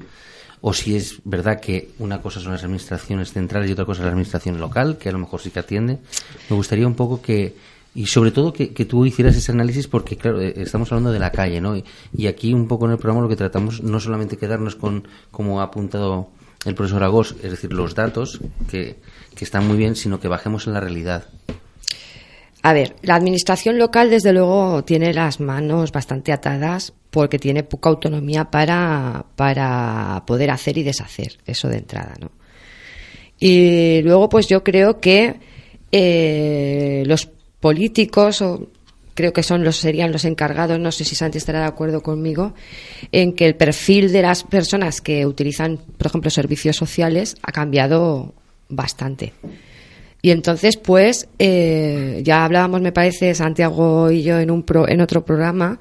o 0.67 0.73
si 0.73 0.95
es 0.95 1.21
verdad 1.25 1.61
que 1.61 1.89
una 1.99 2.23
cosa 2.23 2.39
son 2.39 2.53
las 2.53 2.63
administraciones 2.63 3.31
centrales 3.31 3.69
y 3.69 3.73
otra 3.73 3.85
cosa 3.85 4.01
es 4.01 4.05
la 4.05 4.09
administración 4.13 4.59
local, 4.59 4.97
que 4.97 5.09
a 5.09 5.11
lo 5.11 5.19
mejor 5.19 5.39
sí 5.39 5.51
que 5.51 5.59
atiende. 5.59 5.99
Me 6.49 6.55
gustaría 6.55 6.87
un 6.87 6.95
poco 6.95 7.21
que, 7.21 7.55
y 7.93 8.07
sobre 8.07 8.31
todo 8.31 8.51
que, 8.51 8.73
que 8.73 8.83
tú 8.83 9.05
hicieras 9.05 9.35
ese 9.35 9.51
análisis 9.51 9.87
porque, 9.87 10.17
claro, 10.17 10.41
eh, 10.41 10.55
estamos 10.57 10.91
hablando 10.91 11.11
de 11.11 11.19
la 11.19 11.31
calle, 11.31 11.61
¿no? 11.61 11.77
Y, 11.77 11.83
y 12.17 12.25
aquí 12.25 12.51
un 12.51 12.67
poco 12.67 12.87
en 12.87 12.93
el 12.93 12.97
programa 12.97 13.21
lo 13.21 13.29
que 13.29 13.35
tratamos 13.35 13.83
no 13.83 13.99
solamente 13.99 14.37
quedarnos 14.37 14.75
con, 14.75 15.07
como 15.29 15.61
ha 15.61 15.65
apuntado 15.65 16.29
el 16.65 16.73
profesor 16.73 17.03
Agos, 17.03 17.35
es 17.43 17.51
decir, 17.51 17.71
los 17.71 17.93
datos, 17.93 18.39
que, 18.67 18.95
que 19.35 19.45
están 19.45 19.67
muy 19.67 19.77
bien, 19.77 19.95
sino 19.95 20.19
que 20.19 20.27
bajemos 20.27 20.65
en 20.65 20.73
la 20.73 20.79
realidad. 20.79 21.25
A 22.65 22.73
ver, 22.73 22.95
la 23.03 23.13
administración 23.13 23.77
local, 23.77 24.09
desde 24.09 24.33
luego, 24.33 24.83
tiene 24.83 25.13
las 25.13 25.39
manos 25.39 25.91
bastante 25.91 26.31
atadas 26.31 26.93
porque 27.11 27.37
tiene 27.37 27.61
poca 27.61 27.89
autonomía 27.89 28.45
para, 28.45 29.27
para 29.35 30.23
poder 30.25 30.49
hacer 30.49 30.79
y 30.79 30.81
deshacer, 30.81 31.37
eso 31.45 31.67
de 31.67 31.77
entrada, 31.77 32.15
¿no? 32.19 32.31
Y 33.37 34.01
luego, 34.01 34.29
pues 34.29 34.47
yo 34.47 34.63
creo 34.63 34.99
que 34.99 35.35
eh, 35.91 37.03
los 37.05 37.29
políticos, 37.59 38.41
o 38.41 38.67
creo 39.13 39.31
que 39.31 39.43
son 39.43 39.63
los 39.63 39.75
serían 39.75 40.11
los 40.11 40.25
encargados, 40.25 40.79
no 40.79 40.91
sé 40.91 41.05
si 41.05 41.13
Santi 41.13 41.37
estará 41.37 41.59
de 41.59 41.67
acuerdo 41.67 42.01
conmigo, 42.01 42.55
en 43.11 43.33
que 43.33 43.45
el 43.45 43.55
perfil 43.55 44.11
de 44.11 44.23
las 44.23 44.43
personas 44.43 45.01
que 45.01 45.27
utilizan, 45.27 45.77
por 45.99 46.07
ejemplo, 46.07 46.31
servicios 46.31 46.77
sociales 46.77 47.35
ha 47.43 47.51
cambiado 47.51 48.33
bastante. 48.69 49.33
Y 50.25 50.31
entonces, 50.31 50.75
pues, 50.77 51.27
eh, 51.37 52.21
ya 52.23 52.45
hablábamos, 52.45 52.81
me 52.81 52.91
parece, 52.91 53.35
Santiago 53.35 54.09
y 54.09 54.23
yo 54.23 54.39
en, 54.39 54.49
un 54.49 54.63
pro- 54.63 54.89
en 54.89 54.99
otro 54.99 55.23
programa, 55.23 55.77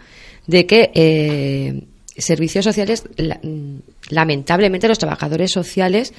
de 0.47 0.67
que 0.67 0.91
eh, 0.95 1.83
servicios 2.19 2.63
sociales, 2.63 3.05
mm, 3.43 3.77
lamentablemente 4.11 4.87
los 4.87 4.99
trabajadores 4.99 5.51
sociales 5.51 6.13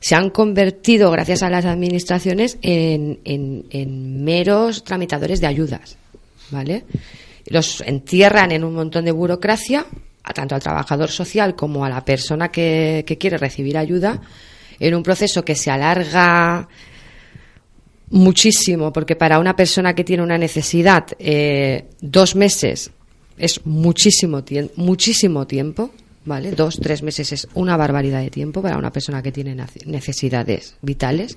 se 0.00 0.16
han 0.16 0.30
convertido, 0.30 1.12
gracias 1.12 1.44
a 1.44 1.50
las 1.50 1.64
administraciones, 1.64 2.58
en, 2.62 3.20
en- 3.24 3.64
en 3.70 4.24
meros 4.24 4.82
tramitadores 4.82 5.40
de 5.40 5.46
ayudas, 5.46 5.96
¿vale? 6.50 6.82
Los 7.46 7.80
entierran 7.82 8.50
en 8.50 8.64
un 8.64 8.74
montón 8.74 9.04
de 9.04 9.12
burocracia, 9.12 9.86
tanto 10.34 10.56
al 10.56 10.62
trabajador 10.62 11.12
social 11.12 11.54
como 11.54 11.84
a 11.84 11.88
la 11.88 12.04
persona 12.04 12.48
que, 12.50 13.04
que 13.06 13.18
quiere 13.18 13.38
recibir 13.38 13.78
ayuda, 13.78 14.20
en 14.80 14.96
un 14.96 15.04
proceso 15.04 15.44
que 15.44 15.54
se 15.54 15.70
alarga 15.70 16.66
muchísimo, 18.12 18.92
porque 18.92 19.16
para 19.16 19.38
una 19.40 19.56
persona 19.56 19.94
que 19.94 20.04
tiene 20.04 20.22
una 20.22 20.38
necesidad, 20.38 21.06
eh, 21.18 21.86
dos 22.00 22.36
meses 22.36 22.90
es 23.38 23.60
muchísimo, 23.66 24.44
muchísimo 24.76 25.46
tiempo, 25.46 25.90
¿vale? 26.24 26.52
Dos, 26.52 26.78
tres 26.80 27.02
meses 27.02 27.32
es 27.32 27.48
una 27.54 27.76
barbaridad 27.76 28.20
de 28.22 28.30
tiempo 28.30 28.62
para 28.62 28.76
una 28.78 28.92
persona 28.92 29.22
que 29.22 29.32
tiene 29.32 29.56
necesidades 29.86 30.76
vitales. 30.82 31.36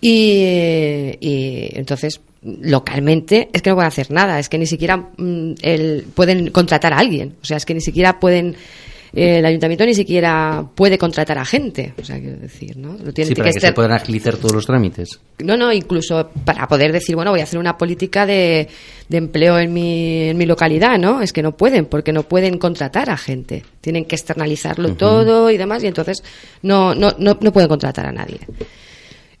Y, 0.00 1.16
y 1.20 1.68
entonces, 1.74 2.20
localmente, 2.42 3.48
es 3.52 3.62
que 3.62 3.70
no 3.70 3.76
pueden 3.76 3.88
hacer 3.88 4.10
nada, 4.10 4.38
es 4.38 4.48
que 4.48 4.58
ni 4.58 4.66
siquiera 4.66 4.96
mm, 5.16 5.52
el- 5.62 6.06
pueden 6.14 6.50
contratar 6.50 6.92
a 6.92 6.98
alguien, 6.98 7.34
o 7.42 7.44
sea, 7.44 7.56
es 7.56 7.64
que 7.66 7.74
ni 7.74 7.80
siquiera 7.80 8.18
pueden. 8.20 8.56
El 9.12 9.44
ayuntamiento 9.44 9.84
ni 9.86 9.94
siquiera 9.94 10.64
puede 10.74 10.98
contratar 10.98 11.38
a 11.38 11.44
gente, 11.44 11.94
o 12.00 12.04
sea, 12.04 12.18
quiero 12.20 12.36
decir, 12.38 12.76
¿no? 12.76 12.92
Lo 13.02 13.12
tienen 13.12 13.28
Sí, 13.28 13.34
para 13.34 13.50
que 13.50 13.58
estar- 13.58 13.70
se 13.70 13.74
puedan 13.74 13.92
agilizar 13.92 14.36
todos 14.36 14.52
los 14.54 14.66
trámites. 14.66 15.18
no, 15.40 15.56
no, 15.56 15.72
incluso 15.72 16.30
para 16.44 16.66
poder 16.68 16.92
decir, 16.92 17.14
bueno, 17.16 17.30
voy 17.30 17.40
a 17.40 17.44
hacer 17.44 17.58
una 17.58 17.76
política 17.78 18.26
de, 18.26 18.68
de 19.08 19.16
empleo 19.16 19.58
en 19.58 19.72
mi, 19.72 20.28
en 20.28 20.36
mi 20.36 20.46
localidad, 20.46 20.98
¿no? 20.98 21.22
Es 21.22 21.32
que 21.32 21.42
no 21.42 21.56
pueden, 21.56 21.86
porque 21.86 22.12
no 22.12 22.22
pueden 22.24 22.58
contratar 22.58 23.08
a 23.10 23.16
gente. 23.16 23.64
Tienen 23.80 24.04
que 24.04 24.16
externalizarlo 24.16 24.94
todo 24.94 25.50
y 25.50 25.56
demás, 25.56 25.82
y 25.84 25.86
entonces 25.86 26.22
no, 26.62 26.94
no, 26.94 27.12
no, 27.18 27.38
no 27.40 27.52
pueden 27.52 27.68
contratar 27.68 28.06
a 28.06 28.12
nadie. 28.12 28.38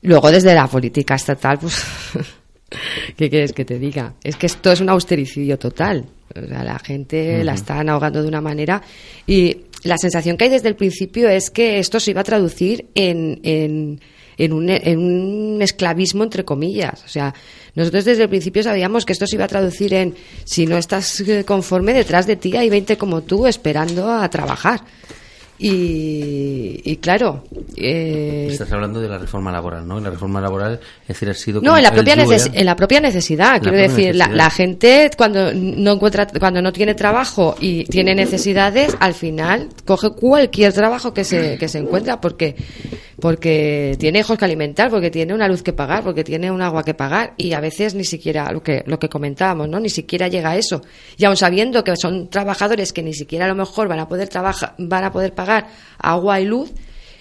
Luego, 0.02 0.30
desde 0.30 0.54
la 0.54 0.66
política 0.68 1.16
estatal, 1.16 1.58
pues, 1.60 1.74
¿qué 3.16 3.30
quieres 3.30 3.52
que 3.52 3.64
te 3.64 3.78
diga? 3.78 4.14
Es 4.22 4.36
que 4.36 4.46
esto 4.46 4.70
es 4.72 4.80
un 4.80 4.88
austericidio 4.88 5.58
total. 5.58 6.04
O 6.34 6.46
sea, 6.46 6.62
la 6.62 6.78
gente 6.78 7.42
la 7.42 7.54
están 7.54 7.88
ahogando 7.88 8.22
de 8.22 8.28
una 8.28 8.40
manera 8.40 8.82
y 9.26 9.56
la 9.84 9.96
sensación 9.96 10.36
que 10.36 10.44
hay 10.44 10.50
desde 10.50 10.68
el 10.68 10.76
principio 10.76 11.28
es 11.28 11.50
que 11.50 11.78
esto 11.78 12.00
se 12.00 12.10
iba 12.10 12.20
a 12.20 12.24
traducir 12.24 12.86
en, 12.94 13.40
en, 13.42 14.00
en, 14.36 14.52
un, 14.52 14.68
en 14.68 14.98
un 14.98 15.62
esclavismo 15.62 16.24
entre 16.24 16.44
comillas. 16.44 17.02
O 17.04 17.08
sea, 17.08 17.34
nosotros 17.74 18.04
desde 18.04 18.24
el 18.24 18.28
principio 18.28 18.62
sabíamos 18.62 19.04
que 19.06 19.12
esto 19.12 19.26
se 19.26 19.36
iba 19.36 19.44
a 19.44 19.48
traducir 19.48 19.94
en 19.94 20.14
si 20.44 20.66
no 20.66 20.76
estás 20.76 21.20
eh, 21.20 21.44
conforme 21.44 21.92
detrás 21.92 22.26
de 22.26 22.36
ti 22.36 22.56
hay 22.56 22.68
20 22.68 22.96
como 22.98 23.22
tú 23.22 23.46
esperando 23.46 24.10
a 24.10 24.28
trabajar. 24.28 24.80
Y, 25.60 26.80
y 26.84 26.96
claro, 26.98 27.44
eh, 27.76 28.46
Estás 28.48 28.70
hablando 28.70 29.00
de 29.00 29.08
la 29.08 29.18
reforma 29.18 29.50
laboral, 29.50 29.88
¿no? 29.88 29.98
La 29.98 30.10
reforma 30.10 30.40
laboral, 30.40 30.78
es 31.02 31.08
decir, 31.08 31.28
ha 31.28 31.34
sido... 31.34 31.60
no, 31.60 31.76
en 31.76 31.82
la 31.82 31.90
propia, 31.90 32.14
en 32.14 32.64
la 32.64 32.76
propia 32.76 33.00
necesidad. 33.00 33.54
La 33.54 33.60
Quiero 33.60 33.76
propia 33.76 33.88
decir, 33.96 34.14
la, 34.14 34.28
la 34.28 34.50
gente 34.50 35.10
cuando 35.16 35.52
no 35.52 35.92
encuentra, 35.92 36.28
cuando 36.38 36.62
no 36.62 36.72
tiene 36.72 36.94
trabajo 36.94 37.56
y 37.58 37.84
tiene 37.86 38.14
necesidades, 38.14 38.96
al 39.00 39.14
final 39.14 39.68
coge 39.84 40.10
cualquier 40.10 40.72
trabajo 40.72 41.12
que 41.12 41.24
se, 41.24 41.58
que 41.58 41.66
se 41.66 41.78
encuentra 41.78 42.20
porque, 42.20 42.54
porque 43.20 43.96
tiene 43.98 44.20
hijos 44.20 44.38
que 44.38 44.44
alimentar, 44.44 44.90
porque 44.90 45.10
tiene 45.10 45.34
una 45.34 45.48
luz 45.48 45.62
que 45.62 45.72
pagar, 45.72 46.04
porque 46.04 46.22
tiene 46.24 46.50
un 46.50 46.62
agua 46.62 46.84
que 46.84 46.94
pagar 46.94 47.34
y 47.36 47.52
a 47.52 47.60
veces 47.60 47.94
ni 47.94 48.04
siquiera 48.04 48.52
lo 48.52 48.62
que, 48.62 48.84
lo 48.86 48.98
que 48.98 49.08
comentábamos, 49.08 49.68
¿no? 49.68 49.80
Ni 49.80 49.90
siquiera 49.90 50.28
llega 50.28 50.50
a 50.50 50.56
eso. 50.56 50.82
Y 51.16 51.24
aun 51.24 51.36
sabiendo 51.36 51.82
que 51.82 51.96
son 51.96 52.28
trabajadores 52.30 52.92
que 52.92 53.02
ni 53.02 53.14
siquiera 53.14 53.46
a 53.46 53.48
lo 53.48 53.54
mejor 53.56 53.88
van 53.88 53.98
a 53.98 54.08
poder 54.08 54.28
trabajar, 54.28 54.74
van 54.78 55.04
a 55.04 55.12
poder 55.12 55.34
pagar 55.34 55.66
agua 55.98 56.40
y 56.40 56.44
luz, 56.44 56.70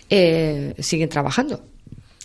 eh, 0.09 0.73
siguen 0.79 1.09
trabajando. 1.09 1.61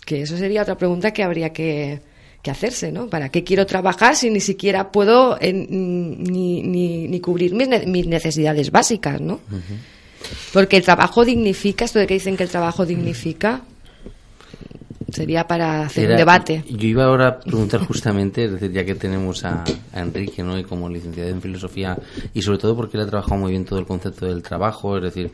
Que 0.05 0.21
eso 0.21 0.37
sería 0.37 0.61
otra 0.61 0.77
pregunta 0.77 1.11
que 1.11 1.23
habría 1.23 1.51
que, 1.51 2.01
que 2.41 2.51
hacerse, 2.51 2.91
¿no? 2.91 3.07
¿Para 3.07 3.29
qué 3.29 3.43
quiero 3.43 3.65
trabajar 3.65 4.15
si 4.15 4.29
ni 4.29 4.39
siquiera 4.41 4.91
puedo 4.91 5.37
en- 5.41 6.21
ni, 6.21 6.61
ni, 6.61 7.07
ni 7.07 7.19
cubrir 7.21 7.53
mis, 7.55 7.67
ne- 7.69 7.85
mis 7.87 8.05
necesidades 8.05 8.69
básicas, 8.69 9.19
¿no? 9.21 9.39
Porque 10.53 10.77
el 10.77 10.83
trabajo 10.83 11.25
dignifica, 11.25 11.85
esto 11.85 11.99
de 11.99 12.07
que 12.07 12.13
dicen 12.15 12.37
que 12.37 12.43
el 12.43 12.49
trabajo 12.49 12.85
dignifica, 12.85 13.61
sería 15.11 15.47
para 15.47 15.83
hacer 15.83 16.05
Era- 16.05 16.13
un 16.13 16.17
debate. 16.17 16.63
Yo 16.69 16.87
iba 16.87 17.05
ahora 17.05 17.27
a 17.27 17.39
preguntar 17.39 17.85
justamente, 17.85 18.45
es 18.45 18.51
decir, 18.53 18.71
ya 18.71 18.83
que 18.85 18.95
tenemos 18.95 19.43
a, 19.45 19.63
a 19.93 19.99
Enrique, 20.01 20.41
¿no? 20.43 20.57
Y 20.57 20.63
como 20.63 20.89
licenciado 20.89 21.29
en 21.29 21.41
filosofía, 21.41 21.97
y 22.33 22.41
sobre 22.41 22.57
todo 22.57 22.75
porque 22.75 22.97
él 22.97 23.03
ha 23.03 23.07
trabajado 23.07 23.39
muy 23.39 23.51
bien 23.51 23.65
todo 23.65 23.79
el 23.79 23.85
concepto 23.85 24.25
del 24.25 24.41
trabajo, 24.41 24.97
es 24.97 25.03
decir, 25.03 25.31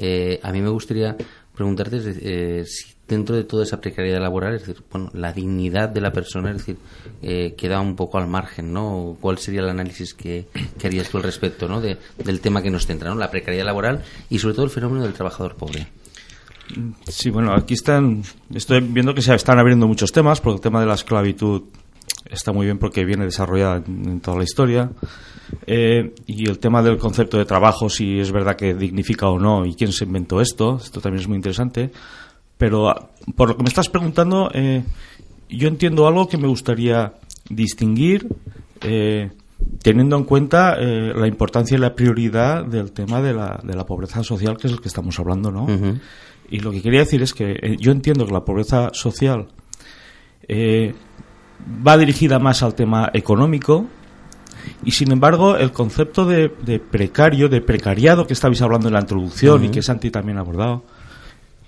Eh, 0.00 0.38
a 0.44 0.52
mí 0.52 0.60
me 0.62 0.68
gustaría 0.68 1.16
preguntarte 1.56 1.98
eh, 2.22 2.64
si 2.64 2.94
dentro 3.08 3.34
de 3.34 3.44
toda 3.44 3.64
esa 3.64 3.80
precariedad 3.80 4.20
laboral, 4.20 4.54
es 4.54 4.66
decir, 4.66 4.84
bueno, 4.92 5.10
la 5.14 5.32
dignidad 5.32 5.88
de 5.88 6.00
la 6.00 6.12
persona, 6.12 6.50
es 6.50 6.58
decir, 6.58 6.76
eh, 7.22 7.54
queda 7.56 7.80
un 7.80 7.96
poco 7.96 8.18
al 8.18 8.28
margen, 8.28 8.72
¿no? 8.72 9.16
¿Cuál 9.20 9.38
sería 9.38 9.60
el 9.60 9.68
análisis 9.68 10.14
que, 10.14 10.46
harías 10.84 11.08
tú 11.08 11.16
al 11.16 11.22
respecto, 11.22 11.66
¿no? 11.68 11.80
De, 11.80 11.96
del 12.18 12.40
tema 12.40 12.62
que 12.62 12.70
nos 12.70 12.86
centra, 12.86 13.10
¿no? 13.10 13.16
La 13.16 13.30
precariedad 13.30 13.64
laboral 13.64 14.02
y 14.28 14.38
sobre 14.38 14.54
todo 14.54 14.66
el 14.66 14.70
fenómeno 14.70 15.02
del 15.04 15.14
trabajador 15.14 15.56
pobre. 15.56 15.88
Sí, 17.06 17.30
bueno, 17.30 17.54
aquí 17.54 17.74
están, 17.74 18.22
estoy 18.54 18.80
viendo 18.80 19.14
que 19.14 19.22
se 19.22 19.34
están 19.34 19.58
abriendo 19.58 19.88
muchos 19.88 20.12
temas, 20.12 20.40
porque 20.40 20.56
el 20.56 20.60
tema 20.60 20.80
de 20.80 20.86
la 20.86 20.94
esclavitud 20.94 21.62
está 22.30 22.52
muy 22.52 22.66
bien 22.66 22.78
porque 22.78 23.06
viene 23.06 23.24
desarrollada 23.24 23.82
en, 23.86 24.20
toda 24.20 24.36
la 24.36 24.44
historia. 24.44 24.90
Eh, 25.66 26.14
y 26.26 26.46
el 26.46 26.58
tema 26.58 26.82
del 26.82 26.98
concepto 26.98 27.38
de 27.38 27.46
trabajo, 27.46 27.88
si 27.88 28.20
es 28.20 28.30
verdad 28.32 28.54
que 28.54 28.74
dignifica 28.74 29.28
o 29.28 29.38
no, 29.38 29.64
y 29.64 29.74
quién 29.74 29.92
se 29.92 30.04
inventó 30.04 30.42
esto, 30.42 30.76
esto 30.76 31.00
también 31.00 31.22
es 31.22 31.28
muy 31.28 31.36
interesante. 31.36 31.90
Pero 32.58 32.90
ah, 32.90 33.10
por 33.36 33.48
lo 33.48 33.56
que 33.56 33.62
me 33.62 33.68
estás 33.68 33.88
preguntando, 33.88 34.50
eh, 34.52 34.84
yo 35.48 35.68
entiendo 35.68 36.06
algo 36.06 36.28
que 36.28 36.36
me 36.36 36.48
gustaría 36.48 37.14
distinguir, 37.48 38.28
eh, 38.82 39.30
teniendo 39.82 40.16
en 40.16 40.24
cuenta 40.24 40.76
la 40.76 41.26
importancia 41.26 41.76
y 41.76 41.80
la 41.80 41.94
prioridad 41.94 42.64
del 42.64 42.92
tema 42.92 43.20
de 43.20 43.32
la, 43.32 43.58
de 43.62 43.74
la 43.74 43.86
pobreza 43.86 44.22
social, 44.22 44.56
que 44.56 44.68
es 44.68 44.72
el 44.72 44.80
que 44.80 44.88
estamos 44.88 45.18
hablando, 45.18 45.50
¿no? 45.50 45.66
Y 46.48 46.60
lo 46.60 46.70
que 46.70 46.80
quería 46.80 47.00
decir 47.00 47.22
es 47.22 47.34
que 47.34 47.76
yo 47.80 47.90
entiendo 47.90 48.24
que 48.24 48.32
la 48.32 48.44
pobreza 48.44 48.90
social 48.92 49.48
va 51.86 51.96
dirigida 51.96 52.38
más 52.38 52.62
al 52.62 52.74
tema 52.74 53.10
económico 53.12 53.86
y 54.84 54.92
sin 54.92 55.12
embargo 55.12 55.56
el 55.56 55.72
concepto 55.72 56.24
de, 56.24 56.48
precario, 56.78 57.48
de 57.48 57.60
precariado 57.60 58.26
que 58.26 58.32
estabais 58.32 58.60
hablando 58.62 58.88
en 58.88 58.94
la 58.94 59.00
introducción 59.00 59.64
y 59.64 59.70
que 59.70 59.82
Santi 59.82 60.10
también 60.10 60.38
ha 60.38 60.40
abordado, 60.40 60.84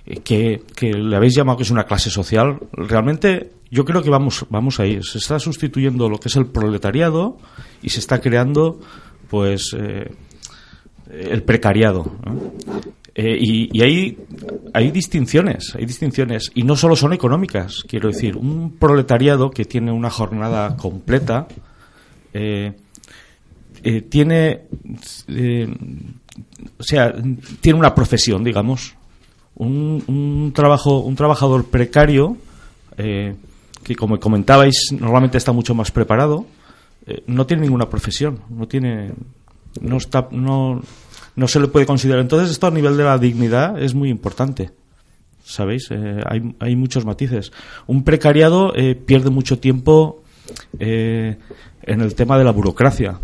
eh, 0.06 0.20
que, 0.74 0.92
le 0.92 1.16
habéis 1.16 1.34
llamado 1.34 1.58
que 1.58 1.64
es 1.64 1.70
una 1.70 1.84
clase 1.84 2.10
social, 2.10 2.58
realmente 2.72 3.52
yo 3.70 3.84
creo 3.84 4.02
que 4.02 4.10
vamos, 4.10 4.46
vamos 4.50 4.80
ahí. 4.80 5.00
Se 5.02 5.18
está 5.18 5.38
sustituyendo 5.38 6.08
lo 6.08 6.18
que 6.18 6.28
es 6.28 6.36
el 6.36 6.46
proletariado 6.46 7.38
y 7.82 7.90
se 7.90 8.00
está 8.00 8.20
creando 8.20 8.80
pues 9.28 9.76
eh, 9.78 10.10
el 11.10 11.42
precariado. 11.42 12.12
Eh, 13.14 13.36
y, 13.38 13.82
hay, 13.82 14.16
hay 14.72 14.90
distinciones, 14.90 15.74
hay 15.74 15.84
distinciones, 15.84 16.50
y 16.54 16.62
no 16.62 16.76
solo 16.76 16.96
son 16.96 17.12
económicas, 17.12 17.84
quiero 17.86 18.08
decir, 18.08 18.36
un 18.36 18.76
proletariado 18.78 19.50
que 19.50 19.64
tiene 19.64 19.92
una 19.92 20.10
jornada 20.10 20.76
completa, 20.76 21.48
tiene, 24.08 24.62
o 26.78 26.82
sea, 26.82 27.12
tiene 27.60 27.78
una 27.78 27.94
profesión, 27.94 28.44
digamos, 28.44 28.94
un, 29.60 30.02
un 30.06 30.52
trabajo, 30.54 31.00
un 31.00 31.14
trabajador 31.14 31.66
precario, 31.66 32.36
que 32.96 33.96
como 33.96 34.18
comentabais, 34.20 34.92
normalmente 34.92 35.38
está 35.38 35.52
mucho 35.52 35.74
más 35.74 35.90
preparado, 35.90 36.44
no 37.26 37.46
tiene 37.46 37.62
ninguna 37.62 37.88
profesión, 37.88 38.40
no 38.50 38.68
tiene, 38.68 39.12
no 39.80 39.96
está, 39.96 40.28
no, 40.30 40.82
no 41.36 41.48
se 41.48 41.60
le 41.60 41.68
puede 41.68 41.86
considerar. 41.86 42.20
Entonces, 42.20 42.50
esto 42.50 42.66
a 42.66 42.70
nivel 42.70 42.96
de 42.96 43.04
la 43.04 43.18
dignidad 43.18 43.80
es 43.82 43.94
muy 43.94 44.10
importante. 44.10 44.70
¿Sabéis? 45.44 45.88
Eh, 45.90 46.20
hay, 46.26 46.54
hay, 46.60 46.76
muchos 46.76 47.04
matices. 47.04 47.52
Un 47.86 48.04
precariado 48.04 48.72
eh, 48.76 48.94
pierde 48.94 49.30
mucho 49.30 49.58
tiempo 49.58 50.22
eh, 50.78 51.38
en 51.82 52.00
el 52.00 52.14
tema 52.14 52.38
de 52.38 52.44
la 52.44 52.52
burocracia. 52.52 53.18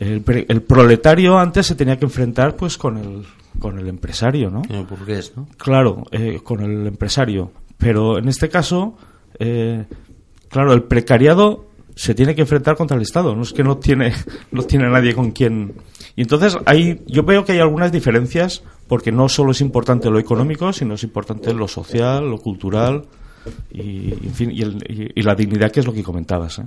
El, 0.00 0.22
proletario 0.22 1.38
antes 1.38 1.66
se 1.66 1.74
tenía 1.74 1.98
que 1.98 2.04
enfrentar 2.04 2.56
pues 2.56 2.76
con 2.76 2.98
el, 2.98 3.24
con 3.58 3.78
el 3.78 3.88
empresario, 3.88 4.50
¿no? 4.50 4.62
El 4.68 4.84
burgués, 4.84 5.32
¿no? 5.36 5.48
Claro, 5.56 6.04
con 6.42 6.60
el 6.62 6.86
empresario. 6.86 7.52
Pero 7.78 8.18
en 8.18 8.28
este 8.28 8.48
caso, 8.48 8.96
claro, 10.48 10.72
el 10.72 10.82
precariado 10.84 11.66
se 11.94 12.14
tiene 12.14 12.34
que 12.34 12.42
enfrentar 12.42 12.76
contra 12.76 12.96
el 12.96 13.02
Estado. 13.02 13.34
No 13.34 13.42
es 13.42 13.52
que 13.52 13.64
no 13.64 13.78
tiene, 13.78 14.12
no 14.50 14.62
tiene 14.62 14.88
nadie 14.88 15.14
con 15.14 15.30
quien 15.30 15.74
y 16.16 16.22
entonces 16.22 16.56
hay, 16.64 17.02
yo 17.06 17.22
veo 17.22 17.44
que 17.44 17.52
hay 17.52 17.58
algunas 17.58 17.92
diferencias 17.92 18.62
porque 18.88 19.12
no 19.12 19.28
solo 19.28 19.50
es 19.50 19.60
importante 19.60 20.10
lo 20.10 20.18
económico, 20.18 20.72
sino 20.72 20.94
es 20.94 21.02
importante 21.02 21.52
lo 21.52 21.68
social, 21.68 22.28
lo 22.28 22.38
cultural 22.38 23.04
y, 23.70 24.12
en 24.12 24.34
fin, 24.34 24.50
y, 24.50 25.22
la 25.22 25.34
dignidad 25.34 25.70
que 25.70 25.80
es 25.80 25.86
lo 25.86 25.92
que 25.92 26.02
comentabas. 26.02 26.58
¿eh? 26.58 26.64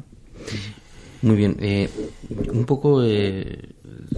Muy 1.22 1.36
bien. 1.36 1.58
Eh, 1.60 1.90
un 2.52 2.66
poco, 2.66 3.04
eh, 3.04 3.70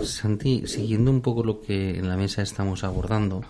Santi, 0.03 0.67
siguiendo 0.67 1.11
un 1.11 1.21
poco 1.21 1.43
lo 1.43 1.61
que 1.61 1.97
en 1.97 2.07
la 2.07 2.17
mesa 2.17 2.41
estamos 2.41 2.83
abordando, 2.83 3.43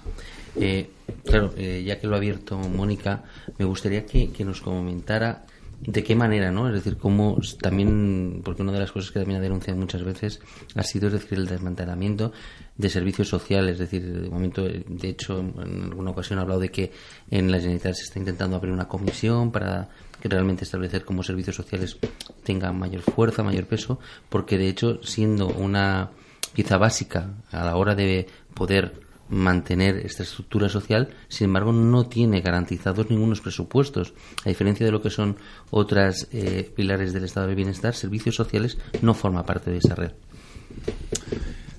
claro, 1.26 1.56
ya 1.56 2.00
que 2.00 2.08
lo 2.08 2.16
ha 2.16 2.18
abierto 2.18 2.58
Mónica, 2.58 3.24
me 3.58 3.66
gustaría 3.66 4.06
que, 4.06 4.32
que 4.32 4.44
nos 4.44 4.62
comentara 4.62 5.46
de 5.82 6.04
qué 6.04 6.16
manera, 6.16 6.52
¿no? 6.52 6.68
Es 6.68 6.76
decir, 6.76 6.98
cómo 6.98 7.40
también, 7.60 8.42
porque 8.44 8.62
una 8.62 8.72
de 8.72 8.80
las 8.80 8.92
cosas 8.92 9.12
que 9.12 9.20
también 9.20 9.40
ha 9.40 9.44
denunciado 9.44 9.80
muchas 9.80 10.04
veces 10.04 10.40
ha 10.76 10.84
sido, 10.84 11.08
es 11.08 11.14
decir, 11.14 11.40
el 11.40 11.48
desmantelamiento 11.48 12.32
de 12.78 12.90
servicios 12.90 13.28
sociales, 13.28 13.74
es 13.74 13.80
decir, 13.80 14.22
de 14.22 14.30
momento, 14.30 14.64
de 14.64 15.10
hecho, 15.10 15.40
en 15.40 15.84
alguna 15.84 16.12
ocasión 16.12 16.40
ha 16.40 16.44
hablado 16.44 16.60
de 16.60 16.70
que 16.70 16.92
en 17.32 17.52
la 17.52 17.58
Generalitat 17.58 17.96
se 17.96 18.04
está 18.04 18.20
intentando 18.20 18.56
abrir 18.56 18.72
una 18.72 18.88
comisión 18.88 19.52
para 19.52 19.90
que 20.22 20.30
realmente 20.30 20.64
establecer 20.64 21.04
cómo 21.04 21.24
servicios 21.24 21.56
sociales 21.56 21.98
tengan 22.44 22.80
mayor 22.80 23.02
fuerza, 23.02 23.44
mayor 23.44 23.66
peso, 23.66 24.00
porque 24.30 24.58
de 24.58 24.70
hecho, 24.70 25.04
siendo 25.04 25.48
una 25.48 26.12
pieza 26.54 26.78
básica 26.78 27.32
a 27.52 27.66
la 27.66 27.76
hora 27.76 27.96
de 27.96 28.28
poder 28.54 28.94
mantener 29.30 29.98
esta 29.98 30.24
estructura 30.24 30.70
social, 30.70 31.10
sin 31.30 31.46
embargo, 31.46 31.72
no 31.72 32.06
tiene 32.06 32.42
garantizados 32.42 33.10
ningunos 33.10 33.42
presupuestos. 33.42 34.14
A 34.46 34.50
diferencia 34.50 34.86
de 34.86 34.92
lo 34.92 35.02
que 35.02 35.10
son 35.10 35.38
otras 35.70 36.28
eh, 36.32 36.70
pilares 36.76 37.14
del 37.14 37.24
estado 37.24 37.48
de 37.48 37.56
bienestar, 37.56 37.96
servicios 37.96 38.36
sociales 38.36 38.78
no 39.02 39.14
forma 39.14 39.46
parte 39.46 39.72
de 39.72 39.78
esa 39.78 39.96
red. 39.96 40.12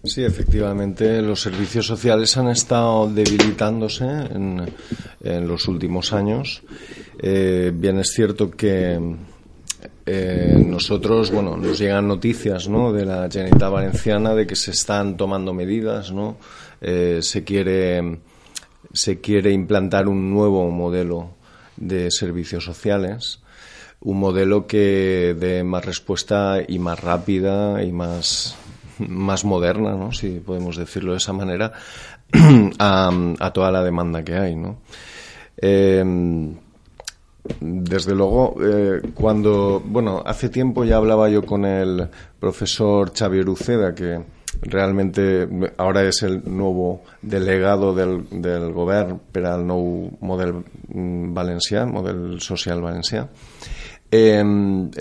Sí, 0.04 0.24
efectivamente, 0.24 1.22
los 1.22 1.40
servicios 1.40 1.86
sociales 1.86 2.36
han 2.36 2.48
estado 2.48 3.08
debilitándose 3.08 4.04
en, 4.04 4.66
en 5.22 5.46
los 5.46 5.68
últimos 5.68 6.12
años. 6.12 6.62
Eh, 7.20 7.70
bien 7.72 7.98
es 8.00 8.08
cierto 8.08 8.50
que 8.50 8.98
eh, 10.04 10.64
nosotros, 10.66 11.30
bueno, 11.30 11.56
nos 11.56 11.78
llegan 11.78 12.08
noticias, 12.08 12.68
¿no? 12.68 12.92
De 12.92 13.06
la 13.06 13.28
Generalitat 13.30 13.70
Valenciana 13.70 14.34
de 14.34 14.44
que 14.44 14.56
se 14.56 14.72
están 14.72 15.16
tomando 15.16 15.54
medidas, 15.54 16.10
¿no? 16.10 16.36
Eh, 16.80 17.20
se 17.22 17.44
quiere 17.44 18.18
se 18.92 19.20
quiere 19.20 19.52
implantar 19.52 20.08
un 20.08 20.32
nuevo 20.32 20.68
modelo 20.70 21.30
de 21.76 22.10
servicios 22.10 22.64
sociales, 22.64 23.40
un 24.00 24.18
modelo 24.18 24.66
que 24.66 25.36
dé 25.38 25.62
más 25.62 25.84
respuesta 25.84 26.58
y 26.66 26.78
más 26.78 27.00
rápida 27.00 27.82
y 27.84 27.92
más 27.92 28.56
más 28.98 29.44
moderna, 29.44 29.94
¿no? 29.94 30.12
si 30.12 30.40
podemos 30.40 30.76
decirlo 30.76 31.12
de 31.12 31.18
esa 31.18 31.33
manera, 31.33 31.72
a, 32.78 33.50
toda 33.52 33.70
la 33.70 33.83
demanda 33.83 34.22
que 34.22 34.35
hay. 34.35 34.57
¿no? 34.57 34.78
Eh, 35.57 36.05
desde 37.61 38.14
luego, 38.14 38.57
eh, 38.62 39.02
cuando, 39.14 39.83
bueno, 39.85 40.22
hace 40.24 40.48
tiempo 40.48 40.85
ya 40.85 40.96
hablaba 40.96 41.28
yo 41.28 41.44
con 41.44 41.64
el 41.64 42.09
profesor 42.38 43.12
Xavier 43.12 43.48
Uceda, 43.48 43.94
que 43.94 44.20
realmente 44.61 45.48
ahora 45.76 46.05
es 46.05 46.22
el 46.22 46.42
nuevo 46.44 47.02
delegado 47.20 47.94
del, 47.94 48.26
del 48.31 48.72
govern 48.72 49.18
para 49.33 49.57
el 49.57 49.66
nou 49.66 50.12
model 50.20 50.61
valencià, 51.35 51.87
model 51.88 52.38
social 52.40 52.83
valencià, 52.85 53.24
eh, 54.12 54.44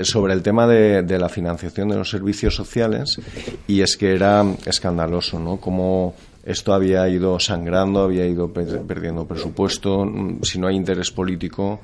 sobre 0.04 0.34
el 0.34 0.41
tema 0.41 0.65
de, 0.65 1.04
de, 1.04 1.19
la 1.19 1.28
financiación 1.28 1.89
de 1.89 1.97
los 1.97 2.10
servicios 2.10 2.56
sociales 2.56 3.19
y 3.67 3.82
es 3.82 3.97
que 3.97 4.15
era 4.15 4.45
escandaloso, 4.65 5.38
¿no? 5.38 5.58
Como 5.58 6.15
esto 6.45 6.74
había 6.74 7.08
ido 7.08 7.39
sangrando, 7.39 8.02
había 8.02 8.26
ido 8.26 8.52
perdiendo 8.52 9.26
presupuesto, 9.26 10.10
si 10.41 10.60
no 10.60 10.67
hay 10.67 10.76
interés 10.76 11.12
político 11.12 11.82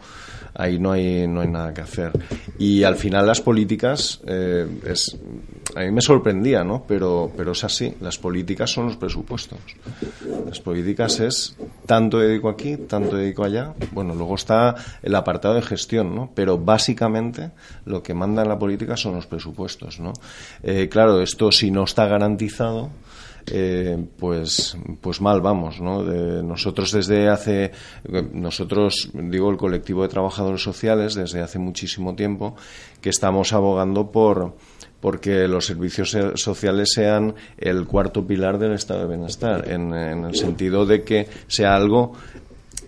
ahí 0.57 0.79
no 0.79 0.91
hay, 0.91 1.27
no 1.27 1.41
hay 1.41 1.47
nada 1.47 1.73
que 1.73 1.81
hacer. 1.81 2.11
Y 2.57 2.83
al 2.83 2.95
final 2.95 3.25
las 3.25 3.41
políticas, 3.41 4.19
eh, 4.25 4.67
es, 4.85 5.15
a 5.75 5.81
mí 5.81 5.91
me 5.91 6.01
sorprendía, 6.01 6.63
¿no? 6.63 6.83
Pero, 6.87 7.31
pero 7.37 7.51
es 7.51 7.63
así, 7.63 7.93
las 8.01 8.17
políticas 8.17 8.71
son 8.71 8.87
los 8.87 8.97
presupuestos. 8.97 9.59
Las 10.45 10.59
políticas 10.59 11.19
es 11.19 11.55
tanto 11.85 12.19
dedico 12.19 12.49
aquí, 12.49 12.77
tanto 12.77 13.15
dedico 13.15 13.43
allá. 13.43 13.73
Bueno, 13.91 14.15
luego 14.15 14.35
está 14.35 14.75
el 15.03 15.13
apartado 15.13 15.53
de 15.53 15.61
gestión, 15.61 16.15
¿no? 16.15 16.31
Pero 16.33 16.57
básicamente 16.57 17.51
lo 17.85 18.01
que 18.01 18.15
manda 18.15 18.41
en 18.41 18.49
la 18.49 18.57
política 18.57 18.97
son 18.97 19.15
los 19.15 19.27
presupuestos, 19.27 19.99
¿no? 19.99 20.13
Eh, 20.63 20.89
claro, 20.89 21.21
esto 21.21 21.51
si 21.51 21.69
no 21.69 21.83
está 21.83 22.07
garantizado, 22.07 22.89
eh, 23.51 23.97
pues, 24.17 24.77
pues 25.01 25.21
mal 25.21 25.41
vamos, 25.41 25.79
¿no? 25.79 26.03
nosotros 26.03 26.91
desde 26.91 27.29
hace, 27.29 27.71
nosotros, 28.33 29.09
digo, 29.13 29.49
el 29.49 29.57
colectivo 29.57 30.03
de 30.03 30.09
trabajadores 30.09 30.61
sociales, 30.61 31.15
desde 31.15 31.41
hace 31.41 31.59
muchísimo 31.59 32.15
tiempo, 32.15 32.55
que 33.01 33.09
estamos 33.09 33.53
abogando 33.53 34.11
por, 34.11 34.55
porque 34.99 35.47
los 35.47 35.65
servicios 35.65 36.13
eh, 36.15 36.31
sociales 36.35 36.89
sean 36.93 37.35
el 37.57 37.85
cuarto 37.85 38.25
pilar 38.25 38.57
del 38.57 38.73
estado 38.73 39.01
de 39.01 39.15
bienestar, 39.15 39.69
en, 39.69 39.93
en 39.93 40.25
el 40.25 40.35
sentido 40.35 40.85
de 40.85 41.03
que 41.03 41.27
sea 41.47 41.75
algo 41.75 42.13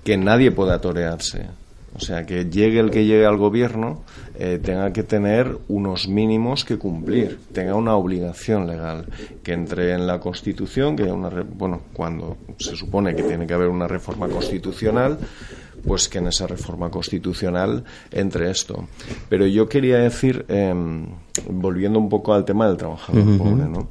que 0.03 0.17
nadie 0.17 0.51
pueda 0.51 0.81
torearse. 0.81 1.58
O 1.99 2.01
sea, 2.01 2.25
que 2.25 2.45
llegue 2.45 2.79
el 2.79 2.91
que 2.91 3.03
llegue 3.03 3.25
al 3.25 3.35
gobierno, 3.35 4.03
eh, 4.35 4.57
tenga 4.63 4.93
que 4.93 5.03
tener 5.03 5.57
unos 5.67 6.07
mínimos 6.07 6.63
que 6.63 6.77
cumplir, 6.77 7.37
tenga 7.51 7.75
una 7.75 7.93
obligación 7.95 8.67
legal, 8.67 9.05
que 9.43 9.51
entre 9.51 9.93
en 9.93 10.07
la 10.07 10.21
Constitución, 10.21 10.95
que 10.95 11.03
una, 11.03 11.29
bueno, 11.29 11.81
cuando 11.91 12.37
se 12.57 12.77
supone 12.77 13.13
que 13.15 13.23
tiene 13.23 13.45
que 13.45 13.53
haber 13.53 13.67
una 13.67 13.85
reforma 13.85 14.29
constitucional, 14.29 15.19
pues 15.85 16.07
que 16.07 16.19
en 16.19 16.27
esa 16.27 16.47
reforma 16.47 16.89
constitucional 16.89 17.83
entre 18.11 18.49
esto. 18.49 18.87
Pero 19.27 19.45
yo 19.45 19.67
quería 19.67 19.97
decir, 19.97 20.45
em, 20.47 21.05
volviendo 21.49 21.99
un 21.99 22.07
poco 22.07 22.33
al 22.33 22.45
tema 22.45 22.65
del 22.69 22.77
trabajador 22.77 23.37
pobre, 23.37 23.67
¿no? 23.67 23.89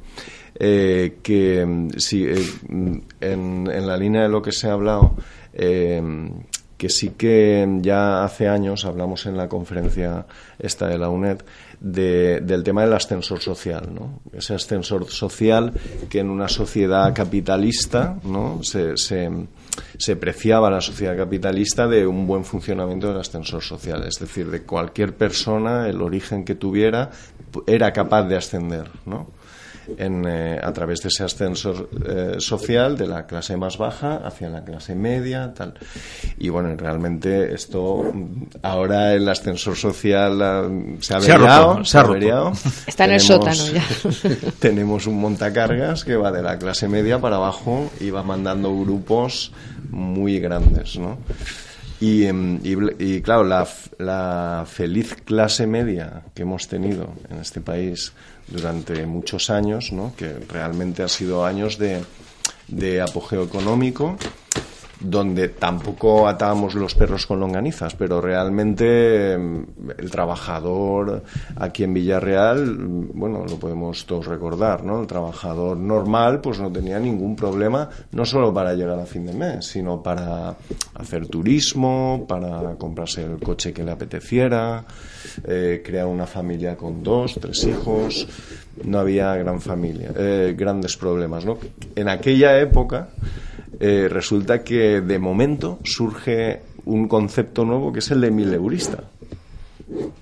Eh, 0.55 1.19
que 1.21 1.63
mm, 1.63 1.89
sí, 1.97 2.25
eh, 2.25 2.43
en, 3.21 3.69
en 3.71 3.87
la 3.87 3.95
línea 3.97 4.23
de 4.23 4.29
lo 4.29 4.41
que 4.41 4.51
se 4.51 4.67
ha 4.67 4.73
hablado, 4.73 5.15
eh, 5.53 6.01
que 6.79 6.87
sí 6.89 7.09
que 7.09 7.67
ya 7.81 8.23
hace 8.23 8.47
años 8.47 8.85
hablamos 8.85 9.25
en 9.25 9.35
la 9.35 9.49
conferencia 9.49 10.25
esta 10.57 10.87
de 10.87 10.97
la 10.97 11.09
UNED 11.09 11.39
de- 11.81 12.39
del 12.41 12.63
tema 12.63 12.81
del 12.83 12.93
ascensor 12.93 13.41
social, 13.41 13.89
¿no? 13.93 14.21
Ese 14.31 14.53
ascensor 14.55 15.05
social 15.09 15.73
que 16.09 16.19
en 16.19 16.29
una 16.29 16.47
sociedad 16.47 17.13
capitalista, 17.13 18.15
¿no? 18.23 18.61
Se, 18.63 18.95
se, 18.95 20.15
preciaba 20.15 20.69
la 20.69 20.79
sociedad 20.81 21.17
capitalista 21.17 21.85
de 21.87 22.07
un 22.07 22.25
buen 22.25 22.45
funcionamiento 22.45 23.09
del 23.09 23.19
ascensor 23.19 23.61
social, 23.61 24.03
es 24.07 24.17
decir, 24.19 24.49
de 24.49 24.63
cualquier 24.63 25.13
persona, 25.15 25.87
el 25.89 26.01
origen 26.01 26.45
que 26.45 26.55
tuviera, 26.55 27.11
era 27.67 27.91
capaz 27.91 28.23
de 28.23 28.37
ascender, 28.37 28.89
¿no? 29.05 29.27
En, 29.97 30.25
eh, 30.27 30.59
a 30.61 30.71
través 30.73 31.01
de 31.01 31.09
ese 31.09 31.23
ascensor 31.23 31.89
eh, 32.07 32.35
social 32.39 32.97
de 32.97 33.07
la 33.07 33.25
clase 33.25 33.57
más 33.57 33.77
baja 33.77 34.17
hacia 34.17 34.49
la 34.49 34.63
clase 34.63 34.95
media, 34.95 35.53
tal. 35.53 35.73
Y 36.37 36.49
bueno, 36.49 36.75
realmente 36.75 37.53
esto, 37.53 38.11
mm, 38.13 38.43
ahora 38.61 39.13
el 39.13 39.27
ascensor 39.27 39.75
social 39.75 40.41
ah, 40.41 40.69
se 40.99 41.15
ha 41.15 41.21
Se 41.21 41.31
ha 41.31 41.35
averiado, 41.35 41.73
roto, 41.73 41.85
se 41.85 41.97
ha 41.97 42.01
roto. 42.01 42.11
averiado. 42.11 42.51
Está 42.87 43.05
en 43.05 43.11
el 43.11 43.19
sótano 43.19 43.67
ya. 43.67 43.83
tenemos 44.59 45.07
un 45.07 45.19
montacargas 45.19 46.03
que 46.03 46.15
va 46.15 46.31
de 46.31 46.41
la 46.41 46.57
clase 46.57 46.87
media 46.87 47.19
para 47.19 47.37
abajo 47.37 47.89
y 47.99 48.09
va 48.09 48.23
mandando 48.23 48.77
grupos 48.77 49.51
muy 49.89 50.39
grandes, 50.39 50.97
¿no? 50.97 51.17
Y, 52.01 52.25
em, 52.25 52.59
y 52.63 52.75
y, 52.97 53.21
claro, 53.21 53.43
la, 53.43 53.67
la 53.97 54.65
feliz 54.65 55.15
clase 55.25 55.67
media 55.67 56.23
que 56.33 56.43
hemos 56.43 56.67
tenido 56.67 57.13
en 57.29 57.39
este 57.39 57.59
país 57.59 58.13
durante 58.47 59.05
muchos 59.05 59.49
años, 59.49 59.91
¿no? 59.91 60.13
que 60.15 60.39
realmente 60.47 61.03
ha 61.03 61.09
sido 61.09 61.45
años 61.45 61.77
de, 61.77 62.01
de 62.67 63.01
apogeo 63.01 63.43
económico, 63.43 64.17
donde 64.99 65.49
tampoco 65.49 66.27
atábamos 66.27 66.75
los 66.75 66.93
perros 66.93 67.25
con 67.25 67.39
longanizas, 67.39 67.95
pero 67.95 68.19
realmente 68.19 69.33
em, 69.33 69.65
el 69.97 70.11
trabajador 70.11 71.23
aquí 71.55 71.83
en 71.83 71.93
Villarreal, 71.93 72.75
bueno, 73.13 73.45
lo 73.45 73.57
podemos 73.57 74.05
todos 74.05 74.25
recordar, 74.25 74.83
¿no? 74.83 74.99
El 75.01 75.07
trabajador 75.07 75.77
normal 75.77 76.41
pues 76.41 76.59
no 76.59 76.71
tenía 76.71 76.99
ningún 76.99 77.35
problema, 77.35 77.89
no 78.11 78.25
solo 78.25 78.53
para 78.53 78.73
llegar 78.73 78.99
a 78.99 79.05
fin 79.05 79.25
de 79.25 79.33
mes, 79.33 79.65
sino 79.65 80.03
para 80.03 80.55
hacer 80.95 81.27
turismo, 81.27 82.25
para 82.27 82.75
comprarse 82.75 83.23
el 83.23 83.39
coche 83.39 83.71
que 83.71 83.83
le 83.83 83.91
apeteciera, 83.91 84.83
eh, 85.47 85.81
crear 85.83 86.07
una 86.07 86.27
familia 86.27 86.75
con 86.75 87.01
dos, 87.01 87.37
tres 87.39 87.63
hijos, 87.63 88.27
no 88.83 88.99
había 88.99 89.33
gran 89.35 89.61
familia, 89.61 90.11
eh, 90.17 90.55
grandes 90.57 90.97
problemas, 90.97 91.45
¿no? 91.45 91.57
En 91.95 92.09
aquella 92.09 92.59
época 92.59 93.09
eh, 93.79 94.07
resulta 94.09 94.63
que 94.63 95.01
de 95.01 95.19
momento 95.19 95.79
surge 95.83 96.61
un 96.85 97.07
concepto 97.07 97.65
nuevo 97.65 97.93
que 97.93 97.99
es 97.99 98.11
el 98.11 98.21
de 98.21 98.31
mileurista. 98.31 99.03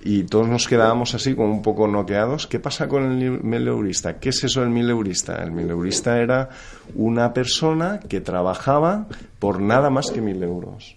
Y 0.02 0.22
todos 0.22 0.48
nos 0.48 0.66
quedábamos 0.66 1.14
así 1.14 1.34
como 1.34 1.52
un 1.52 1.60
poco 1.60 1.86
noqueados. 1.88 2.46
¿Qué 2.46 2.58
pasa 2.58 2.88
con 2.88 3.20
el 3.20 3.42
mileurista? 3.42 4.18
¿Qué 4.18 4.30
es 4.30 4.42
eso 4.44 4.60
del 4.60 4.70
mileurista? 4.70 5.42
El 5.42 5.52
mileurista 5.52 6.18
era 6.18 6.48
una 6.94 7.34
persona 7.34 8.00
que 8.00 8.20
trabajaba 8.20 9.06
por 9.38 9.60
nada 9.60 9.90
más 9.90 10.10
que 10.10 10.22
mil 10.22 10.42
euros. 10.42 10.96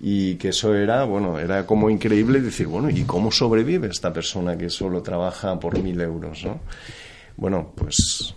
Y 0.00 0.36
que 0.36 0.48
eso 0.48 0.74
era, 0.74 1.04
bueno, 1.04 1.38
era 1.38 1.66
como 1.66 1.90
increíble 1.90 2.40
decir, 2.40 2.66
bueno, 2.66 2.90
¿y 2.90 3.02
cómo 3.02 3.30
sobrevive 3.30 3.88
esta 3.88 4.12
persona 4.12 4.56
que 4.56 4.70
solo 4.70 5.02
trabaja 5.02 5.58
por 5.60 5.80
mil 5.80 6.00
euros? 6.00 6.44
¿no? 6.44 6.60
Bueno, 7.36 7.72
pues 7.74 8.34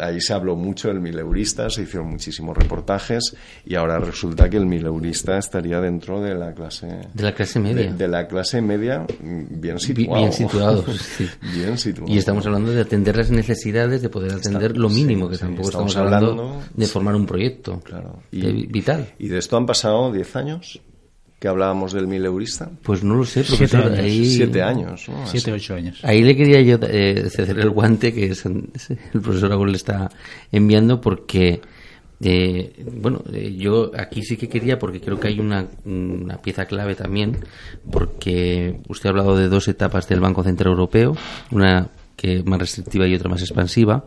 ahí 0.00 0.20
se 0.20 0.32
habló 0.32 0.54
mucho 0.56 0.88
del 0.88 1.00
mileurista, 1.00 1.68
se 1.70 1.82
hicieron 1.82 2.08
muchísimos 2.10 2.56
reportajes 2.56 3.34
y 3.64 3.74
ahora 3.74 3.98
resulta 3.98 4.48
que 4.48 4.56
el 4.56 4.66
mileurista 4.66 5.38
estaría 5.38 5.80
dentro 5.80 6.20
de 6.20 6.34
la 6.34 6.52
clase 6.54 6.86
De 7.14 7.22
la 7.22 7.34
clase 7.34 7.58
media. 7.60 7.90
de, 7.90 7.96
de 7.96 8.08
la 8.08 8.26
clase 8.28 8.60
media 8.62 9.00
mm, 9.00 9.60
bien 9.60 9.76
Bi- 9.76 9.80
situado. 9.80 10.20
Bien 10.20 10.32
situados. 10.32 10.96
sí. 11.16 11.28
bien 11.54 11.78
situado. 11.78 12.12
Y 12.12 12.18
estamos 12.18 12.46
hablando 12.46 12.70
de 12.72 12.80
atender 12.80 13.16
las 13.16 13.30
necesidades, 13.30 14.02
de 14.02 14.08
poder 14.08 14.32
atender 14.34 14.76
lo 14.76 14.88
mínimo, 14.88 15.28
que 15.28 15.36
sí, 15.36 15.40
tampoco 15.42 15.68
estamos 15.68 15.92
estamos, 15.92 15.96
hablando, 16.14 16.42
hablando- 16.42 16.64
de 16.74 16.86
formar 16.86 17.14
un 17.16 17.26
proyecto 17.26 17.80
Claro. 17.80 18.22
vi- 18.30 18.66
vital. 18.66 19.14
Y 19.18 19.28
de 19.28 19.38
esto 19.38 19.56
han 19.56 19.66
pasado 19.66 20.12
10 20.12 20.36
años 20.36 20.80
que 21.42 21.48
hablábamos 21.48 21.92
del 21.92 22.06
mileurista. 22.06 22.70
Pues 22.84 23.02
no 23.02 23.16
lo 23.16 23.24
sé, 23.24 23.42
Siete 23.42 23.66
profesor. 23.66 23.86
años. 23.92 23.98
Ahí, 23.98 24.24
Siete 24.26 24.62
años, 24.62 25.08
¿no? 25.08 25.26
Siete, 25.26 25.50
ocho 25.52 25.74
años. 25.74 25.98
ahí 26.04 26.22
le 26.22 26.36
quería 26.36 26.60
yo 26.60 26.78
eh, 26.88 27.26
ceder 27.30 27.58
el 27.58 27.70
guante 27.70 28.14
que 28.14 28.26
es- 28.26 28.46
el 28.46 29.20
profesor 29.20 29.50
Agol 29.50 29.72
le 29.72 29.76
está 29.76 30.08
enviando 30.52 31.00
porque, 31.00 31.60
eh, 32.20 32.72
bueno, 32.92 33.24
eh, 33.32 33.56
yo 33.58 33.90
aquí 33.98 34.22
sí 34.22 34.36
que 34.36 34.48
quería 34.48 34.78
porque 34.78 35.00
creo 35.00 35.18
que 35.18 35.26
hay 35.26 35.40
una, 35.40 35.66
una 35.84 36.36
pieza 36.38 36.66
clave 36.66 36.94
también 36.94 37.38
porque 37.90 38.78
usted 38.88 39.08
ha 39.08 39.10
hablado 39.10 39.36
de 39.36 39.48
dos 39.48 39.66
etapas 39.66 40.08
del 40.08 40.20
Banco 40.20 40.44
Central 40.44 40.70
Europeo, 40.70 41.16
una 41.50 41.88
que 42.16 42.44
más 42.44 42.60
restrictiva 42.60 43.08
y 43.08 43.14
otra 43.16 43.28
más 43.28 43.40
expansiva, 43.40 44.04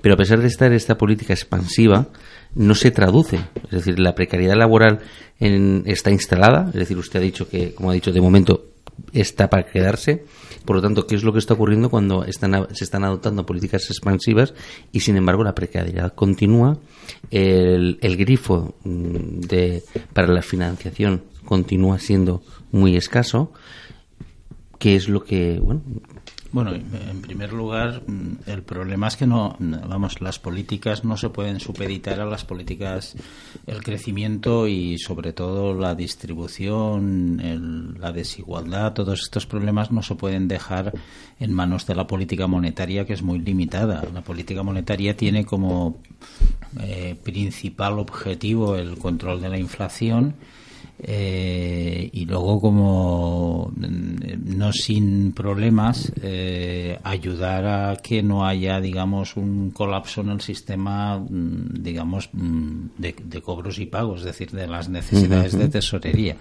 pero 0.00 0.14
a 0.14 0.16
pesar 0.16 0.40
de 0.40 0.46
estar 0.46 0.72
esta 0.72 0.96
política 0.96 1.34
expansiva, 1.34 2.06
no 2.54 2.74
se 2.74 2.90
traduce. 2.90 3.36
Es 3.64 3.70
decir, 3.70 3.98
la 3.98 4.14
precariedad 4.14 4.56
laboral 4.56 5.00
en- 5.40 5.82
está 5.86 6.10
instalada, 6.10 6.68
es 6.68 6.74
decir, 6.74 6.96
usted 6.98 7.20
ha 7.20 7.22
dicho 7.22 7.48
que, 7.48 7.74
como 7.74 7.90
ha 7.90 7.94
dicho, 7.94 8.12
de 8.12 8.20
momento 8.20 8.64
está 9.12 9.48
para 9.48 9.64
quedarse. 9.66 10.24
Por 10.64 10.76
lo 10.76 10.82
tanto, 10.82 11.06
¿qué 11.06 11.14
es 11.14 11.22
lo 11.22 11.32
que 11.32 11.38
está 11.38 11.54
ocurriendo 11.54 11.88
cuando 11.88 12.24
están, 12.24 12.66
se 12.74 12.84
están 12.84 13.04
adoptando 13.04 13.46
políticas 13.46 13.84
expansivas 13.88 14.54
y, 14.92 15.00
sin 15.00 15.16
embargo, 15.16 15.44
la 15.44 15.54
precariedad 15.54 16.12
continúa? 16.14 16.78
El, 17.30 17.98
el 18.02 18.16
grifo 18.16 18.74
mm, 18.84 19.40
de, 19.40 19.82
para 20.12 20.28
la 20.32 20.42
financiación 20.42 21.22
continúa 21.44 21.98
siendo 21.98 22.42
muy 22.72 22.96
escaso. 22.96 23.52
¿Qué 24.78 24.94
es 24.94 25.08
lo 25.08 25.24
que, 25.24 25.58
bueno, 25.58 25.82
Bueno, 26.50 26.72
en 26.74 27.20
primer 27.20 27.52
lugar, 27.52 28.02
mm, 28.06 28.32
el 28.46 28.62
problema 28.62 29.08
es 29.08 29.16
que 29.16 29.26
no, 29.26 29.54
vamos, 29.58 30.22
las 30.22 30.38
políticas 30.38 31.04
no 31.04 31.18
se 31.18 31.28
pueden 31.28 31.60
supeditar 31.60 32.20
a 32.20 32.24
las 32.24 32.46
políticas, 32.46 33.16
el 33.66 33.82
crecimiento 33.82 34.66
y 34.66 34.96
sobre 34.98 35.34
todo 35.34 35.74
la 35.74 35.94
distribución, 35.94 37.38
el- 37.40 38.00
la 38.00 38.12
desigualdad, 38.12 38.94
todos 38.94 39.20
estos 39.20 39.44
problemas 39.44 39.92
no 39.92 40.02
se 40.02 40.14
pueden 40.14 40.48
dejar 40.48 40.94
en 41.38 41.52
manos 41.52 41.86
de 41.86 41.94
la 41.94 42.06
política 42.06 42.46
monetaria 42.46 43.04
que 43.04 43.12
es 43.12 43.22
muy 43.22 43.40
limitada. 43.40 44.02
La 44.14 44.22
política 44.22 44.62
monetaria 44.62 45.14
tiene 45.16 45.44
como 45.44 45.98
eh, 46.80 47.14
principal 47.22 47.98
objetivo 47.98 48.74
el 48.76 48.98
control 48.98 49.40
de 49.40 49.48
la 49.50 49.58
inflación 49.58 50.34
eh, 51.00 52.10
y 52.12 52.24
luego 52.24 52.60
como 52.60 53.72
mm, 53.76 54.56
no 54.56 54.72
sin 54.72 55.32
problemas 55.32 56.12
eh, 56.22 56.98
ayudar 57.04 57.66
a 57.66 57.96
que 57.96 58.22
no 58.22 58.44
haya 58.44 58.80
digamos 58.80 59.36
un 59.36 59.70
colapso 59.70 60.22
en 60.22 60.30
el 60.30 60.40
sistema 60.40 61.18
mm, 61.18 61.82
digamos 61.82 62.30
mm, 62.32 62.86
de, 62.98 63.14
de 63.24 63.42
cobros 63.42 63.78
y 63.78 63.86
pagos 63.86 64.20
es 64.20 64.26
decir 64.26 64.50
de 64.50 64.66
las 64.66 64.88
necesidades 64.88 65.56
de 65.56 65.68
tesorería. 65.68 66.36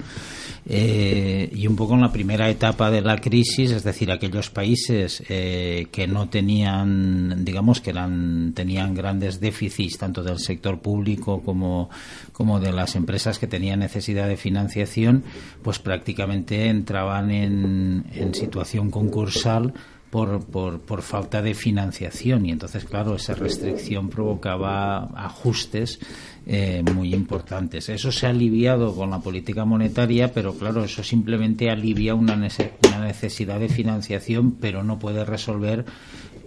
Eh, 0.65 1.49
y 1.53 1.67
un 1.67 1.75
poco 1.75 1.93
en 1.93 2.01
la 2.01 2.11
primera 2.11 2.49
etapa 2.49 2.91
de 2.91 3.01
la 3.01 3.17
crisis 3.17 3.71
es 3.71 3.83
decir 3.83 4.11
aquellos 4.11 4.49
países 4.49 5.23
eh, 5.29 5.87
que 5.91 6.07
no 6.07 6.27
tenían 6.29 7.45
digamos 7.45 7.79
que 7.79 7.91
eran 7.91 8.53
tenían 8.53 8.93
grandes 8.93 9.39
déficits 9.39 9.97
tanto 9.97 10.23
del 10.23 10.39
sector 10.39 10.79
público 10.79 11.41
como 11.41 11.89
como 12.37 12.59
de 12.59 12.71
las 12.71 12.95
empresas 12.95 13.39
que 13.39 13.47
tenían 13.47 13.79
necesidad 13.79 14.27
de 14.27 14.37
financiación, 14.37 15.23
pues 15.63 15.79
prácticamente 15.79 16.67
entraban 16.67 17.31
en, 17.31 18.05
situación 18.35 18.91
concursal 18.91 19.73
por, 20.11 20.45
por, 20.45 20.79
por, 20.81 21.01
falta 21.01 21.41
de 21.41 21.55
financiación. 21.55 22.45
Y 22.45 22.51
entonces 22.51 22.85
claro 22.85 23.15
esa 23.15 23.33
restricción 23.33 24.09
provocaba 24.09 25.05
ajustes 25.15 25.99
eh, 26.45 26.83
muy 26.93 27.15
importantes. 27.15 27.89
Eso 27.89 28.11
se 28.11 28.27
ha 28.27 28.29
aliviado 28.29 28.95
con 28.95 29.09
la 29.09 29.19
política 29.19 29.65
monetaria 29.65 30.31
pero 30.31 30.53
claro 30.53 30.83
eso 30.83 31.03
simplemente 31.03 31.71
alivia 31.71 32.13
una 32.13 32.35
necesidad 32.35 33.59
de 33.59 33.67
financiación 33.67 34.51
pero 34.51 34.83
no 34.83 34.99
puede 34.99 35.25
resolver 35.25 35.85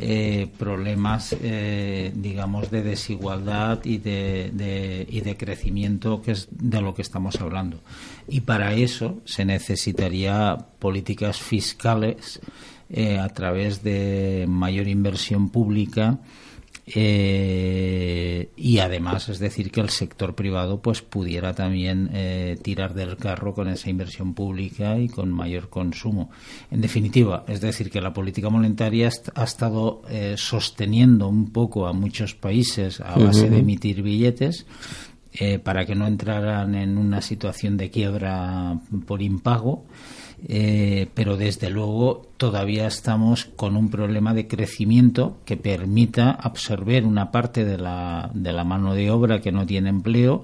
eh, 0.02 0.48
problemas, 0.58 1.36
eh, 1.42 2.10
digamos, 2.14 2.70
de 2.70 2.82
desigualdad 2.82 3.84
y 3.84 3.98
de, 3.98 5.06
y 5.08 5.20
de 5.20 5.36
crecimiento, 5.36 6.22
que 6.22 6.32
es 6.32 6.48
de 6.50 6.80
lo 6.80 6.94
que 6.94 7.02
estamos 7.02 7.38
hablando. 7.40 7.80
Y 8.26 8.40
para 8.40 8.72
eso 8.72 9.20
se 9.26 9.44
necesitaría 9.44 10.56
políticas 10.78 11.38
fiscales 11.38 12.40
eh, 12.88 13.18
a 13.18 13.28
través 13.28 13.82
de 13.82 14.46
mayor 14.48 14.88
inversión 14.88 15.50
pública 15.50 16.18
eh, 16.92 18.50
y 18.56 18.78
además 18.78 19.28
es 19.28 19.38
decir 19.38 19.70
que 19.70 19.80
el 19.80 19.90
sector 19.90 20.34
privado 20.34 20.80
pues 20.80 21.02
pudiera 21.02 21.54
también 21.54 22.10
eh, 22.12 22.58
tirar 22.62 22.94
del 22.94 23.16
carro 23.16 23.54
con 23.54 23.68
esa 23.68 23.90
inversión 23.90 24.34
pública 24.34 24.98
y 24.98 25.08
con 25.08 25.30
mayor 25.30 25.68
consumo. 25.68 26.30
En 26.70 26.80
definitiva 26.80 27.44
es 27.46 27.60
decir 27.60 27.90
que 27.90 28.00
la 28.00 28.12
política 28.12 28.50
monetaria 28.50 29.10
ha 29.34 29.44
estado 29.44 30.02
eh, 30.08 30.34
sosteniendo 30.36 31.28
un 31.28 31.50
poco 31.50 31.86
a 31.86 31.92
muchos 31.92 32.34
países 32.34 33.00
a 33.00 33.16
base 33.16 33.48
de 33.48 33.58
emitir 33.58 34.02
billetes 34.02 34.66
para 35.62 35.86
que 35.86 35.94
no 35.94 36.08
entraran 36.08 36.74
en 36.74 36.98
una 36.98 37.22
situación 37.22 37.76
de 37.76 37.88
quiebra 37.88 38.80
por 39.06 39.22
impago 39.22 39.84
eh, 40.48 41.08
pero 41.14 41.36
desde 41.36 41.70
luego 41.70 42.22
todavía 42.36 42.86
estamos 42.86 43.44
con 43.44 43.76
un 43.76 43.90
problema 43.90 44.32
de 44.32 44.48
crecimiento 44.48 45.36
que 45.44 45.56
permita 45.56 46.30
absorber 46.30 47.04
una 47.04 47.30
parte 47.30 47.64
de 47.64 47.78
la, 47.78 48.30
de 48.32 48.52
la 48.52 48.64
mano 48.64 48.94
de 48.94 49.10
obra 49.10 49.40
que 49.40 49.52
no 49.52 49.66
tiene 49.66 49.90
empleo 49.90 50.42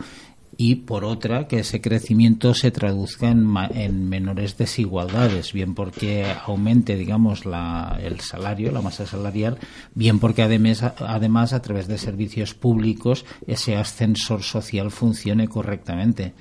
y 0.59 0.77
por 0.77 1.05
otra 1.05 1.49
que 1.49 1.61
ese 1.61 1.81
crecimiento 1.81 2.55
se 2.55 2.71
traduzca 2.71 3.29
en, 3.29 3.47
en 3.75 4.09
menores 4.09 4.57
desigualdades, 4.57 5.53
bien 5.53 5.75
porque 5.75 6.27
aumente, 6.45 6.97
digamos, 6.97 7.45
la, 7.45 7.99
el 8.03 8.21
salario, 8.21 8.73
la 8.73 8.81
masa 8.81 9.07
salarial, 9.07 9.59
bien 9.95 10.19
porque 10.19 10.43
además, 10.43 10.83
además 10.83 11.53
a 11.53 11.61
través 11.61 11.89
de 11.89 11.99
servicios 11.99 12.55
públicos 12.55 13.25
ese 13.47 13.77
ascensor 13.77 14.43
social 14.43 14.91
funcione 14.91 15.49
correctamente. 15.49 16.33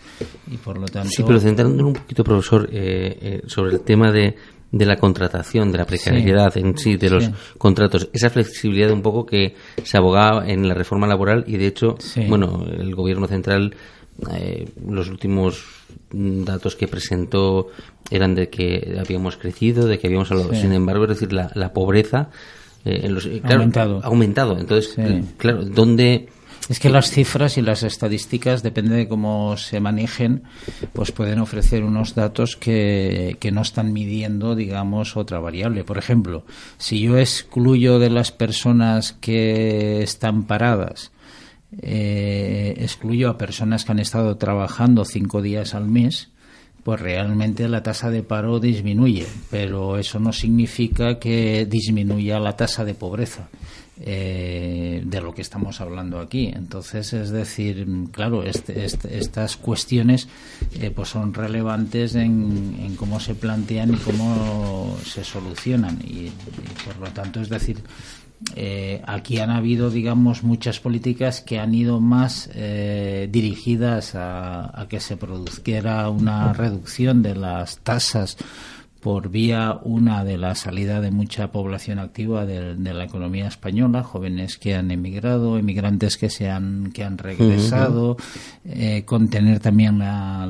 Y 0.50 0.58
por 0.58 0.78
lo 0.78 0.86
tanto. 0.88 1.10
Sí, 1.10 1.24
pero 1.26 1.40
centrándonos 1.40 1.88
un 1.88 1.94
poquito, 1.94 2.24
profesor, 2.24 2.70
eh, 2.72 3.18
eh, 3.22 3.42
sobre 3.48 3.74
el 3.74 3.82
tema 3.82 4.12
de, 4.12 4.36
de 4.72 4.86
la 4.86 4.96
contratación, 4.96 5.72
de 5.72 5.78
la 5.78 5.86
precariedad 5.86 6.58
en 6.58 6.78
sí, 6.78 6.98
de 6.98 7.10
los 7.10 7.30
contratos, 7.58 8.10
esa 8.14 8.30
flexibilidad 8.30 8.92
un 8.92 9.02
poco 9.02 9.26
que 9.26 9.56
se 9.84 9.98
abogaba 9.98 10.48
en 10.48 10.68
la 10.68 10.74
reforma 10.74 11.08
laboral 11.08 11.44
y 11.48 11.58
de 11.58 11.68
hecho, 11.68 11.98
bueno, 12.28 12.66
el 12.66 12.94
gobierno 12.96 13.28
central 13.28 13.76
eh, 14.32 14.68
los 14.88 15.10
últimos 15.10 15.64
datos 16.12 16.76
que 16.76 16.88
presentó 16.88 17.68
eran 18.10 18.36
de 18.36 18.50
que 18.50 18.98
habíamos 19.00 19.38
crecido, 19.38 19.88
de 19.88 20.00
que 20.00 20.08
habíamos 20.08 20.32
hablado. 20.32 20.54
Sin 20.54 20.72
embargo, 20.72 21.04
es 21.04 21.10
decir, 21.10 21.34
la, 21.34 21.52
la 21.56 21.74
pobreza 21.74 22.30
eh, 22.86 23.02
en 23.04 23.16
los, 23.16 23.26
ha 23.26 23.54
aumentado. 23.54 24.02
aumentado. 24.04 24.60
Entonces, 24.60 24.96
claro, 25.38 25.66
¿dónde...? 25.66 26.30
Es 26.68 26.80
que 26.80 26.90
las 26.90 27.12
cifras 27.12 27.60
y 27.60 27.62
las 27.62 27.84
estadísticas, 27.84 28.64
depende 28.64 28.96
de 28.96 29.08
cómo 29.08 29.56
se 29.56 29.80
manejen, 29.80 30.44
pues 30.94 31.12
pueden 31.12 31.38
ofrecer 31.38 31.84
unos 31.84 32.16
datos 32.16 32.56
que, 32.56 33.38
que 33.40 33.52
no 33.52 33.62
están 33.62 33.94
midiendo, 33.94 34.56
digamos, 34.56 35.16
otra 35.16 35.40
variable. 35.40 35.84
Por 35.84 36.00
ejemplo, 36.00 36.44
si 36.80 37.02
yo 37.02 37.20
excluyo 37.20 38.00
de 38.00 38.10
las 38.10 38.32
personas 38.32 39.14
que 39.14 40.02
están 40.02 40.46
paradas 40.46 41.12
eh, 41.82 42.76
excluyo 42.78 43.30
a 43.30 43.38
personas 43.38 43.86
que 43.86 43.92
han 43.92 44.00
estado 44.00 44.38
trabajando 44.38 45.06
cinco 45.06 45.42
días 45.42 45.74
al 45.74 45.88
mes, 45.88 46.30
pues 46.84 47.00
realmente 47.00 47.68
la 47.68 47.82
tasa 47.82 48.12
de 48.12 48.22
paro 48.22 48.60
disminuye, 48.60 49.26
pero 49.50 49.98
eso 49.98 50.20
no 50.20 50.32
significa 50.32 51.18
que 51.18 51.66
disminuya 51.66 52.40
la 52.40 52.56
tasa 52.56 52.86
de 52.86 52.94
pobreza. 52.94 53.50
Eh, 53.98 55.04
de 55.06 55.22
lo 55.22 55.34
que 55.34 55.42
estamos 55.42 55.80
hablando 55.80 56.20
aquí. 56.20 56.52
Entonces, 56.54 57.14
es 57.14 57.30
decir, 57.30 57.88
claro, 58.12 58.44
este, 58.44 58.84
este, 58.84 59.18
estas 59.18 59.56
cuestiones 59.56 60.28
eh, 60.74 60.92
pues 60.94 61.08
son 61.08 61.34
relevantes 61.34 62.16
en, 62.16 62.94
cómo 62.98 63.22
se 63.22 63.36
plantean 63.36 63.94
y 63.94 63.98
cómo 63.98 64.98
se 65.06 65.24
solucionan. 65.24 65.98
y, 66.04 66.30
por 66.86 66.98
lo 66.98 67.08
tanto, 67.14 67.40
es 67.40 67.48
decir, 67.48 67.82
eh, 68.56 69.02
aquí 69.06 69.40
han 69.40 69.50
habido, 69.50 69.90
digamos, 69.90 70.44
muchas 70.44 70.80
políticas 70.80 71.42
que 71.42 71.60
han 71.60 71.74
ido 71.74 72.00
más 72.00 72.50
eh, 72.54 73.28
dirigidas 73.32 74.14
a, 74.16 74.86
que 74.90 75.00
se 75.00 75.18
produjera 75.18 76.10
una 76.10 76.54
reducción 76.54 77.22
de 77.24 77.36
las 77.36 77.78
tasas 77.80 78.38
por 79.06 79.30
vía 79.30 79.78
una 79.84 80.24
de 80.24 80.36
la 80.36 80.56
salida 80.56 81.00
de 81.00 81.12
mucha 81.12 81.52
población 81.52 82.00
activa 82.00 82.48
de, 82.48 82.74
la 82.92 83.04
economía 83.04 83.48
española, 83.48 84.02
jóvenes 84.02 84.58
que 84.58 84.74
han 84.74 84.90
emigrado, 84.90 85.60
emigrantes 85.60 86.18
que 86.18 86.32
se 86.32 86.50
han 86.50 86.92
que 86.92 87.04
han 87.04 87.20
regresado, 87.20 88.18
eh, 88.66 89.04
contener 89.06 89.60
también 89.60 90.00
la, 90.00 90.50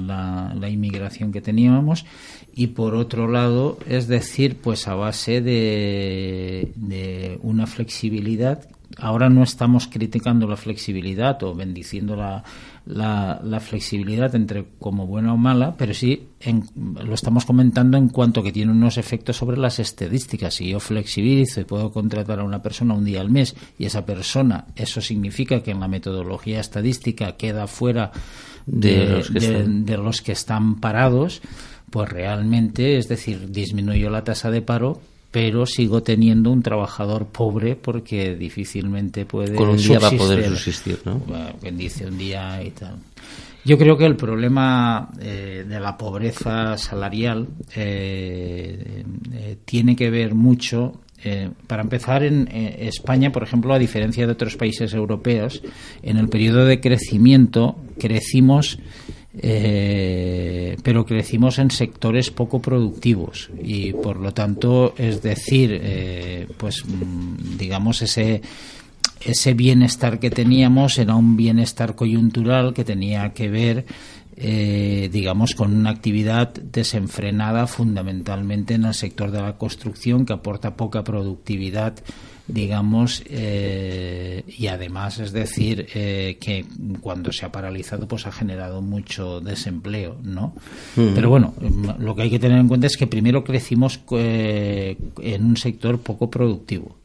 la, 0.58 0.70
inmigración 0.70 1.34
que 1.34 1.41
teníamos. 1.41 2.06
Y 2.53 2.68
por 2.68 2.95
otro 2.95 3.28
lado, 3.28 3.78
es 3.89 4.08
decir, 4.08 4.56
pues 4.56 4.88
a 4.88 4.95
base 4.95 5.41
de, 5.41 6.72
de 6.78 7.38
una 7.43 7.68
flexibilidad 7.68 8.70
ahora 8.97 9.29
no 9.29 9.43
estamos 9.43 9.88
criticando 9.88 10.47
la 10.47 10.57
flexibilidad 10.57 11.41
o 11.43 11.53
bendiciendo 11.53 12.15
la, 12.15 12.43
la, 12.86 13.59
flexibilidad 13.59 14.33
entre 14.36 14.65
como 14.79 15.07
buena 15.07 15.33
o 15.33 15.38
mala, 15.38 15.75
pero 15.77 15.93
sí 15.93 16.27
lo 16.75 17.13
estamos 17.13 17.45
comentando 17.45 17.97
en 17.97 18.09
cuanto 18.09 18.43
que 18.43 18.51
tiene 18.51 18.71
unos 18.71 18.97
efectos 18.97 19.38
sobre 19.38 19.57
las 19.57 19.79
estadísticas. 19.79 20.55
Si 20.55 20.69
yo 20.69 20.79
flexibilizo 20.79 21.61
y 21.61 21.65
puedo 21.65 21.91
contratar 21.91 22.39
a 22.39 22.43
una 22.43 22.61
persona 22.61 22.93
un 22.93 23.05
día 23.05 23.21
al 23.21 23.29
mes 23.29 23.55
y 23.77 23.86
esa 23.86 24.05
persona, 24.05 24.67
eso 24.75 25.01
significa 25.01 25.61
que 25.61 25.71
en 25.71 25.79
la 25.79 25.88
metodología 25.88 26.59
estadística 26.59 27.36
queda 27.38 27.67
fuera 27.67 28.11
de, 28.65 29.23
de 29.29 29.97
los 29.97 30.21
que 30.21 30.31
están 30.31 30.79
parados, 30.79 31.41
pues 31.89 32.09
realmente, 32.09 32.97
es 32.97 33.07
decir, 33.07 33.51
disminuyó 33.51 34.09
la 34.09 34.23
tasa 34.23 34.51
de 34.51 34.61
paro, 34.61 35.01
pero 35.36 35.65
sigo 35.65 36.01
teniendo 36.01 36.49
un 36.49 36.63
trabajador 36.63 37.25
pobre 37.25 37.75
porque 37.75 38.38
difícilmente 38.38 39.25
puede 39.25 39.53
con 39.53 39.67
un 39.67 39.75
día 39.75 39.99
va 39.99 40.07
a 40.07 40.11
poder 40.11 40.45
subsistir. 40.47 40.99
no 41.03 41.21
quien 41.59 41.77
dice 41.77 42.07
un 42.07 42.17
día 42.17 42.63
y 42.63 42.71
tal. 42.71 42.95
Yo 43.65 43.77
creo 43.77 43.97
que 43.97 44.05
el 44.05 44.15
problema 44.15 45.09
eh, 45.19 45.65
de 45.67 45.79
la 45.81 45.97
pobreza 45.97 46.77
salarial 46.77 47.49
eh, 47.75 49.03
eh, 49.33 49.57
tiene 49.65 49.93
que 49.97 50.09
ver 50.09 50.36
mucho 50.36 51.01
para 51.65 51.81
empezar, 51.81 52.21
en 52.23 52.47
España, 52.51 53.31
por 53.31 53.41
ejemplo, 53.41 53.73
a 53.73 53.79
diferencia 53.79 54.27
de 54.27 54.33
otros 54.33 54.57
países 54.57 54.93
europeos, 54.93 55.63
en 56.03 56.17
el 56.17 56.29
periodo 56.29 56.65
de 56.65 56.79
crecimiento 56.79 57.77
crecimos 57.97 58.77
eh, 59.41 60.77
pero 60.81 61.05
crecimos 61.05 61.59
en 61.59 61.71
sectores 61.71 62.31
poco 62.31 62.61
productivos 62.61 63.49
y 63.61 63.91
por 63.91 64.17
lo 64.17 64.33
tanto 64.33 64.93
es 64.97 65.21
decir 65.21 65.77
eh, 65.81 66.47
pues 66.57 66.86
mm, 66.86 67.57
digamos 67.57 68.01
ese 68.01 68.41
ese 69.19 69.53
bienestar 69.53 70.19
que 70.19 70.29
teníamos 70.29 70.97
era 70.99 71.15
un 71.15 71.36
bienestar 71.36 71.95
coyuntural 71.95 72.73
que 72.73 72.86
tenía 72.86 73.33
que 73.33 73.49
ver 73.49 73.86
eh, 74.38 75.09
digamos 75.11 75.53
con 75.53 75.75
una 75.75 75.89
actividad 75.89 76.53
desenfrenada 76.53 77.67
fundamentalmente 77.67 78.75
en 78.75 78.86
el 78.86 78.93
sector 78.93 79.31
de 79.31 79.41
la 79.41 79.57
construcción 79.57 80.25
que 80.25 80.33
aporta 80.33 80.77
poca 80.77 81.03
productividad 81.03 81.95
digamos, 82.47 83.23
eh, 83.27 84.43
y 84.47 84.67
además, 84.67 85.19
es 85.19 85.31
decir, 85.31 85.87
eh, 85.95 86.37
que 86.39 86.65
cuando 87.01 87.31
se 87.31 87.45
ha 87.45 87.51
paralizado, 87.51 88.07
pues 88.07 88.27
ha 88.27 88.31
generado 88.31 88.81
mucho 88.81 89.41
desempleo, 89.41 90.17
¿no? 90.23 90.53
Mm. 90.95 91.15
Pero 91.15 91.29
bueno, 91.29 91.53
lo 91.99 92.15
que 92.15 92.23
hay 92.23 92.29
que 92.29 92.39
tener 92.39 92.59
en 92.59 92.67
cuenta 92.67 92.87
es 92.87 92.97
que 92.97 93.07
primero 93.07 93.43
crecimos 93.43 93.99
eh, 94.11 94.95
en 95.21 95.45
un 95.45 95.57
sector 95.57 95.99
poco 95.99 96.29
productivo. 96.29 96.97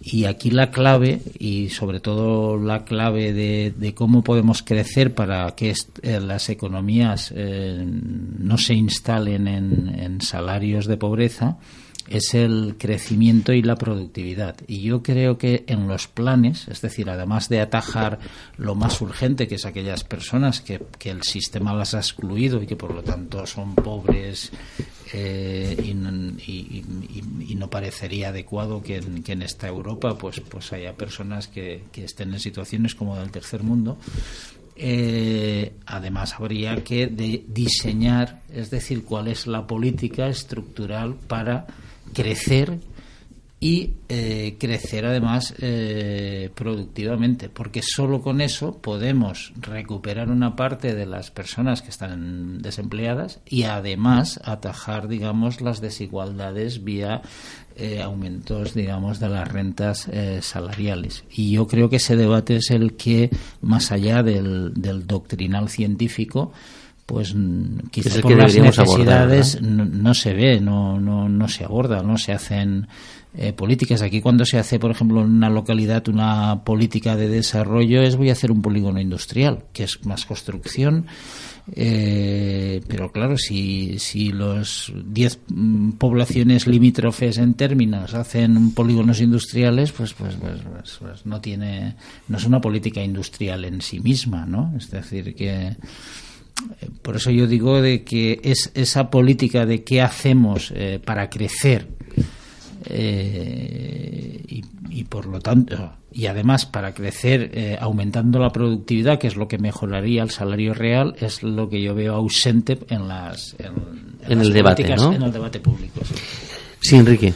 Y 0.00 0.26
aquí 0.26 0.50
la 0.50 0.70
clave, 0.70 1.20
y 1.38 1.70
sobre 1.70 1.98
todo 1.98 2.56
la 2.58 2.84
clave 2.84 3.32
de, 3.32 3.94
cómo 3.94 4.22
podemos 4.22 4.62
crecer 4.62 5.14
para 5.14 5.50
que 5.56 5.74
las 6.04 6.48
economías 6.48 7.34
no 7.34 8.56
se 8.56 8.74
instalen 8.74 9.48
en 9.48 10.20
salarios 10.20 10.86
de 10.86 10.96
pobreza, 10.96 11.56
es 12.08 12.34
el 12.34 12.76
crecimiento 12.78 13.52
y 13.52 13.62
la 13.62 13.76
productividad. 13.76 14.56
Y 14.66 14.82
yo 14.82 15.02
creo 15.02 15.38
que 15.38 15.64
en 15.66 15.88
los 15.88 16.06
planes, 16.06 16.68
es 16.68 16.80
decir, 16.80 17.10
además 17.10 17.48
de 17.48 17.60
atajar 17.60 18.18
lo 18.58 18.74
más 18.74 19.00
urgente, 19.00 19.48
que 19.48 19.56
es 19.56 19.66
aquellas 19.66 20.04
personas 20.04 20.60
que, 20.60 20.82
que 20.98 21.10
el 21.10 21.22
sistema 21.22 21.74
las 21.74 21.94
ha 21.94 21.98
excluido 21.98 22.62
y 22.62 22.66
que 22.66 22.76
por 22.76 22.94
lo 22.94 23.02
tanto 23.02 23.44
son 23.46 23.74
pobres 23.74 24.52
eh, 25.12 25.76
y, 25.82 25.90
y- 26.50 26.84
y- 27.14 27.52
y 27.52 27.54
no 27.54 27.70
parecería 27.70 28.28
adecuado 28.30 28.82
que 28.82 28.96
en, 28.96 29.22
que 29.22 29.32
en 29.32 29.42
esta 29.42 29.68
Europa 29.68 30.16
pues, 30.18 30.40
pues 30.40 30.72
haya 30.72 30.94
personas 30.94 31.46
que, 31.48 31.82
estén 31.94 32.32
en 32.34 32.40
situaciones 32.40 32.94
como 32.94 33.16
del 33.16 33.30
tercer 33.30 33.62
mundo. 33.62 33.98
Eh, 34.78 35.72
además, 35.86 36.34
habría 36.38 36.84
que 36.84 37.06
de- 37.06 37.44
diseñar, 37.48 38.42
es 38.52 38.70
decir, 38.70 39.04
cuál 39.04 39.28
es 39.28 39.46
la 39.46 39.66
política 39.66 40.26
estructural 40.28 41.14
para 41.14 41.66
crecer 42.12 42.78
y 43.58 43.94
eh, 44.10 44.56
crecer 44.60 45.06
además 45.06 45.54
eh, 45.58 46.50
productivamente, 46.54 47.48
porque 47.48 47.80
solo 47.82 48.20
con 48.20 48.42
eso 48.42 48.78
podemos 48.78 49.52
recuperar 49.58 50.28
una 50.30 50.56
parte 50.56 50.94
de 50.94 51.06
las 51.06 51.30
personas 51.30 51.80
que 51.80 51.88
están 51.88 52.60
desempleadas 52.60 53.40
y 53.46 53.62
además 53.62 54.40
atajar, 54.44 55.08
digamos, 55.08 55.62
las 55.62 55.80
desigualdades 55.80 56.84
vía 56.84 57.22
eh, 57.76 58.02
aumentos, 58.02 58.74
digamos, 58.74 59.20
de 59.20 59.28
las 59.30 59.48
rentas 59.48 60.06
eh, 60.08 60.40
salariales. 60.42 61.24
Y 61.30 61.52
yo 61.52 61.66
creo 61.66 61.88
que 61.88 61.96
ese 61.96 62.16
debate 62.16 62.56
es 62.56 62.70
el 62.70 62.94
que, 62.94 63.30
más 63.62 63.90
allá 63.90 64.22
del, 64.22 64.74
del 64.74 65.06
doctrinal 65.06 65.70
científico, 65.70 66.52
pues 67.06 67.34
mm, 67.34 67.88
quizás 67.90 68.18
por 68.18 68.36
las 68.36 68.52
abordar, 68.52 68.76
necesidades 68.76 69.62
no, 69.62 69.84
no 69.84 70.12
se 70.12 70.34
ve, 70.34 70.60
no, 70.60 71.00
no, 71.00 71.28
no 71.28 71.48
se 71.48 71.64
aborda, 71.64 72.02
no 72.02 72.18
se 72.18 72.32
hacen 72.32 72.88
eh, 73.38 73.52
políticas. 73.52 74.02
Aquí 74.02 74.20
cuando 74.20 74.44
se 74.44 74.58
hace, 74.58 74.78
por 74.78 74.90
ejemplo, 74.90 75.20
en 75.20 75.30
una 75.30 75.48
localidad 75.48 76.08
una 76.08 76.64
política 76.64 77.16
de 77.16 77.28
desarrollo 77.28 78.02
es 78.02 78.16
voy 78.16 78.30
a 78.30 78.32
hacer 78.32 78.50
un 78.50 78.60
polígono 78.60 79.00
industrial, 79.00 79.64
que 79.72 79.84
es 79.84 80.04
más 80.04 80.26
construcción. 80.26 81.06
eh, 81.74 82.80
pero 82.88 83.12
claro, 83.12 83.36
si, 83.36 83.98
si 83.98 84.30
los 84.30 84.92
10 84.94 85.40
mm, 85.48 85.90
poblaciones 85.92 86.66
limítrofes 86.66 87.38
en 87.38 87.54
términos 87.54 88.14
hacen 88.14 88.72
polígonos 88.72 89.20
industriales, 89.20 89.92
pues, 89.92 90.12
pues, 90.14 90.34
pues, 90.36 90.60
pues, 90.62 90.98
pues 91.00 91.26
no 91.26 91.40
tiene, 91.40 91.94
no 92.28 92.38
es 92.38 92.44
una 92.44 92.60
política 92.60 93.02
industrial 93.02 93.64
en 93.64 93.80
sí 93.80 94.00
misma, 94.00 94.46
¿no? 94.46 94.72
Es 94.76 94.90
decir, 94.90 95.34
que 95.34 95.76
por 97.02 97.16
eso 97.16 97.30
yo 97.30 97.46
digo 97.46 97.80
de 97.80 98.04
que 98.04 98.40
es 98.42 98.70
esa 98.74 99.10
política 99.10 99.66
de 99.66 99.84
qué 99.84 100.02
hacemos 100.02 100.72
eh, 100.74 101.00
para 101.04 101.28
crecer 101.30 101.88
eh, 102.84 104.42
y, 104.48 104.62
y 104.90 105.04
por 105.04 105.26
lo 105.26 105.40
tanto 105.40 105.92
y 106.12 106.26
además 106.26 106.64
para 106.64 106.94
crecer 106.94 107.50
eh, 107.52 107.76
aumentando 107.80 108.38
la 108.38 108.50
productividad 108.50 109.18
que 109.18 109.26
es 109.26 109.36
lo 109.36 109.48
que 109.48 109.58
mejoraría 109.58 110.22
el 110.22 110.30
salario 110.30 110.72
real 110.72 111.14
es 111.20 111.42
lo 111.42 111.68
que 111.68 111.82
yo 111.82 111.94
veo 111.94 112.14
ausente 112.14 112.78
en 112.88 113.06
las 113.06 113.54
en, 113.58 113.72
En 114.30 114.38
las 114.38 114.46
el 114.46 114.52
debate, 114.52 114.86
en 114.86 115.22
el 115.22 115.32
debate 115.32 115.60
público 115.60 116.00
sí. 116.04 116.14
Sí, 116.86 116.94
Enrique. 116.94 117.34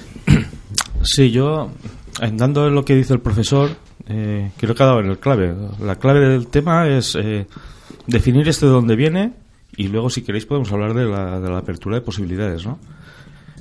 Sí, 1.03 1.33
yo, 1.33 1.73
andando 2.21 2.69
en 2.69 2.75
lo 2.77 2.85
que 2.85 2.95
dice 2.95 3.15
el 3.15 3.21
profesor, 3.21 3.71
eh, 4.09 4.53
creo 4.57 4.77
que 4.77 4.83
ha 4.85 4.87
dado 4.87 5.01
en 5.01 5.11
el 5.11 5.19
clave. 5.19 5.53
La 5.81 5.97
clave 5.97 6.21
del 6.21 6.47
tema 6.47 6.87
es 6.87 7.17
eh, 7.17 7.47
definir 8.07 8.49
este 8.49 8.67
de 8.67 8.73
dónde 8.73 8.97
viene 8.97 9.35
y 9.77 9.89
luego, 9.89 10.11
si 10.11 10.23
queréis, 10.23 10.47
podemos 10.47 10.73
hablar 10.73 10.95
de 10.95 11.05
la, 11.07 11.41
de 11.41 11.49
la 11.49 11.59
apertura 11.59 11.97
de 11.97 12.03
posibilidades, 12.03 12.67
¿no? 12.67 12.79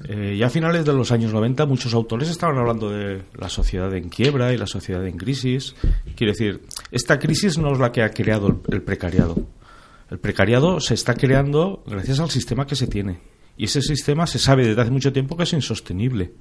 Eh, 0.07 0.37
ya 0.37 0.47
a 0.47 0.49
finales 0.49 0.85
de 0.85 0.93
los 0.93 1.11
años 1.11 1.33
90 1.33 1.65
muchos 1.65 1.93
autores 1.93 2.29
estaban 2.29 2.57
hablando 2.57 2.89
de 2.89 3.23
la 3.35 3.49
sociedad 3.49 3.93
en 3.93 4.07
quiebra 4.07 4.53
y 4.53 4.57
la 4.57 4.65
sociedad 4.65 5.05
en 5.05 5.17
crisis. 5.17 5.75
Quiere 6.15 6.31
decir, 6.31 6.61
esta 6.91 7.19
crisis 7.19 7.57
no 7.57 7.73
es 7.73 7.79
la 7.79 7.91
que 7.91 8.01
ha 8.01 8.09
creado 8.09 8.47
el, 8.47 8.57
el 8.73 8.81
precariado. 8.81 9.35
El 10.09 10.19
precariado 10.19 10.79
se 10.79 10.93
está 10.93 11.13
creando 11.13 11.83
gracias 11.85 12.19
al 12.19 12.29
sistema 12.29 12.65
que 12.65 12.75
se 12.75 12.87
tiene. 12.87 13.19
Y 13.57 13.65
ese 13.65 13.81
sistema 13.81 14.25
se 14.25 14.39
sabe 14.39 14.65
desde 14.65 14.81
hace 14.81 14.91
mucho 14.91 15.11
tiempo 15.11 15.35
que 15.35 15.43
es 15.43 15.53
insostenible. 15.53 16.31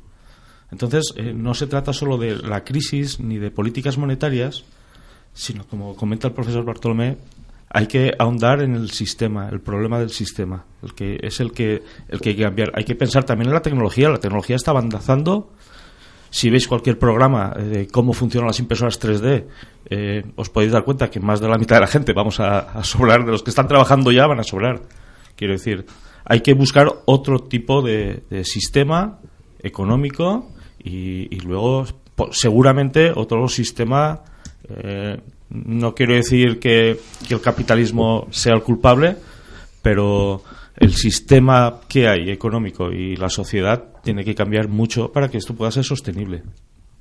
Entonces, 0.71 1.13
eh, 1.17 1.33
no 1.35 1.55
se 1.55 1.67
trata 1.67 1.93
solo 1.93 2.17
de 2.19 2.37
la 2.37 2.65
crisis 2.65 3.21
ni 3.21 3.39
de 3.39 3.51
políticas 3.51 3.99
monetarias, 3.99 4.65
sino, 5.33 5.67
como 5.67 5.97
comenta 5.97 6.29
el 6.29 6.35
profesor 6.35 6.65
Bartolomé, 6.65 7.19
hay 7.71 7.87
que 7.87 8.13
ahondar 8.19 8.63
en 8.63 8.75
el 8.75 8.91
sistema, 8.91 9.49
el 9.49 9.61
problema 9.61 9.99
del 9.99 10.11
sistema, 10.11 10.65
el 10.83 10.95
que 10.95 11.19
es 11.23 11.41
el 11.41 11.53
que, 11.53 11.83
el 12.09 12.21
que 12.21 12.31
hay 12.31 12.37
que 12.37 12.43
cambiar. 12.43 12.73
Hay 12.75 12.85
que 12.85 12.95
pensar 12.95 13.25
también 13.25 13.49
en 13.49 13.55
la 13.55 13.63
tecnología. 13.63 14.09
La 14.09 14.19
tecnología 14.19 14.57
está 14.57 14.71
avanzando. 14.71 15.53
Si 16.31 16.51
veis 16.51 16.69
cualquier 16.69 16.99
programa 16.99 17.55
eh, 17.57 17.63
de 17.63 17.89
cómo 17.89 18.13
funcionan 18.13 18.49
las 18.49 18.59
impresoras 18.61 19.01
3D, 19.01 19.47
eh, 19.91 20.25
os 20.37 20.49
podéis 20.51 20.73
dar 20.73 20.85
cuenta 20.85 21.11
que 21.11 21.21
más 21.21 21.41
de 21.41 21.49
la 21.49 21.59
mitad 21.59 21.77
de 21.77 21.81
la 21.81 21.87
gente 21.87 22.13
vamos 22.13 22.41
a, 22.41 22.83
sobrar, 22.85 23.25
de 23.25 23.33
los 23.33 23.43
que 23.43 23.51
están 23.51 23.69
trabajando 23.69 24.13
ya 24.13 24.27
van 24.27 24.41
a 24.41 24.45
sobrar. 24.45 24.83
Quiero 25.37 25.55
decir, 25.55 25.87
hay 26.25 26.41
que 26.41 26.55
buscar 26.55 26.89
otro 27.07 27.39
tipo 27.41 27.83
de, 27.83 28.23
sistema 28.45 29.21
económico 29.63 30.51
y, 30.79 31.41
luego 31.41 31.87
seguramente 32.31 33.13
otro 33.15 33.49
sistema 33.49 34.23
eh, 34.69 35.21
no 35.51 35.95
quiero 35.95 36.15
decir 36.15 36.59
que, 36.59 36.99
el 37.31 37.41
capitalismo 37.41 38.27
sea 38.31 38.55
el 38.55 38.63
culpable 38.63 39.17
pero 39.83 40.43
el 40.77 40.95
sistema 40.95 41.81
que 41.89 42.09
hay 42.09 42.31
económico 42.31 42.91
y 42.93 43.17
la 43.17 43.29
sociedad 43.31 43.85
tiene 44.03 44.25
que 44.25 44.35
cambiar 44.35 44.69
mucho 44.69 45.11
para 45.13 45.29
que 45.29 45.39
esto 45.39 45.55
pueda 45.55 45.71
ser 45.71 45.85
sostenible 45.85 46.43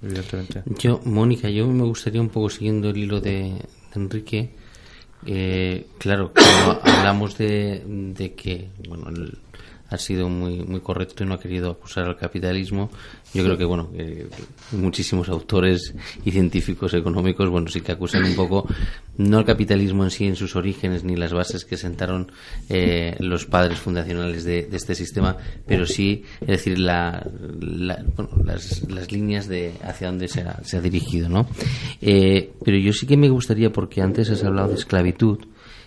evidentemente 0.01 0.63
Yo, 0.79 1.01
Mónica, 1.05 1.49
yo 1.49 1.67
me 1.67 1.83
gustaría 1.83 2.21
un 2.21 2.29
poco 2.29 2.49
siguiendo 2.49 2.89
el 2.89 2.97
hilo 2.97 3.19
de, 3.19 3.31
de 3.31 3.61
Enrique. 3.95 4.51
eh, 5.25 5.87
claro, 5.97 6.31
cuando 6.33 6.81
hablamos 6.83 7.37
de, 7.37 7.81
de 7.85 8.33
que, 8.33 8.69
bueno, 8.87 9.09
el- 9.09 9.37
ha 9.89 9.97
sido 9.97 10.27
muy 10.27 10.63
muy 10.63 10.81
correcto 10.81 11.23
y 11.23 11.27
no 11.27 11.35
ha 11.35 11.39
querido 11.39 11.71
acusar 11.71 12.03
al 12.05 12.17
capitalismo. 12.17 12.91
Yo 13.37 13.43
creo 13.45 13.57
que, 13.57 13.65
bueno, 13.65 13.89
que 13.91 14.27
muchísimos 14.71 15.29
autores 15.29 15.93
y 16.25 16.31
científicos 16.31 16.93
económicos, 16.93 17.49
bueno, 17.49 17.67
sí 17.67 17.81
que 17.81 17.91
acusan 17.91 18.23
un 18.25 18.35
poco, 18.35 18.67
no 19.17 19.37
al 19.39 19.45
capitalismo 19.45 20.03
en 20.03 20.11
sí, 20.11 20.25
en 20.25 20.35
sus 20.35 20.55
orígenes, 20.55 21.03
ni 21.03 21.15
las 21.15 21.33
bases 21.33 21.65
que 21.65 21.77
sentaron 21.77 22.31
eh, 22.69 23.15
los 23.19 23.45
padres 23.45 23.79
fundacionales 23.79 24.43
de, 24.43 24.63
de 24.65 24.77
este 24.77 24.95
sistema, 24.95 25.37
pero 25.65 25.85
sí, 25.85 26.23
es 26.41 26.47
decir, 26.47 26.79
la, 26.79 27.25
la- 27.59 28.03
bueno, 28.15 28.31
las, 28.43 28.89
las 28.89 29.11
líneas 29.11 29.47
de 29.47 29.73
hacia 29.83 30.07
dónde 30.07 30.27
se 30.27 30.41
ha, 30.41 30.63
se 30.63 30.77
ha 30.77 30.81
dirigido, 30.81 31.29
¿no? 31.29 31.47
Eh, 32.01 32.51
pero 32.63 32.77
yo 32.77 32.91
sí 32.93 33.05
que 33.07 33.17
me 33.17 33.29
gustaría, 33.29 33.71
porque 33.71 34.01
antes 34.01 34.29
has 34.29 34.43
hablado 34.43 34.69
de 34.69 34.75
esclavitud, 34.75 35.39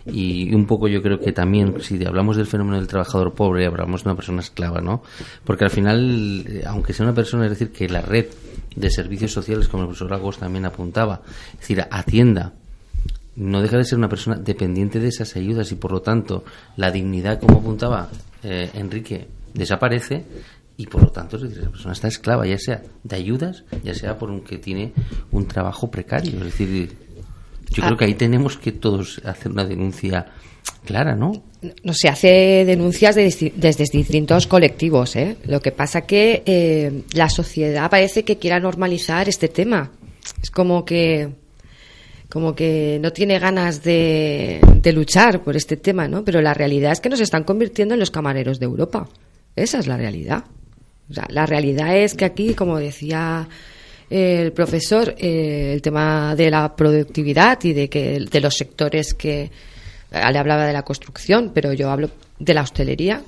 y 0.06 0.54
un 0.54 0.66
poco 0.66 0.88
yo 0.88 1.02
creo 1.02 1.20
que 1.20 1.32
también 1.32 1.80
si 1.80 2.02
hablamos 2.04 2.36
del 2.36 2.46
fenómeno 2.46 2.78
del 2.78 2.86
trabajador 2.86 3.34
pobre 3.34 3.66
hablamos 3.66 4.02
de 4.02 4.08
una 4.08 4.16
persona 4.16 4.40
esclava 4.40 4.80
no 4.80 5.02
porque 5.44 5.64
al 5.64 5.70
final 5.70 6.44
eh, 6.46 6.62
aunque 6.66 6.92
sea 6.92 7.04
una 7.04 7.14
persona 7.14 7.44
es 7.44 7.50
decir 7.50 7.70
que 7.70 7.88
la 7.88 8.00
red 8.00 8.26
de 8.74 8.90
servicios 8.90 9.32
sociales 9.32 9.68
como 9.68 9.82
el 9.82 9.88
profesor 9.88 10.10
Lagos 10.10 10.38
también 10.38 10.64
apuntaba 10.64 11.22
es 11.54 11.60
decir 11.60 11.84
atienda 11.90 12.54
no 13.36 13.60
deja 13.62 13.76
de 13.76 13.84
ser 13.84 13.98
una 13.98 14.08
persona 14.08 14.36
dependiente 14.36 15.00
de 15.00 15.08
esas 15.08 15.36
ayudas 15.36 15.70
y 15.72 15.76
por 15.76 15.92
lo 15.92 16.00
tanto 16.00 16.44
la 16.76 16.90
dignidad 16.90 17.38
como 17.38 17.58
apuntaba 17.58 18.08
eh, 18.42 18.70
Enrique 18.74 19.28
desaparece 19.52 20.24
y 20.76 20.86
por 20.86 21.02
lo 21.02 21.10
tanto 21.10 21.36
es 21.36 21.42
decir, 21.42 21.58
esa 21.58 21.70
persona 21.70 21.92
está 21.92 22.08
esclava 22.08 22.46
ya 22.46 22.58
sea 22.58 22.82
de 23.04 23.16
ayudas 23.16 23.64
ya 23.84 23.94
sea 23.94 24.16
por 24.16 24.30
un 24.30 24.40
que 24.40 24.56
tiene 24.56 24.94
un 25.30 25.46
trabajo 25.46 25.90
precario 25.90 26.38
es 26.38 26.44
decir 26.44 27.09
yo 27.70 27.82
Ah. 27.82 27.86
creo 27.86 27.96
que 27.96 28.04
ahí 28.04 28.14
tenemos 28.14 28.56
que 28.58 28.72
todos 28.72 29.20
hacer 29.24 29.52
una 29.52 29.64
denuncia 29.64 30.26
clara, 30.84 31.14
¿no? 31.16 31.32
no 31.82 31.92
se 31.92 32.08
hace 32.08 32.64
denuncias 32.66 33.14
de 33.14 33.52
desde 33.54 33.84
distintos 33.92 34.46
colectivos. 34.46 35.14
¿eh? 35.16 35.36
Lo 35.44 35.60
que 35.60 35.72
pasa 35.72 36.02
que 36.02 36.42
eh, 36.46 37.02
la 37.12 37.28
sociedad 37.28 37.90
parece 37.90 38.24
que 38.24 38.38
quiera 38.38 38.58
normalizar 38.60 39.28
este 39.28 39.48
tema. 39.48 39.90
Es 40.42 40.50
como 40.50 40.84
que 40.84 41.28
como 42.30 42.54
que 42.54 42.98
no 43.02 43.12
tiene 43.12 43.38
ganas 43.40 43.82
de, 43.82 44.60
de 44.80 44.92
luchar 44.92 45.42
por 45.42 45.56
este 45.56 45.76
tema, 45.76 46.06
¿no? 46.06 46.24
Pero 46.24 46.40
la 46.40 46.54
realidad 46.54 46.92
es 46.92 47.00
que 47.00 47.08
nos 47.08 47.20
están 47.20 47.42
convirtiendo 47.42 47.94
en 47.94 48.00
los 48.00 48.12
camareros 48.12 48.60
de 48.60 48.66
Europa. 48.66 49.08
Esa 49.56 49.80
es 49.80 49.88
la 49.88 49.96
realidad. 49.96 50.44
O 51.10 51.14
sea, 51.14 51.26
la 51.28 51.44
realidad 51.44 51.96
es 51.96 52.14
que 52.14 52.24
aquí, 52.24 52.54
como 52.54 52.78
decía 52.78 53.48
el 54.10 54.52
profesor, 54.52 55.14
eh, 55.16 55.72
el 55.72 55.80
tema 55.80 56.34
de 56.34 56.50
la 56.50 56.74
productividad 56.74 57.62
y 57.62 57.72
de 57.72 57.88
que 57.88 58.18
de 58.18 58.40
los 58.40 58.54
sectores 58.54 59.14
que 59.14 59.42
eh, 59.42 59.50
le 60.10 60.38
hablaba 60.38 60.66
de 60.66 60.72
la 60.72 60.82
construcción, 60.82 61.52
pero 61.54 61.72
yo 61.72 61.90
hablo 61.90 62.10
de 62.38 62.54
la 62.54 62.62
hostelería. 62.62 63.22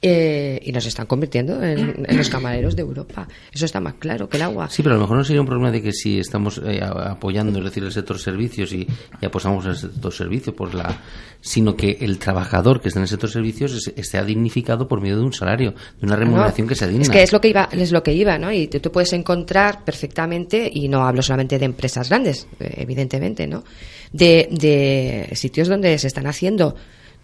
Eh, 0.00 0.60
y 0.64 0.70
nos 0.72 0.86
están 0.86 1.06
convirtiendo 1.06 1.62
en, 1.62 2.04
en 2.08 2.16
los 2.16 2.28
camareros 2.28 2.76
de 2.76 2.82
Europa. 2.82 3.26
Eso 3.52 3.64
está 3.64 3.80
más 3.80 3.94
claro 3.94 4.28
que 4.28 4.36
el 4.36 4.44
agua. 4.44 4.68
Sí, 4.70 4.82
pero 4.82 4.94
a 4.94 4.98
lo 4.98 5.02
mejor 5.02 5.16
no 5.18 5.24
sería 5.24 5.40
un 5.40 5.46
problema 5.46 5.70
de 5.72 5.82
que 5.82 5.92
si 5.92 6.18
estamos 6.20 6.60
eh, 6.64 6.80
apoyando, 6.82 7.58
es 7.58 7.64
decir, 7.64 7.82
el 7.82 7.92
sector 7.92 8.18
servicios 8.18 8.72
y, 8.72 8.86
y 9.20 9.26
apostamos 9.26 9.66
al 9.66 9.76
sector 9.76 10.12
servicios, 10.12 10.54
por 10.54 10.74
la, 10.74 11.00
sino 11.40 11.74
que 11.76 11.98
el 12.00 12.18
trabajador 12.18 12.80
que 12.80 12.88
está 12.88 13.00
en 13.00 13.02
el 13.04 13.08
sector 13.08 13.30
servicios 13.30 13.72
es- 13.74 13.92
esté 13.96 14.24
dignificado 14.24 14.86
por 14.86 15.00
medio 15.00 15.16
de 15.16 15.22
un 15.22 15.32
salario, 15.32 15.72
de 16.00 16.06
una 16.06 16.16
remuneración 16.16 16.66
No, 16.66 16.68
que 16.68 16.74
sea 16.76 16.86
digna. 16.88 17.02
Es 17.02 17.10
que 17.10 17.22
es 17.22 17.32
lo 17.32 17.40
que 17.40 17.48
iba, 17.48 17.68
es 17.72 17.90
lo 17.92 18.02
que 18.02 18.12
iba, 18.14 18.38
¿no? 18.38 18.52
Y 18.52 18.68
tú, 18.68 18.78
tú 18.80 18.92
puedes 18.92 19.12
encontrar 19.12 19.84
perfectamente, 19.84 20.70
y 20.72 20.88
no 20.88 21.04
hablo 21.06 21.22
solamente 21.22 21.58
de 21.58 21.64
empresas 21.64 22.08
grandes, 22.08 22.46
eh, 22.60 22.74
evidentemente, 22.78 23.46
¿no? 23.46 23.64
De, 24.12 24.48
de 24.50 25.34
sitios 25.34 25.68
donde 25.68 25.98
se 25.98 26.06
están 26.06 26.26
haciendo 26.26 26.74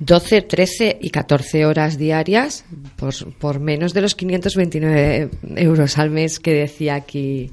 12, 0.01 0.43
13 0.43 0.99
y 1.01 1.11
14 1.11 1.67
horas 1.67 1.99
diarias 1.99 2.65
por, 2.97 3.15
por 3.35 3.61
menos 3.61 3.95
de 3.95 4.01
los 4.01 4.15
529 4.15 5.31
euros 5.57 5.99
al 5.99 6.11
mes 6.11 6.41
que 6.41 6.53
decía 6.53 6.97
aquí 6.97 7.51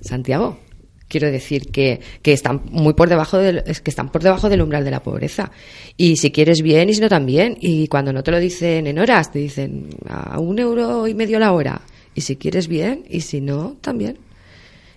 Santiago. 0.00 0.58
Quiero 1.06 1.30
decir 1.30 1.70
que, 1.70 2.00
que 2.22 2.32
están 2.32 2.62
muy 2.70 2.94
por 2.94 3.08
debajo 3.08 3.38
del, 3.38 3.62
que 3.62 3.90
están 3.90 4.10
por 4.10 4.22
debajo 4.22 4.48
del 4.48 4.62
umbral 4.62 4.84
de 4.84 4.90
la 4.90 5.02
pobreza. 5.02 5.52
Y 5.96 6.16
si 6.16 6.32
quieres 6.32 6.62
bien 6.62 6.88
y 6.88 6.94
si 6.94 7.00
no 7.00 7.08
también. 7.08 7.56
Y 7.60 7.86
cuando 7.88 8.12
no 8.12 8.22
te 8.22 8.32
lo 8.32 8.40
dicen 8.40 8.86
en 8.86 8.98
horas, 8.98 9.30
te 9.30 9.38
dicen 9.38 9.90
a 10.08 10.40
un 10.40 10.58
euro 10.58 11.06
y 11.06 11.14
medio 11.14 11.38
la 11.38 11.52
hora. 11.52 11.82
Y 12.14 12.22
si 12.22 12.36
quieres 12.36 12.66
bien 12.66 13.04
y 13.08 13.20
si 13.20 13.40
no, 13.40 13.76
también. 13.80 14.18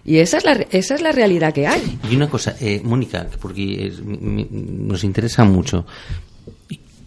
Y 0.06 0.18
esa 0.20 0.38
es 0.38 0.45
la, 0.45 0.54
esa 0.72 0.95
es 0.95 1.02
la 1.02 1.12
realidad 1.12 1.54
que 1.54 1.68
hay. 1.68 2.00
Y 2.10 2.16
una 2.16 2.30
cosa, 2.30 2.56
eh, 2.62 2.82
Mónica, 2.84 3.28
porque 3.41 3.91
nos 4.02 5.04
interesa 5.04 5.43
mucho. 5.43 5.86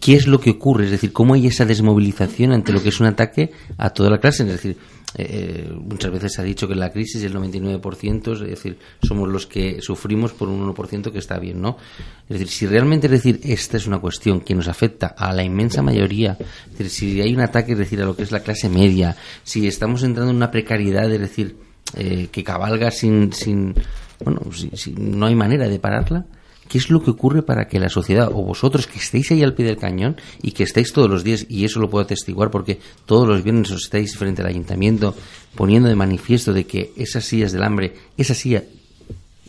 ¿Qué 0.01 0.15
es 0.15 0.27
lo 0.27 0.39
que 0.39 0.49
ocurre? 0.49 0.85
Es 0.85 0.91
decir, 0.91 1.13
¿cómo 1.13 1.35
hay 1.35 1.45
esa 1.45 1.63
desmovilización 1.63 2.51
ante 2.51 2.73
lo 2.73 2.81
que 2.81 2.89
es 2.89 2.99
un 2.99 3.05
ataque 3.05 3.51
a 3.77 3.91
toda 3.91 4.09
la 4.09 4.19
clase? 4.19 4.41
Es 4.43 4.49
decir, 4.49 4.75
eh, 5.13 5.71
muchas 5.71 6.11
veces 6.11 6.33
se 6.33 6.41
ha 6.41 6.43
dicho 6.43 6.67
que 6.67 6.73
la 6.73 6.89
crisis 6.89 7.21
el 7.23 7.35
99%, 7.35 8.33
es 8.33 8.39
decir, 8.39 8.79
somos 9.03 9.29
los 9.29 9.45
que 9.45 9.79
sufrimos 9.79 10.31
por 10.33 10.49
un 10.49 10.73
1% 10.73 11.11
que 11.11 11.19
está 11.19 11.37
bien, 11.37 11.61
¿no? 11.61 11.77
Es 12.23 12.39
decir, 12.39 12.47
si 12.47 12.65
realmente, 12.65 13.05
es 13.05 13.11
decir, 13.11 13.41
esta 13.43 13.77
es 13.77 13.85
una 13.85 13.99
cuestión 13.99 14.41
que 14.41 14.55
nos 14.55 14.67
afecta 14.67 15.07
a 15.15 15.31
la 15.33 15.43
inmensa 15.43 15.83
mayoría, 15.83 16.35
es 16.71 16.77
decir, 16.79 16.89
si 16.89 17.21
hay 17.21 17.35
un 17.35 17.41
ataque, 17.41 17.73
es 17.73 17.77
decir, 17.77 18.01
a 18.01 18.05
lo 18.05 18.15
que 18.15 18.23
es 18.23 18.31
la 18.31 18.39
clase 18.39 18.69
media, 18.69 19.15
si 19.43 19.67
estamos 19.67 20.01
entrando 20.01 20.31
en 20.31 20.37
una 20.37 20.49
precariedad, 20.49 21.11
es 21.11 21.19
decir, 21.19 21.57
eh, 21.95 22.29
que 22.31 22.43
cabalga 22.43 22.89
sin, 22.89 23.33
sin 23.33 23.75
bueno, 24.23 24.41
si, 24.51 24.71
si 24.73 24.93
no 24.93 25.27
hay 25.27 25.35
manera 25.35 25.67
de 25.67 25.77
pararla, 25.77 26.25
¿qué 26.71 26.77
es 26.77 26.89
lo 26.89 27.03
que 27.03 27.11
ocurre 27.11 27.41
para 27.41 27.67
que 27.67 27.81
la 27.81 27.89
sociedad, 27.89 28.29
o 28.31 28.43
vosotros 28.43 28.87
que 28.87 28.97
estéis 28.97 29.29
ahí 29.31 29.43
al 29.43 29.53
pie 29.53 29.65
del 29.65 29.75
cañón 29.75 30.15
y 30.41 30.53
que 30.53 30.63
estáis 30.63 30.93
todos 30.93 31.09
los 31.09 31.21
días, 31.21 31.45
y 31.49 31.65
eso 31.65 31.81
lo 31.81 31.89
puedo 31.89 32.05
atestiguar 32.05 32.49
porque 32.49 32.79
todos 33.05 33.27
los 33.27 33.43
viernes 33.43 33.71
os 33.71 33.83
estáis 33.83 34.15
frente 34.17 34.41
al 34.41 34.47
ayuntamiento 34.47 35.13
poniendo 35.53 35.89
de 35.89 35.95
manifiesto 35.95 36.53
de 36.53 36.65
que 36.65 36.93
esas 36.95 37.25
sillas 37.25 37.51
del 37.51 37.63
hambre, 37.63 37.95
esa 38.15 38.33
silla 38.33 38.63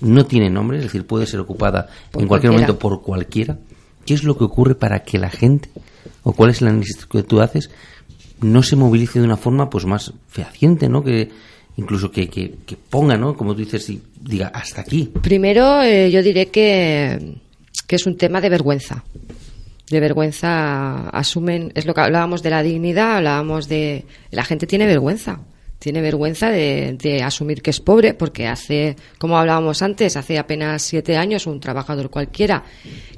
no 0.00 0.26
tiene 0.26 0.50
nombre, 0.50 0.78
es 0.78 0.82
decir, 0.82 1.06
puede 1.06 1.28
ser 1.28 1.38
ocupada 1.38 1.86
Por 2.10 2.22
en 2.22 2.26
cualquier 2.26 2.50
cualquiera. 2.50 2.72
momento 2.72 2.78
por 2.80 3.02
cualquiera, 3.02 3.56
¿qué 4.04 4.14
es 4.14 4.24
lo 4.24 4.36
que 4.36 4.42
ocurre 4.42 4.74
para 4.74 5.04
que 5.04 5.16
la 5.18 5.30
gente, 5.30 5.70
o 6.24 6.32
cuál 6.32 6.50
es 6.50 6.60
el 6.60 6.68
análisis 6.68 7.06
que 7.06 7.22
tú 7.22 7.40
haces, 7.40 7.70
no 8.40 8.64
se 8.64 8.74
movilice 8.74 9.20
de 9.20 9.26
una 9.26 9.36
forma 9.36 9.70
pues 9.70 9.86
más 9.86 10.12
fehaciente, 10.26 10.88
¿no? 10.88 11.04
Que 11.04 11.30
incluso 11.76 12.10
que, 12.10 12.28
que, 12.28 12.76
ponga, 12.90 13.16
¿no? 13.16 13.36
Como 13.36 13.54
tú 13.54 13.60
dices, 13.60 13.88
y 13.90 14.00
diga, 14.20 14.48
hasta 14.48 14.82
aquí. 14.82 15.10
Primero, 15.22 15.82
eh, 15.82 16.10
yo 16.10 16.22
diré 16.22 16.46
que, 16.46 17.36
que 17.86 17.96
es 17.96 18.06
un 18.06 18.16
tema 18.16 18.40
de 18.40 18.48
vergüenza. 18.48 19.04
De 19.88 20.00
vergüenza 20.00 21.08
asumen, 21.10 21.72
es 21.74 21.86
lo 21.86 21.94
que 21.94 22.00
hablábamos 22.00 22.42
de 22.42 22.50
la 22.50 22.62
dignidad, 22.62 23.16
hablábamos 23.16 23.68
de. 23.68 24.04
La 24.30 24.44
gente 24.44 24.66
tiene 24.66 24.86
vergüenza. 24.86 25.40
Tiene 25.78 26.00
vergüenza 26.00 26.48
de, 26.48 26.96
de 26.96 27.24
asumir 27.24 27.60
que 27.60 27.70
es 27.70 27.80
pobre, 27.80 28.14
porque 28.14 28.46
hace, 28.46 28.94
como 29.18 29.36
hablábamos 29.36 29.82
antes, 29.82 30.16
hace 30.16 30.38
apenas 30.38 30.82
siete 30.82 31.16
años, 31.16 31.48
un 31.48 31.58
trabajador 31.58 32.08
cualquiera, 32.08 32.62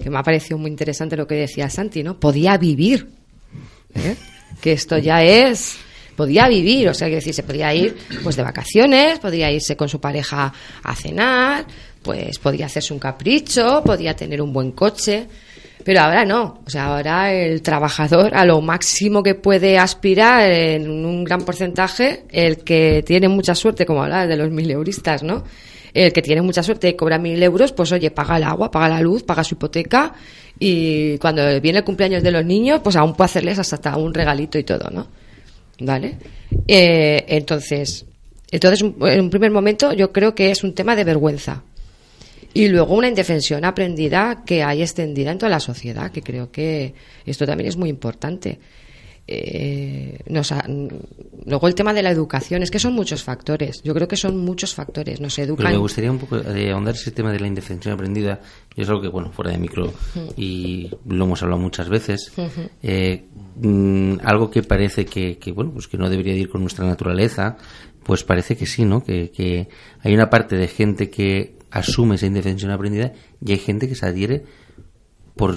que 0.02 0.09
me 0.09 0.16
ha 0.16 0.22
parecido 0.22 0.57
muy 0.57 0.70
interesante 0.70 1.14
lo 1.14 1.26
que 1.26 1.34
decía 1.34 1.68
Santi, 1.68 2.02
¿no? 2.02 2.18
Podía 2.18 2.57
vivir. 2.57 3.07
¿eh? 3.94 4.16
Que 4.62 4.72
esto 4.72 4.96
ya 4.96 5.22
es 5.22 5.76
podía 6.16 6.48
vivir, 6.48 6.88
o 6.88 6.94
sea, 6.94 7.08
que 7.08 7.16
decir, 7.16 7.34
se 7.34 7.42
podía 7.42 7.72
ir 7.74 7.96
pues 8.22 8.36
de 8.36 8.42
vacaciones, 8.42 9.18
podía 9.18 9.50
irse 9.50 9.76
con 9.76 9.88
su 9.88 10.00
pareja 10.00 10.52
a 10.82 10.94
cenar, 10.94 11.66
pues 12.02 12.38
podía 12.38 12.66
hacerse 12.66 12.92
un 12.92 13.00
capricho, 13.00 13.82
podía 13.84 14.14
tener 14.14 14.40
un 14.42 14.52
buen 14.52 14.72
coche, 14.72 15.26
pero 15.84 16.00
ahora 16.00 16.24
no, 16.24 16.60
o 16.64 16.70
sea, 16.70 16.86
ahora 16.86 17.32
el 17.32 17.60
trabajador 17.62 18.34
a 18.34 18.44
lo 18.44 18.60
máximo 18.60 19.22
que 19.22 19.34
puede 19.34 19.78
aspirar 19.78 20.50
en 20.50 20.88
un 20.88 21.24
gran 21.24 21.42
porcentaje, 21.42 22.24
el 22.30 22.58
que 22.58 23.02
tiene 23.04 23.28
mucha 23.28 23.54
suerte, 23.54 23.84
como 23.84 24.02
hablaba 24.02 24.26
de 24.26 24.36
los 24.36 24.50
mil 24.50 24.70
euristas, 24.70 25.22
¿no? 25.22 25.44
El 25.92 26.12
que 26.12 26.22
tiene 26.22 26.42
mucha 26.42 26.62
suerte 26.62 26.88
y 26.88 26.94
cobra 26.94 27.18
mil 27.18 27.40
euros, 27.42 27.72
pues 27.72 27.92
oye, 27.92 28.10
paga 28.10 28.36
el 28.36 28.44
agua, 28.44 28.70
paga 28.70 28.88
la 28.88 29.00
luz, 29.00 29.22
paga 29.22 29.44
su 29.44 29.54
hipoteca 29.54 30.14
y 30.58 31.18
cuando 31.18 31.60
viene 31.60 31.78
el 31.78 31.84
cumpleaños 31.84 32.22
de 32.22 32.30
los 32.30 32.44
niños, 32.44 32.80
pues 32.82 32.96
aún 32.96 33.14
puede 33.14 33.26
hacerles 33.26 33.58
hasta 33.58 33.96
un 33.96 34.12
regalito 34.14 34.58
y 34.58 34.64
todo, 34.64 34.90
¿no? 34.90 35.06
¿Vale? 35.81 36.16
Eh, 36.68 37.25
entonces, 37.29 38.07
entonces, 38.51 38.83
en 38.83 39.20
un 39.20 39.31
primer 39.31 39.51
momento, 39.51 39.93
yo 39.93 40.12
creo 40.12 40.35
que 40.35 40.51
es 40.51 40.62
un 40.62 40.75
tema 40.75 40.95
de 40.95 41.05
vergüenza. 41.05 41.62
Y 42.53 42.68
luego 42.68 42.95
una 42.95 43.09
indefensión 43.09 43.64
aprendida 43.64 44.45
que 44.47 44.62
hay 44.62 44.83
extendida 44.83 45.33
en 45.33 45.39
toda 45.39 45.51
la 45.51 45.59
sociedad, 45.59 46.12
que 46.12 46.22
creo 46.22 46.53
que 46.53 46.95
esto 47.27 47.47
también 47.47 47.68
es 47.68 47.77
muy 47.77 47.89
importante. 47.89 48.61
Eh, 49.27 50.18
nos 50.29 50.53
ha- 50.53 50.66
luego 51.47 51.66
el 51.66 51.75
tema 51.75 51.95
de 51.95 52.03
la 52.03 52.11
educación, 52.11 52.62
es 52.62 52.70
que 52.70 52.79
son 52.79 52.93
muchos 52.93 53.22
factores. 53.22 53.81
Yo 53.83 53.95
creo 53.95 54.07
que 54.07 54.16
son 54.16 54.37
muchos 54.39 54.75
factores. 54.75 55.20
Nos 55.20 55.39
educan. 55.39 55.64
Pero 55.66 55.77
me 55.77 55.81
gustaría 55.83 56.11
un 56.11 56.18
poco 56.18 56.39
de 56.39 56.70
ahondar 56.70 56.95
ese 56.95 57.11
tema 57.11 57.33
de 57.33 57.41
la 57.41 57.47
indefensión 57.47 57.95
aprendida. 57.95 58.41
Y 58.77 58.83
es 58.83 58.89
algo 58.89 59.01
que, 59.01 59.09
bueno, 59.09 59.33
fuera 59.33 59.51
de 59.51 59.59
micro, 59.59 59.93
y 60.37 60.91
lo 61.07 61.25
hemos 61.25 61.43
hablado 61.43 61.61
muchas 61.61 61.89
veces. 61.89 62.33
Eh, 62.83 63.25
mm, 63.57 64.16
algo 64.25 64.51
que 64.51 64.62
parece 64.62 65.07
que, 65.07 65.39
que, 65.39 65.53
bueno, 65.53 65.70
pues 65.72 65.89
que 65.89 65.97
no 65.97 66.11
debería 66.11 66.35
de 66.35 66.41
ir 66.41 66.49
con 66.51 66.61
nuestra 66.61 66.85
naturaleza, 66.85 67.57
pues 68.03 68.25
parece 68.25 68.57
que 68.57 68.66
sí, 68.66 68.85
¿no? 68.85 69.03
Que, 69.03 69.31
que 69.31 69.68
hay 70.03 70.12
una 70.12 70.29
parte 70.29 70.57
de 70.57 70.68
gente 70.68 71.09
que 71.09 71.57
asume 71.70 72.16
esa 72.16 72.27
indefensión 72.27 72.70
aprendida 72.70 73.12
y 73.45 73.53
hay 73.53 73.59
gente 73.59 73.89
que 73.89 73.95
se 73.95 74.05
adhiere 74.07 74.45
por. 75.35 75.57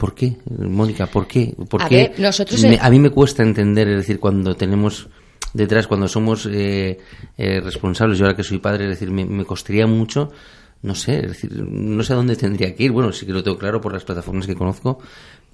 ¿Por 0.00 0.14
qué, 0.14 0.36
Mónica? 0.58 1.06
¿Por 1.06 1.26
qué? 1.28 1.54
¿Por 1.68 1.82
A 1.82 1.88
qué 1.88 1.96
ver, 1.96 2.12
nosotros 2.18 2.58
me- 2.62 2.78
a 2.80 2.88
mí 2.90 2.98
me 2.98 3.10
cuesta 3.10 3.42
entender, 3.42 3.86
es 3.88 3.98
decir, 3.98 4.18
cuando 4.18 4.56
tenemos 4.56 5.08
detrás, 5.52 5.86
cuando 5.86 6.08
somos 6.08 6.46
eh, 6.50 6.98
eh, 7.36 7.60
responsables, 7.60 8.18
yo 8.18 8.24
ahora 8.24 8.34
que 8.36 8.42
soy 8.42 8.58
padre, 8.58 8.84
es 8.84 8.90
decir, 8.90 9.10
me, 9.10 9.26
me 9.26 9.44
costaría 9.44 9.86
mucho, 9.86 10.32
no 10.82 10.94
sé, 10.94 11.16
es 11.20 11.28
decir, 11.28 11.52
no 11.62 12.02
sé 12.02 12.14
a 12.14 12.16
dónde 12.16 12.34
tendría 12.34 12.74
que 12.74 12.84
ir, 12.84 12.92
bueno, 12.92 13.12
sí 13.12 13.26
que 13.26 13.32
lo 13.32 13.42
tengo 13.42 13.58
claro 13.58 13.78
por 13.80 13.92
las 13.92 14.04
plataformas 14.04 14.46
que 14.46 14.54
conozco, 14.54 14.98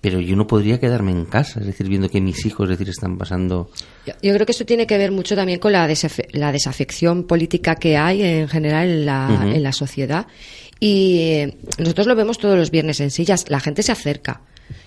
pero 0.01 0.21
yo 0.21 0.37
no 0.37 0.47
podría 0.47 0.79
quedarme 0.79 1.11
en 1.11 1.25
casa, 1.25 1.59
es 1.59 1.67
decir, 1.67 1.89
viendo 1.89 2.09
que 2.09 2.21
mis 2.21 2.47
hijos, 2.47 2.67
es 2.71 2.79
decir, 2.79 2.89
están 2.91 3.19
pasando... 3.19 3.71
Yo, 4.07 4.13
yo 4.23 4.33
creo 4.35 4.47
que 4.47 4.53
esto 4.53 4.65
tiene 4.67 4.87
que 4.87 4.97
ver 4.99 5.11
mucho 5.11 5.35
también 5.35 5.59
con 5.59 5.73
la, 5.73 5.89
desafe- 5.89 6.29
la 6.33 6.53
desafección 6.53 7.25
política 7.27 7.75
que 7.75 7.97
hay 7.97 8.23
en 8.23 8.47
general 8.49 8.89
en 8.89 9.07
la, 9.07 9.27
en 9.57 9.63
la 9.65 9.73
sociedad. 9.73 10.27
Y 10.81 11.43
nosotros 11.79 12.07
lo 12.07 12.15
vemos 12.15 12.39
todos 12.39 12.59
los 12.59 12.71
viernes 12.71 13.01
en 13.01 13.11
sillas. 13.11 13.47
La 13.49 13.61
gente 13.61 13.83
se 13.83 13.93
acerca 13.93 14.43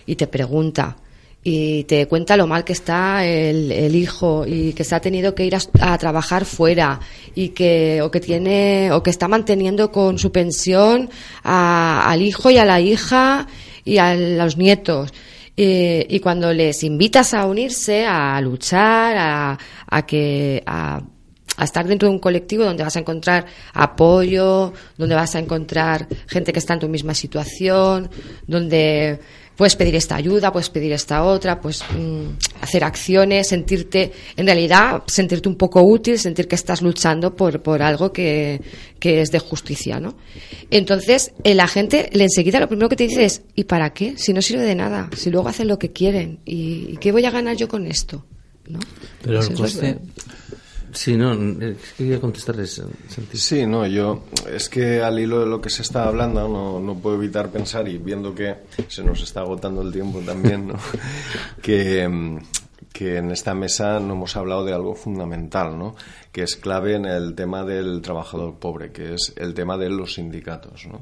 y 0.05 0.15
te 0.15 0.27
pregunta 0.27 0.97
y 1.41 1.85
te 1.85 2.05
cuenta 2.07 2.35
lo 2.35 2.47
mal 2.47 2.65
que 2.65 2.73
está 2.73 3.25
el, 3.25 3.71
el 3.71 3.95
hijo 3.95 4.45
y 4.45 4.73
que 4.73 4.83
se 4.83 4.93
ha 4.93 4.99
tenido 4.99 5.33
que 5.33 5.45
ir 5.45 5.55
a, 5.79 5.97
trabajar 5.97 6.43
fuera 6.43 6.99
y 7.33 7.49
que 7.49 8.01
o 8.01 8.11
que 8.11 8.19
tiene 8.19 8.91
o 8.91 9.01
que 9.01 9.09
está 9.09 9.29
manteniendo 9.29 9.89
con 9.89 10.19
su 10.19 10.33
pensión 10.33 11.09
a- 11.43 12.11
al 12.11 12.21
hijo 12.23 12.49
y 12.51 12.57
a 12.57 12.65
la 12.65 12.81
hija 12.81 13.47
y 13.85 13.99
a 13.99 14.15
los 14.15 14.57
nietos 14.57 15.13
y 15.55 16.19
cuando 16.21 16.53
les 16.53 16.83
invitas 16.83 17.33
a 17.33 17.45
unirse 17.45 18.05
a 18.05 18.39
luchar 18.41 19.15
a, 19.17 19.57
a 19.87 20.05
que 20.05 20.61
a, 20.65 21.01
a 21.59 21.65
estar 21.65 21.87
dentro 21.87 22.07
de 22.07 22.13
un 22.15 22.19
colectivo 22.19 22.63
donde 22.63 22.83
vas 22.83 22.95
a 22.95 22.99
encontrar 22.99 23.45
apoyo, 23.73 24.73
donde 24.97 25.15
vas 25.15 25.35
a 25.35 25.39
encontrar 25.39 26.07
gente 26.27 26.53
que 26.53 26.59
está 26.59 26.73
en 26.73 26.79
tu 26.79 26.89
misma 26.89 27.13
situación, 27.13 28.09
donde 28.47 29.19
puedes 29.59 29.75
pedir 29.75 29.93
esta 29.95 30.15
ayuda, 30.15 30.53
puedes 30.53 30.69
pedir 30.69 30.93
esta 30.93 31.21
otra, 31.25 31.59
pues 31.59 31.83
mm, 31.83 32.61
hacer 32.61 32.81
acciones, 32.85 33.49
sentirte, 33.49 34.13
en 34.37 34.45
realidad, 34.45 35.03
sentirte 35.05 35.49
un 35.49 35.55
poco 35.55 35.81
útil, 35.81 36.17
sentir 36.17 36.47
que 36.47 36.55
estás 36.55 36.81
luchando 36.81 37.35
por, 37.35 37.61
por 37.61 37.81
algo 37.81 38.13
que, 38.13 38.61
que 39.01 39.19
es 39.19 39.31
de 39.31 39.39
justicia, 39.39 39.99
¿no? 39.99 40.15
Entonces, 40.71 41.33
la 41.43 41.67
gente, 41.67 42.09
le 42.13 42.23
enseguida 42.23 42.61
lo 42.61 42.69
primero 42.69 42.87
que 42.87 42.95
te 42.95 43.03
dice 43.03 43.25
es, 43.25 43.41
¿y 43.53 43.65
para 43.65 43.89
qué? 43.89 44.17
Si 44.17 44.31
no 44.31 44.41
sirve 44.41 44.63
de 44.63 44.75
nada, 44.75 45.09
si 45.17 45.29
luego 45.29 45.49
hacen 45.49 45.67
lo 45.67 45.77
que 45.77 45.91
quieren, 45.91 46.39
¿y, 46.45 46.95
qué 47.01 47.11
voy 47.11 47.25
a 47.25 47.31
ganar 47.31 47.57
yo 47.57 47.67
con 47.67 47.85
esto? 47.85 48.23
¿No? 48.69 48.79
Pero 49.21 49.41
Eso 49.41 49.49
el 49.49 49.55
es 49.55 49.59
coste, 49.59 49.97
Sí, 50.93 51.15
no, 51.15 51.35
quería 51.97 52.19
contestarles. 52.19 52.81
Sí, 53.33 53.65
no, 53.65 53.85
yo 53.87 54.23
es 54.51 54.69
que 54.69 55.01
al 55.01 55.19
hilo 55.19 55.39
de 55.41 55.45
lo 55.45 55.61
que 55.61 55.69
se 55.69 55.81
está 55.81 56.05
hablando 56.07 56.47
no, 56.47 56.79
no 56.79 56.95
puedo 56.99 57.15
evitar 57.17 57.49
pensar 57.49 57.87
y 57.87 57.97
viendo 57.97 58.33
que 58.33 58.55
se 58.87 59.03
nos 59.03 59.21
está 59.21 59.41
agotando 59.41 59.81
el 59.81 59.91
tiempo 59.91 60.19
también, 60.19 60.67
¿no? 60.67 60.75
que, 61.61 62.07
mm, 62.07 62.37
que 62.91 63.17
en 63.17 63.31
esta 63.31 63.53
mesa 63.53 63.99
no 63.99 64.13
hemos 64.13 64.35
hablado 64.35 64.65
de 64.65 64.73
algo 64.73 64.95
fundamental, 64.95 65.77
¿no? 65.77 65.95
que 66.31 66.43
es 66.43 66.55
clave 66.55 66.95
en 66.95 67.05
el 67.05 67.35
tema 67.35 67.63
del 67.63 68.01
trabajador 68.01 68.55
pobre, 68.59 68.91
que 68.91 69.13
es 69.15 69.33
el 69.37 69.53
tema 69.53 69.77
de 69.77 69.89
los 69.89 70.15
sindicatos. 70.15 70.85
¿no? 70.87 71.01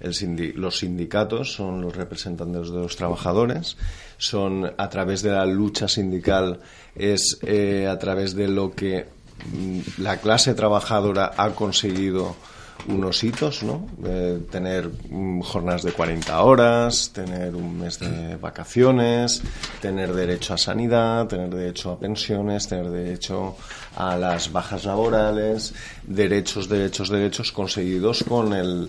El 0.00 0.12
sindi- 0.12 0.54
los 0.54 0.78
sindicatos 0.78 1.52
son 1.52 1.82
los 1.82 1.94
representantes 1.94 2.70
de 2.70 2.78
los 2.78 2.96
trabajadores, 2.96 3.76
son 4.18 4.70
a 4.76 4.88
través 4.88 5.22
de 5.22 5.30
la 5.30 5.44
lucha 5.46 5.88
sindical, 5.88 6.60
es 6.94 7.38
eh, 7.42 7.86
a 7.88 7.98
través 7.98 8.34
de 8.34 8.48
lo 8.48 8.72
que 8.72 9.06
la 9.98 10.18
clase 10.18 10.54
trabajadora 10.54 11.32
ha 11.36 11.50
conseguido 11.50 12.36
unos 12.88 13.22
hitos, 13.22 13.62
¿no? 13.62 13.86
Tener 14.50 14.88
mm, 14.88 15.40
jornadas 15.40 15.82
de 15.82 15.92
40 15.92 16.42
horas, 16.42 17.10
tener 17.12 17.54
un 17.54 17.78
mes 17.78 17.98
de 17.98 18.36
vacaciones, 18.36 19.42
tener 19.80 20.12
derecho 20.14 20.54
a 20.54 20.58
sanidad, 20.58 21.26
tener 21.26 21.50
derecho 21.50 21.92
a 21.92 21.98
pensiones, 21.98 22.68
tener 22.68 22.90
derecho 22.90 23.56
a 23.96 24.16
las 24.16 24.52
bajas 24.52 24.84
laborales, 24.84 25.74
derechos, 26.06 26.68
derechos, 26.68 27.10
derechos 27.10 27.52
conseguidos 27.52 28.24
con 28.24 28.54
el, 28.54 28.86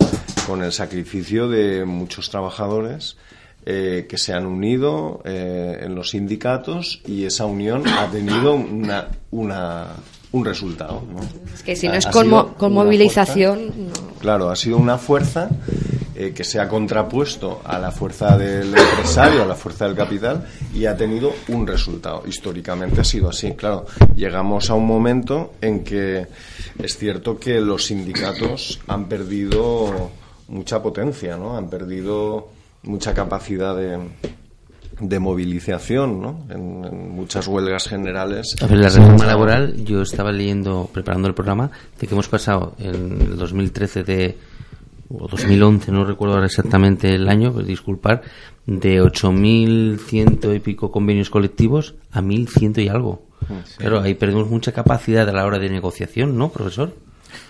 con 0.48 0.64
el 0.64 0.72
sacrificio 0.72 1.50
de 1.50 1.86
muchos 1.86 2.30
trabajadores 2.30 3.18
eh, 3.64 4.08
que 4.10 4.18
se 4.18 4.34
han 4.34 4.48
unido 4.48 5.22
eh, 5.24 5.82
en 5.84 5.94
los 5.94 6.12
sindicatos 6.12 7.00
y 7.06 7.26
esa 7.26 7.46
unión 7.46 7.88
ha 7.88 8.10
tenido 8.10 8.56
una, 8.56 9.88
un 10.34 10.46
resultado. 10.46 11.02
¿no? 11.14 11.20
Es 11.54 11.64
que 11.64 11.76
si 11.76 11.88
no 11.88 11.94
es 11.96 12.06
ha 12.06 12.12
con, 12.12 12.30
mo- 12.30 12.54
con 12.56 12.74
movilización, 12.74 13.58
fuerza- 13.74 14.02
no. 14.02 14.20
Claro, 14.20 14.50
ha 14.50 14.56
sido 14.56 14.78
una 14.78 14.98
fuerza 14.98 15.50
eh, 16.16 16.32
que 16.36 16.44
se 16.44 16.60
ha 16.60 16.68
contrapuesto 16.68 17.62
a 17.66 17.80
la 17.80 17.92
fuerza 17.92 18.38
del 18.38 18.68
empresario, 18.78 19.42
a 19.44 19.46
la 19.46 19.56
fuerza 19.56 19.86
del 19.88 19.96
capital, 19.96 20.46
y 20.74 20.86
ha 20.86 20.96
tenido 20.96 21.34
un 21.50 21.66
resultado. 21.66 22.24
Históricamente 22.28 23.02
ha 23.02 23.04
sido 23.04 23.30
así. 23.30 23.54
Claro, 23.54 23.86
llegamos 24.16 24.70
a 24.70 24.76
un 24.76 24.86
momento 24.86 25.54
en 25.62 25.84
que 25.84 26.28
es 26.78 26.98
cierto 26.98 27.40
que 27.40 27.60
los 27.60 27.86
sindicatos 27.86 28.80
han 28.88 29.06
perdido 29.10 30.12
mucha 30.50 30.82
potencia, 30.84 31.38
¿no? 31.38 31.58
Han 31.58 31.70
perdido 31.70 32.50
mucha 32.84 33.14
capacidad 33.14 33.76
de, 33.76 33.98
de 35.02 35.20
movilización, 35.20 36.22
¿no? 36.22 36.46
En, 36.50 36.86
en 36.86 37.10
muchas 37.10 37.48
huelgas 37.48 37.88
generales. 37.88 38.56
A 38.62 38.68
ver, 38.68 38.78
la 38.78 38.90
reforma 38.90 39.26
laboral, 39.26 39.84
yo 39.84 40.02
estaba 40.02 40.32
leyendo, 40.32 40.90
preparando 40.94 41.28
el 41.28 41.34
programa, 41.34 41.72
de 42.00 42.08
que 42.08 42.14
hemos 42.14 42.28
pasado 42.28 42.76
en 42.80 43.22
el 43.22 43.38
2013 43.38 44.04
de, 44.04 44.38
o 45.10 45.28
2011, 45.28 45.92
no 45.92 46.06
recuerdo 46.06 46.36
ahora 46.36 46.46
exactamente 46.46 47.14
el 47.14 47.28
año, 47.28 47.52
pues 47.52 47.66
disculpar, 47.68 48.22
de 48.66 49.02
8.100 49.02 50.56
y 50.56 50.60
pico 50.60 50.92
convenios 50.92 51.30
colectivos 51.30 51.96
a 52.12 52.22
1.100 52.22 52.84
y 52.84 52.88
algo. 52.88 53.24
Claro, 53.78 54.02
ahí 54.02 54.14
perdemos 54.14 54.50
mucha 54.50 54.72
capacidad 54.72 55.28
a 55.28 55.34
la 55.34 55.46
hora 55.46 55.60
de 55.60 55.70
negociación, 55.70 56.38
¿no, 56.38 56.50
profesor? 56.50 56.96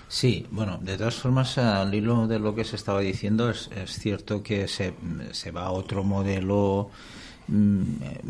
Sí, 0.07 0.45
bueno, 0.51 0.79
de 0.81 0.97
todas 0.97 1.15
formas, 1.15 1.57
al 1.57 1.93
hilo 1.93 2.27
de 2.27 2.39
lo 2.39 2.55
que 2.55 2.63
se 2.63 2.75
estaba 2.75 3.01
diciendo, 3.01 3.49
es, 3.49 3.69
es 3.75 3.97
cierto 3.99 4.41
que 4.41 4.67
se, 4.67 4.93
se 5.31 5.51
va 5.51 5.63
a 5.63 5.71
otro 5.71 6.03
modelo. 6.03 6.89
Mm, 7.51 7.81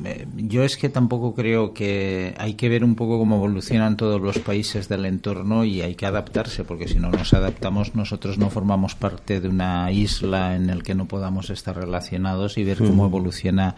eh, 0.04 0.28
Yo 0.36 0.64
es 0.64 0.78
que 0.78 0.90
tampoco 0.90 1.36
creo 1.36 1.76
que 1.76 2.34
hay 2.40 2.56
que 2.56 2.70
ver 2.70 2.84
un 2.84 2.96
poco 2.96 3.20
cómo 3.20 3.36
evolucionan 3.36 3.96
todos 3.96 4.20
los 4.20 4.40
países 4.40 4.90
del 4.90 5.06
entorno 5.06 5.64
y 5.64 5.84
hay 5.84 5.94
que 5.94 6.08
adaptarse, 6.08 6.64
porque 6.64 6.88
si 6.88 6.96
no 6.96 7.12
nos 7.12 7.32
adaptamos, 7.36 7.94
nosotros 7.94 8.40
no 8.40 8.50
formamos 8.50 8.96
parte 8.96 9.40
de 9.40 9.48
una 9.48 9.92
isla 9.92 10.56
en 10.56 10.72
el 10.72 10.82
que 10.82 10.96
no 10.96 11.06
podamos 11.06 11.52
estar 11.52 11.76
relacionados 11.76 12.58
y 12.58 12.64
ver 12.64 12.80
cómo 12.80 13.06
evoluciona 13.06 13.76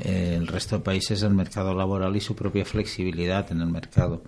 eh, 0.00 0.36
el 0.38 0.46
resto 0.46 0.78
de 0.78 0.82
países 0.82 1.20
del 1.20 1.34
mercado 1.34 1.74
laboral 1.74 2.16
y 2.16 2.20
su 2.20 2.34
propia 2.34 2.64
flexibilidad 2.64 3.52
en 3.52 3.60
el 3.60 3.68
mercado. 3.68 4.22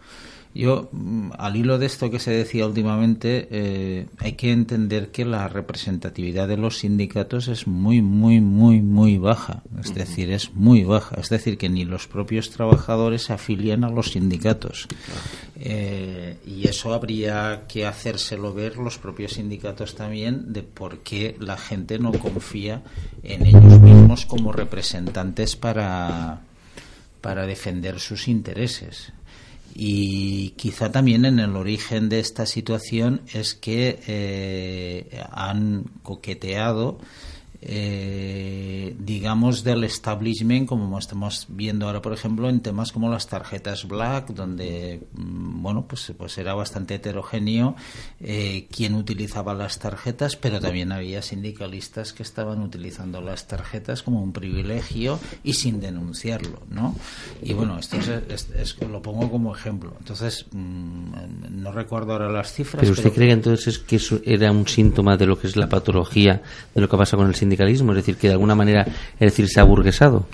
Yo, 0.55 0.91
mm, 0.93 1.31
al 1.39 1.57
hilo 1.57 1.79
de 1.79 1.87
esto 1.87 2.11
que 2.11 2.19
se 2.19 2.31
decía 2.31 2.67
últimamente, 2.67 3.49
eh, 3.51 4.07
hay 4.19 4.33
que 4.33 4.53
entender 4.53 5.11
que 5.11 5.25
la 5.25 5.49
representatividad 5.49 6.47
de 6.47 6.59
los 6.59 6.79
sindicatos 6.79 7.49
es 7.49 7.67
muy, 7.67 8.03
muy, 8.03 8.41
muy, 8.41 8.83
muy 8.83 9.17
baja. 9.17 9.63
Es 9.81 9.95
decir, 9.95 10.31
es 10.31 10.53
muy 10.55 10.85
baja. 10.85 11.17
Es 11.19 11.31
decir, 11.31 11.57
que 11.57 11.71
ni 11.71 11.87
los 11.87 12.07
propios 12.07 12.51
trabajadores 12.51 13.23
se 13.23 13.33
afilian 13.33 13.85
a 13.85 13.91
los 13.91 14.13
sindicatos. 14.13 14.89
Eh, 15.59 16.37
y 16.47 16.69
eso 16.69 16.93
habría 16.93 17.63
que 17.67 17.87
hacérselo 17.87 18.53
ver 18.53 18.77
los 18.77 18.99
propios 18.99 19.35
sindicatos 19.35 19.95
también 19.95 20.53
de 20.53 20.63
por 20.63 20.99
qué 20.99 21.37
la 21.39 21.57
gente 21.57 21.99
no 21.99 22.13
confía 22.13 22.83
en 23.23 23.47
ellos 23.47 23.81
mismos 23.81 24.27
como 24.27 24.53
representantes 24.53 25.57
para, 25.57 26.41
para 27.23 27.47
defender 27.47 28.01
sus 28.01 28.29
intereses. 28.29 29.13
Y 29.75 30.51
quizá 30.51 30.93
también 30.93 31.25
en 31.25 31.39
el 31.39 31.57
origen 31.57 32.09
de 32.09 32.21
esta 32.21 32.47
situación 32.47 33.23
es 33.33 33.55
que 33.55 34.01
eh, 34.07 35.25
han 35.31 35.85
coqueteado, 36.03 36.99
eh, 37.65 38.95
digamos, 38.99 39.65
del 39.65 39.85
establishment, 39.85 40.69
como 40.69 40.99
estamos 40.99 41.47
viendo 41.49 41.87
ahora, 41.87 42.03
por 42.03 42.13
ejemplo, 42.13 42.49
en 42.49 42.61
temas 42.61 42.93
como 42.93 43.09
las 43.09 43.27
tarjetas 43.29 43.87
Black, 43.87 44.29
donde, 44.31 45.01
mm, 45.15 45.63
bueno, 45.63 45.87
pues, 45.89 46.13
pues 46.17 46.37
era 46.39 46.55
bastante 46.55 46.95
heterogéneo 46.97 47.75
eh, 48.21 48.67
quién 48.75 48.95
utilizaba 48.95 49.55
las 49.55 49.79
tarjetas, 49.79 50.37
pero 50.37 50.61
también 50.61 50.93
había 50.93 51.23
sindicalistas 51.23 52.13
que 52.13 52.23
estaban 52.23 52.61
utilizando 52.63 53.21
las 53.21 53.47
tarjetas 53.47 54.03
como 54.03 54.23
un 54.23 54.33
privilegio 54.33 55.19
y 55.45 55.55
sin 55.55 55.81
denunciarlo, 55.81 56.61
¿no? 56.71 56.95
Y 57.43 57.53
bueno, 57.55 57.79
esto 57.79 57.97
es, 57.97 58.09
es- 58.09 58.51
es- 58.51 58.77
lo 58.89 59.01
pongo 59.03 59.31
como 59.31 59.55
ejemplo. 59.55 59.95
Entonces, 59.99 60.47
mm, 60.53 61.63
no 61.63 61.73
recuerdo 61.73 62.13
ahora 62.13 62.31
las 62.31 62.53
cifras. 62.53 62.81
Pero 62.81 62.93
usted 62.93 63.05
pero- 63.05 63.15
cree 63.15 63.27
que 63.29 63.33
entonces 63.35 63.79
que 63.79 63.97
eso 63.97 64.21
era 64.25 64.51
un 64.51 64.67
síntoma 64.67 65.17
de 65.17 65.27
lo 65.27 65.39
que 65.39 65.47
es 65.47 65.57
la 65.57 65.69
patología 65.69 66.43
de 66.75 66.81
lo 66.81 66.89
que 66.89 66.97
pasa 66.97 67.17
con 67.17 67.27
el 67.29 67.35
sindicalismo, 67.53 67.93
es 67.93 67.97
decir, 67.97 68.17
que 68.17 68.29
de 68.29 68.35
alguna 68.35 68.55
manera, 68.55 68.87
es 69.15 69.21
decir, 69.21 69.49
se 69.49 69.61
ha 69.61 69.65
burguesado 69.65 70.27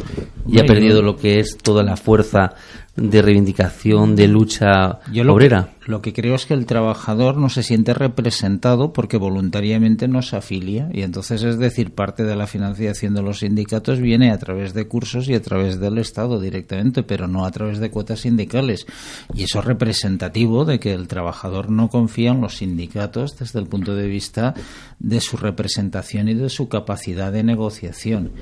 y 0.47 0.61
ha 0.61 0.65
perdido 0.65 1.03
lo 1.03 1.17
que 1.17 1.41
es 1.41 1.59
toda 1.59 1.83
la 1.83 1.97
fuerza 1.97 2.55
de 2.99 3.23
reivindicación, 3.23 4.17
de 4.17 4.29
lucha 4.29 5.01
Yo 5.13 5.25
lo 5.25 5.35
obrera. 5.35 5.69
Que, 5.81 5.91
lo 5.91 6.03
que 6.03 6.13
creo 6.13 6.35
es 6.35 6.45
que 6.45 6.55
el 6.55 6.67
trabajador 6.67 7.37
no 7.37 7.49
se 7.49 7.63
siente 7.63 7.95
representado 7.95 8.93
porque 8.93 9.17
voluntariamente 9.17 10.07
no 10.09 10.21
se 10.21 10.37
afilia 10.37 10.91
y 10.93 11.03
entonces 11.03 11.43
es 11.43 11.59
decir, 11.59 11.95
parte 11.95 12.25
de 12.25 12.37
la 12.37 12.47
financiación 12.47 13.15
de 13.15 13.23
los 13.23 13.39
sindicatos 13.39 14.01
viene 14.01 14.31
a 14.31 14.39
través 14.39 14.75
de 14.75 14.87
cursos 14.87 15.29
y 15.29 15.35
a 15.35 15.43
través 15.43 15.81
del 15.81 15.99
Estado 15.99 16.41
directamente, 16.41 17.03
pero 17.03 17.27
no 17.27 17.45
a 17.45 17.51
través 17.51 17.79
de 17.79 17.91
cuotas 17.91 18.21
sindicales. 18.21 18.87
Y 19.35 19.45
eso 19.45 19.61
es 19.61 19.65
representativo 19.65 20.65
de 20.65 20.79
que 20.79 20.93
el 20.93 21.09
trabajador 21.09 21.71
no 21.71 21.89
confía 21.89 22.33
en 22.33 22.41
los 22.41 22.59
sindicatos 22.59 23.39
desde 23.39 23.59
el 23.59 23.67
punto 23.67 23.95
de 23.95 24.09
vista 24.09 24.55
de 24.99 25.21
su 25.21 25.37
representación 25.37 26.29
y 26.29 26.35
de 26.35 26.49
su 26.49 26.69
capacidad 26.69 27.33
de 27.33 27.45
negociación. 27.45 28.33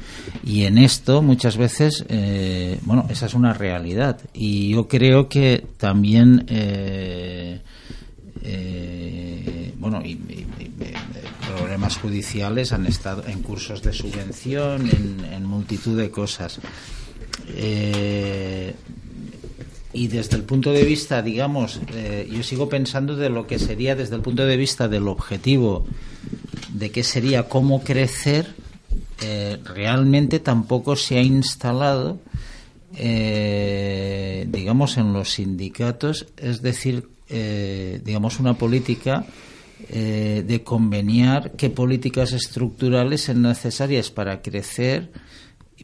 Y 0.45 0.65
en 0.65 0.79
esto 0.79 1.23
muchas 1.23 1.57
veces, 1.57 2.05
eh, 2.09 2.81
bueno, 2.83 3.07
esa 3.09 3.27
es 3.27 3.35
una 3.35 3.53
realidad. 3.53 4.19
Y 4.33 4.46
yo 4.71 4.89
creo 4.89 5.29
que 5.29 5.65
también, 5.79 6.45
eh, 6.49 7.61
eh, 8.43 9.73
bueno, 9.79 10.03
y, 10.05 10.11
y- 10.13 10.47
y- 10.59 10.65
y 10.65 10.95
problemas 11.57 11.97
judiciales 11.97 12.73
han 12.73 12.87
estado 12.87 13.25
en 13.27 13.43
cursos 13.43 13.83
de 13.83 13.93
subvención, 13.93 14.89
en, 15.33 15.45
multitud 15.47 15.97
de 15.99 16.11
cosas. 16.11 16.59
Eh, 17.49 18.75
y 19.93 20.09
desde 20.09 20.37
el 20.37 20.43
punto 20.43 20.73
de 20.73 20.85
vista, 20.85 21.23
digamos, 21.23 21.81
yo 22.31 22.43
sigo 22.43 22.69
pensando 22.69 23.17
de 23.17 23.31
lo 23.31 23.47
que 23.47 23.59
sería 23.59 23.97
desde 23.97 24.17
el 24.17 24.21
punto 24.21 24.45
de 24.45 24.57
vista 24.59 24.89
del 24.89 25.09
objetivo, 25.09 25.87
de 26.75 26.91
qué 26.91 27.03
sería 27.03 27.45
cómo 27.49 27.83
crecer, 27.83 28.47
realmente 29.65 30.39
tampoco 30.41 30.97
se 30.97 31.17
ha 31.19 31.23
instalado, 31.23 32.19
eh, 32.97 34.47
digamos, 34.49 34.97
en 34.97 35.13
los 35.13 35.31
sindicatos, 35.35 36.27
es 36.37 36.63
decir, 36.63 37.09
eh, 37.29 38.01
digamos, 38.05 38.41
una 38.41 38.55
política 38.55 39.27
eh, 39.91 40.43
de 40.47 40.63
conveniar 40.63 41.53
qué 41.53 41.69
políticas 41.69 42.33
estructurales 42.33 43.25
son 43.25 43.43
necesarias 43.43 44.11
para 44.11 44.41
crecer 44.41 45.11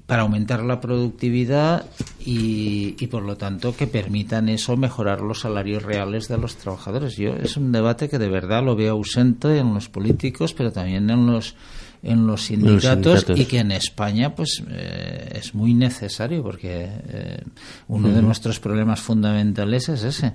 para 0.07 0.23
aumentar 0.23 0.63
la 0.65 0.81
productividad 0.81 1.87
y, 2.19 2.97
y, 2.99 3.07
por 3.07 3.23
lo 3.23 3.37
tanto 3.37 3.77
que 3.77 3.87
permitan 3.87 4.49
eso 4.49 4.77
mejorar 4.77 5.21
los 5.21 5.41
salarios 5.41 5.83
reales 5.83 6.29
de 6.29 6.39
los 6.39 6.57
trabajadores. 6.57 7.17
Yo 7.17 7.35
es 7.35 7.57
un 7.57 7.73
debate 7.73 8.09
que 8.09 8.19
de 8.19 8.29
verdad 8.29 8.65
lo 8.65 8.75
veo 8.75 8.93
ausente 8.93 9.59
en 9.59 9.75
los 9.75 9.89
políticos, 9.89 10.55
pero 10.55 10.73
también 10.73 11.09
en 11.11 11.27
los 11.27 11.55
en 12.03 12.27
los 12.27 12.43
sindicatos, 12.43 13.21
sindicatos. 13.21 13.39
y 13.39 13.45
que 13.47 13.59
en 13.59 13.73
España 13.73 14.35
pues 14.35 14.63
eh, 14.69 15.33
es 15.35 15.55
muy 15.55 15.75
necesario 15.75 16.43
porque 16.43 16.89
eh, 17.09 17.43
uno 17.89 18.09
de 18.09 18.23
nuestros 18.23 18.59
problemas 18.61 19.01
fundamentales 19.01 19.89
es 19.89 20.03
ese. 20.03 20.35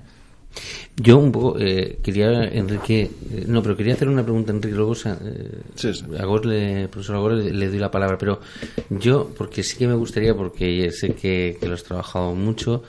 Yo 0.96 1.20
un 1.20 1.32
poco 1.32 1.60
eh, 1.60 2.00
quería, 2.02 2.46
Enrique, 2.46 3.02
eh, 3.32 3.46
no, 3.48 3.62
pero 3.62 3.78
quería 3.78 3.94
hacer 3.94 4.10
una 4.10 4.24
pregunta 4.24 4.52
a 4.52 4.56
Enrique, 4.56 4.76
luego 4.76 4.94
eh, 5.06 6.20
a 6.20 6.26
Gor 6.26 6.46
le, 6.46 6.88
profesor 6.88 7.16
Agor 7.18 7.34
le, 7.34 7.54
le 7.54 7.70
doy 7.70 7.78
la 7.78 7.92
palabra, 7.92 8.18
pero 8.18 8.42
yo, 8.90 9.32
porque 9.38 9.62
sí 9.62 9.78
que 9.78 9.88
me 9.88 9.94
gustaría, 9.94 10.36
porque 10.36 10.90
sé 10.92 11.14
que, 11.14 11.58
que 11.60 11.68
lo 11.68 11.76
has 11.76 11.84
trabajado 11.84 12.34
mucho, 12.34 12.82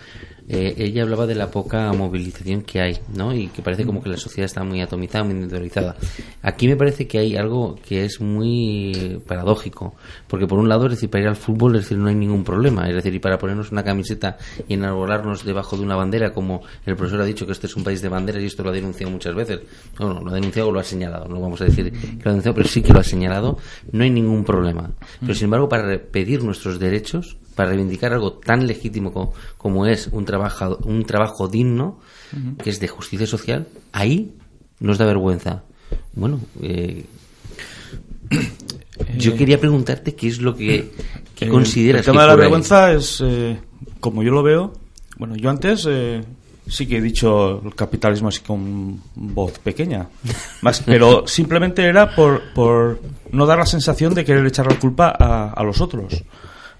eh, 0.50 0.74
ella 0.78 1.02
hablaba 1.02 1.26
de 1.26 1.34
la 1.34 1.50
poca 1.50 1.92
movilización 1.92 2.62
que 2.62 2.80
hay, 2.80 2.98
¿no? 3.14 3.34
Y 3.34 3.48
que 3.48 3.60
parece 3.60 3.84
como 3.84 4.02
que 4.02 4.08
la 4.08 4.16
sociedad 4.16 4.46
está 4.46 4.64
muy 4.64 4.80
atomizada, 4.80 5.24
muy 5.24 5.34
individualizada. 5.34 5.94
Aquí 6.42 6.66
me 6.68 6.76
parece 6.76 7.06
que 7.06 7.18
hay 7.18 7.36
algo 7.36 7.76
que 7.86 8.06
es 8.06 8.20
muy 8.20 9.20
paradójico, 9.26 9.94
porque 10.26 10.46
por 10.46 10.58
un 10.58 10.68
lado, 10.68 10.86
es 10.86 10.92
decir, 10.92 11.10
para 11.10 11.24
ir 11.24 11.28
al 11.28 11.36
fútbol, 11.36 11.76
es 11.76 11.82
decir, 11.82 11.98
no 11.98 12.08
hay 12.08 12.14
ningún 12.14 12.44
problema, 12.44 12.88
es 12.88 12.94
decir, 12.94 13.14
y 13.14 13.18
para 13.18 13.36
ponernos 13.36 13.70
una 13.72 13.84
camiseta 13.84 14.38
y 14.66 14.74
enarbolarnos 14.74 15.44
debajo 15.44 15.76
de 15.76 15.82
una 15.82 15.96
bandera, 15.96 16.32
como 16.32 16.62
el 16.86 16.96
profesor 16.96 17.20
ha 17.20 17.26
dicho 17.26 17.44
que 17.44 17.52
este 17.52 17.66
es 17.66 17.76
un 17.76 17.84
país 17.84 18.00
de 18.00 18.08
banderas 18.08 18.42
y 18.42 18.46
esto 18.46 18.62
lo 18.62 18.70
ha 18.70 18.72
denunciado 18.72 19.12
muchas 19.12 19.34
veces, 19.34 19.60
no, 20.00 20.14
no, 20.14 20.20
lo 20.20 20.30
ha 20.30 20.34
denunciado 20.34 20.68
o 20.68 20.72
lo 20.72 20.80
ha 20.80 20.84
señalado, 20.84 21.28
no 21.28 21.40
vamos 21.40 21.60
a 21.60 21.66
decir 21.66 21.92
que 21.92 22.24
lo 22.24 22.30
ha 22.30 22.32
denunciado, 22.32 22.54
pero 22.54 22.68
sí 22.68 22.80
que 22.80 22.94
lo 22.94 23.00
ha 23.00 23.04
señalado, 23.04 23.58
no 23.92 24.02
hay 24.02 24.10
ningún 24.10 24.44
problema. 24.44 24.90
Pero 25.20 25.34
sin 25.34 25.44
embargo, 25.44 25.68
para 25.68 25.98
pedir 25.98 26.42
nuestros 26.42 26.78
derechos, 26.78 27.36
para 27.58 27.70
reivindicar 27.70 28.12
algo 28.12 28.34
tan 28.34 28.68
legítimo 28.68 29.12
como, 29.12 29.34
como 29.58 29.84
es 29.86 30.06
un 30.12 30.24
trabajo, 30.24 30.78
un 30.84 31.02
trabajo 31.04 31.48
digno, 31.48 31.98
que 32.62 32.70
es 32.70 32.78
de 32.78 32.86
justicia 32.86 33.26
social, 33.26 33.66
ahí 33.90 34.32
nos 34.78 34.96
da 34.96 35.04
vergüenza. 35.06 35.64
Bueno, 36.14 36.38
eh, 36.62 37.04
yo 39.16 39.34
quería 39.36 39.58
preguntarte 39.58 40.14
qué 40.14 40.28
es 40.28 40.40
lo 40.40 40.54
que, 40.54 40.92
que 41.34 41.46
Eh, 41.46 41.48
consideras 41.48 42.00
El 42.06 42.12
tema 42.12 42.20
que 42.20 42.22
de 42.22 42.26
la 42.28 42.32
ahí. 42.34 42.38
vergüenza 42.38 42.92
es, 42.92 43.20
eh, 43.24 43.58
como 44.00 44.22
yo 44.22 44.30
lo 44.30 44.42
veo, 44.42 44.72
bueno, 45.18 45.34
yo 45.36 45.50
antes 45.50 45.84
eh, 45.88 46.22
sí 46.68 46.86
que 46.86 46.98
he 46.98 47.00
dicho 47.00 47.60
el 47.64 47.74
capitalismo 47.74 48.28
así 48.28 48.40
con 48.40 49.00
voz 49.16 49.58
pequeña, 49.58 50.08
más, 50.62 50.80
pero 50.86 51.26
simplemente 51.26 51.82
era 51.84 52.14
por, 52.14 52.40
por 52.54 53.00
no 53.32 53.46
dar 53.46 53.58
la 53.58 53.66
sensación 53.66 54.14
de 54.14 54.24
querer 54.24 54.46
echar 54.46 54.70
la 54.70 54.78
culpa 54.78 55.14
a, 55.18 55.50
a 55.52 55.62
los 55.64 55.80
otros. 55.80 56.22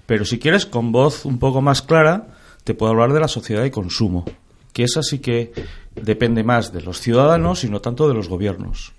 Pero 0.09 0.25
si 0.25 0.39
quieres, 0.39 0.65
con 0.65 0.91
voz 0.91 1.23
un 1.23 1.37
poco 1.37 1.61
más 1.61 1.83
clara, 1.83 2.29
te 2.63 2.73
puedo 2.73 2.91
hablar 2.91 3.13
de 3.13 3.19
la 3.19 3.27
sociedad 3.27 3.61
de 3.61 3.69
consumo, 3.69 4.25
que 4.73 4.83
esa 4.83 5.03
sí 5.03 5.19
que 5.19 5.53
depende 5.93 6.43
más 6.43 6.73
de 6.73 6.81
los 6.81 6.99
ciudadanos 6.99 7.63
y 7.63 7.69
no 7.69 7.79
tanto 7.79 8.07
de 8.07 8.15
los 8.15 8.27
gobiernos. 8.27 8.93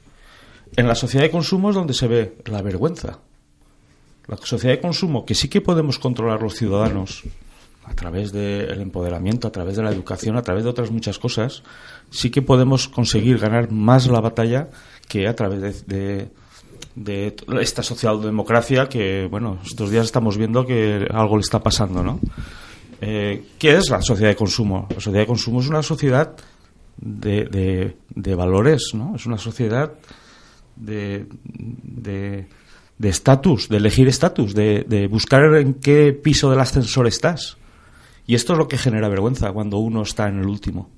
En 0.77 0.87
la 0.87 0.95
sociedad 0.95 1.25
de 1.25 1.33
consumo 1.33 1.71
es 1.71 1.75
donde 1.75 1.95
se 1.95 2.07
ve 2.07 2.37
la 2.45 2.63
vergüenza. 2.63 3.19
La 4.29 4.37
sociedad 4.37 4.77
de 4.77 4.81
consumo, 4.81 5.27
que 5.27 5.35
sí 5.35 5.49
que 5.49 5.61
podemos 5.61 5.99
controlar 5.99 6.43
los 6.43 6.55
ciudadanos 6.55 7.25
a 7.83 7.95
través 7.95 8.31
del 8.31 8.81
empoderamiento, 8.81 9.49
a 9.49 9.51
través 9.51 9.75
de 9.75 9.83
la 9.83 9.91
educación, 9.91 10.37
a 10.37 10.43
través 10.43 10.63
de 10.63 10.71
otras 10.71 10.93
muchas 10.93 11.19
cosas, 11.19 11.65
sí 12.11 12.31
que 12.31 12.41
podemos 12.41 12.87
conseguir 12.87 13.39
ganar 13.39 13.73
más 13.73 14.07
la 14.07 14.21
batalla 14.21 14.69
que 15.09 15.27
a 15.27 15.35
través 15.35 15.61
de, 15.61 15.73
de, 15.93 16.29
de 17.03 17.35
esta 17.61 17.83
socialdemocracia 17.83 18.89
que, 18.89 19.27
bueno, 19.31 19.59
estos 19.65 19.91
días 19.91 20.05
estamos 20.05 20.37
viendo 20.37 20.67
que 20.67 21.07
algo 21.11 21.37
le 21.37 21.41
está 21.41 21.63
pasando, 21.63 22.03
¿no? 22.03 22.21
Eh, 23.01 23.47
¿Qué 23.59 23.77
es 23.79 23.89
la 23.89 24.03
sociedad 24.03 24.29
de 24.29 24.37
consumo? 24.37 24.87
La 24.91 24.97
sociedad 24.97 25.21
de 25.21 25.27
consumo 25.27 25.61
es 25.61 25.69
una 25.69 25.83
sociedad 25.83 26.37
de, 26.99 27.97
de- 28.15 28.35
valores, 28.35 28.91
¿no? 28.93 29.17
Es 29.17 29.25
una 29.25 29.39
sociedad 29.39 29.95
de 30.77 31.27
de 31.45 32.47
de 32.99 33.09
estatus, 33.09 33.71
de 33.71 33.79
elegir 33.79 34.07
estatus, 34.09 34.53
de, 34.55 34.85
de 34.87 35.07
buscar 35.07 35.43
en 35.57 35.73
qué 35.75 36.13
piso 36.13 36.51
del 36.51 36.61
ascensor 36.61 37.07
estás. 37.07 37.57
Y 38.27 38.35
esto 38.35 38.53
es 38.53 38.59
lo 38.59 38.69
que 38.69 38.77
genera 38.77 39.09
vergüenza 39.09 39.51
cuando 39.53 39.79
uno 39.79 40.03
está 40.03 40.29
en 40.29 40.39
el 40.41 40.47
último. 40.47 40.91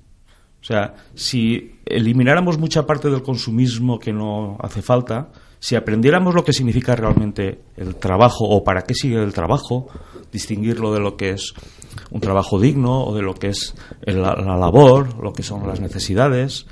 O 0.61 0.65
sea, 0.65 0.95
si 1.15 1.75
elimináramos 1.85 2.57
mucha 2.57 2.85
parte 2.85 3.09
del 3.09 3.23
consumismo 3.23 3.99
que 3.99 4.11
no 4.11 4.57
hace 4.61 4.81
falta, 4.81 5.29
si 5.63 5.77
aprendiéramos 5.77 6.35
lo 6.35 6.43
que 6.43 6.51
significa 6.51 6.93
realmente 6.93 7.61
el 7.77 7.95
trabajo 7.95 8.43
o 8.43 8.65
para 8.65 8.81
qué 8.81 8.93
sigue 8.93 9.23
el 9.23 9.31
trabajo, 9.31 9.87
distinguirlo 10.29 10.93
de 10.93 10.99
lo 10.99 11.15
que 11.15 11.29
es 11.29 11.53
un 12.11 12.19
trabajo 12.19 12.59
digno 12.59 13.05
o 13.05 13.15
de 13.15 13.21
lo 13.21 13.33
que 13.33 13.47
es 13.47 13.73
la, 14.01 14.35
la 14.35 14.57
labor, 14.57 15.23
lo 15.23 15.31
que 15.31 15.41
son 15.41 15.65
las 15.65 15.79
necesidades, 15.79 16.65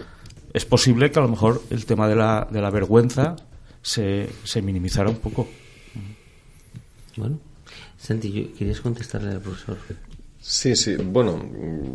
es 0.52 0.66
posible 0.66 1.10
que 1.10 1.20
a 1.20 1.22
lo 1.22 1.30
mejor 1.30 1.62
el 1.70 1.86
tema 1.86 2.10
de 2.10 2.18
la, 2.18 2.46
de 2.52 2.60
la 2.60 2.70
vergüenza 2.70 3.38
se, 3.82 4.28
se 4.44 4.62
minimizara 4.62 5.10
un 5.10 5.20
poco. 5.20 5.48
Bueno, 7.16 7.40
Santi, 7.98 8.54
¿querías 8.60 8.82
contestarle 8.82 9.32
al 9.32 9.40
profesor? 9.40 9.78
Sí, 10.44 10.76
sí. 10.76 10.96
Bueno, 10.96 11.40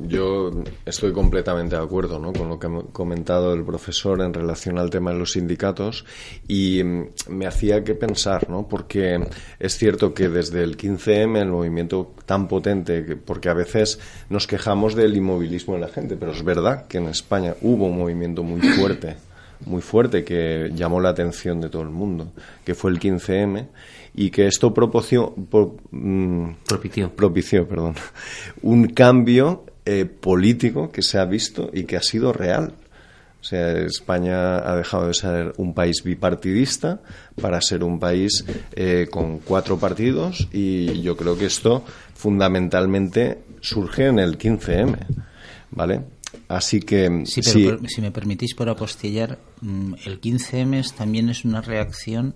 yo 0.06 0.62
estoy 0.84 1.12
completamente 1.12 1.74
de 1.74 1.82
acuerdo 1.82 2.20
¿no? 2.20 2.32
con 2.32 2.48
lo 2.48 2.60
que 2.60 2.68
ha 2.68 2.70
comentado 2.92 3.52
el 3.52 3.64
profesor 3.64 4.20
en 4.22 4.32
relación 4.32 4.78
al 4.78 4.88
tema 4.88 5.10
de 5.12 5.18
los 5.18 5.32
sindicatos 5.32 6.04
y 6.46 6.80
mm, 6.84 7.06
me 7.30 7.48
hacía 7.48 7.82
que 7.82 7.96
pensar, 7.96 8.48
¿no? 8.48 8.68
porque 8.68 9.18
es 9.58 9.76
cierto 9.76 10.14
que 10.14 10.28
desde 10.28 10.62
el 10.62 10.76
15M, 10.76 11.40
el 11.42 11.48
movimiento 11.50 12.14
tan 12.24 12.46
potente, 12.46 13.04
que- 13.04 13.16
porque 13.16 13.48
a 13.48 13.54
veces 13.54 13.98
nos 14.30 14.46
quejamos 14.46 14.94
del 14.94 15.16
inmovilismo 15.16 15.74
de 15.74 15.80
la 15.80 15.88
gente, 15.88 16.16
pero 16.16 16.30
es 16.30 16.44
verdad 16.44 16.86
que 16.86 16.98
en 16.98 17.06
España 17.08 17.56
hubo 17.62 17.86
un 17.86 17.98
movimiento 17.98 18.44
muy 18.44 18.60
fuerte 18.60 19.16
muy 19.64 19.80
fuerte 19.82 20.22
que 20.24 20.70
llamó 20.74 21.00
la 21.00 21.08
atención 21.10 21.60
de 21.60 21.68
todo 21.68 21.82
el 21.82 21.88
mundo, 21.90 22.32
que 22.64 22.74
fue 22.74 22.90
el 22.90 23.00
15M, 23.00 23.66
y 24.14 24.30
que 24.30 24.46
esto 24.46 24.72
propició, 24.74 25.34
pro- 25.50 25.76
mm, 25.90 26.50
propició 27.16 27.66
perdón, 27.66 27.94
un 28.62 28.88
cambio 28.88 29.64
eh, 29.84 30.04
político 30.04 30.90
que 30.90 31.02
se 31.02 31.18
ha 31.18 31.24
visto 31.24 31.70
y 31.72 31.84
que 31.84 31.96
ha 31.96 32.02
sido 32.02 32.32
real. 32.32 32.72
O 33.40 33.44
sea, 33.48 33.78
España 33.78 34.56
ha 34.58 34.74
dejado 34.74 35.06
de 35.06 35.14
ser 35.14 35.52
un 35.58 35.72
país 35.74 36.02
bipartidista 36.02 37.00
para 37.40 37.60
ser 37.60 37.84
un 37.84 38.00
país 38.00 38.44
eh, 38.72 39.06
con 39.08 39.38
cuatro 39.38 39.78
partidos 39.78 40.48
y 40.52 41.00
yo 41.02 41.16
creo 41.16 41.38
que 41.38 41.46
esto 41.46 41.84
fundamentalmente 42.14 43.38
surge 43.60 44.06
en 44.06 44.18
el 44.18 44.36
15M, 44.38 44.96
¿vale? 45.70 46.00
Así 46.48 46.80
que 46.80 47.22
Sí, 47.26 47.40
pero 47.42 47.52
sí, 47.52 47.64
por- 47.64 47.88
si 47.88 48.00
me 48.00 48.10
permitís 48.10 48.54
por 48.54 48.68
apostillar, 48.68 49.38
mm, 49.60 49.94
el 50.06 50.20
15M 50.20 50.78
es- 50.80 50.92
también 50.94 51.28
es 51.28 51.44
una 51.44 51.60
reacción 51.60 52.34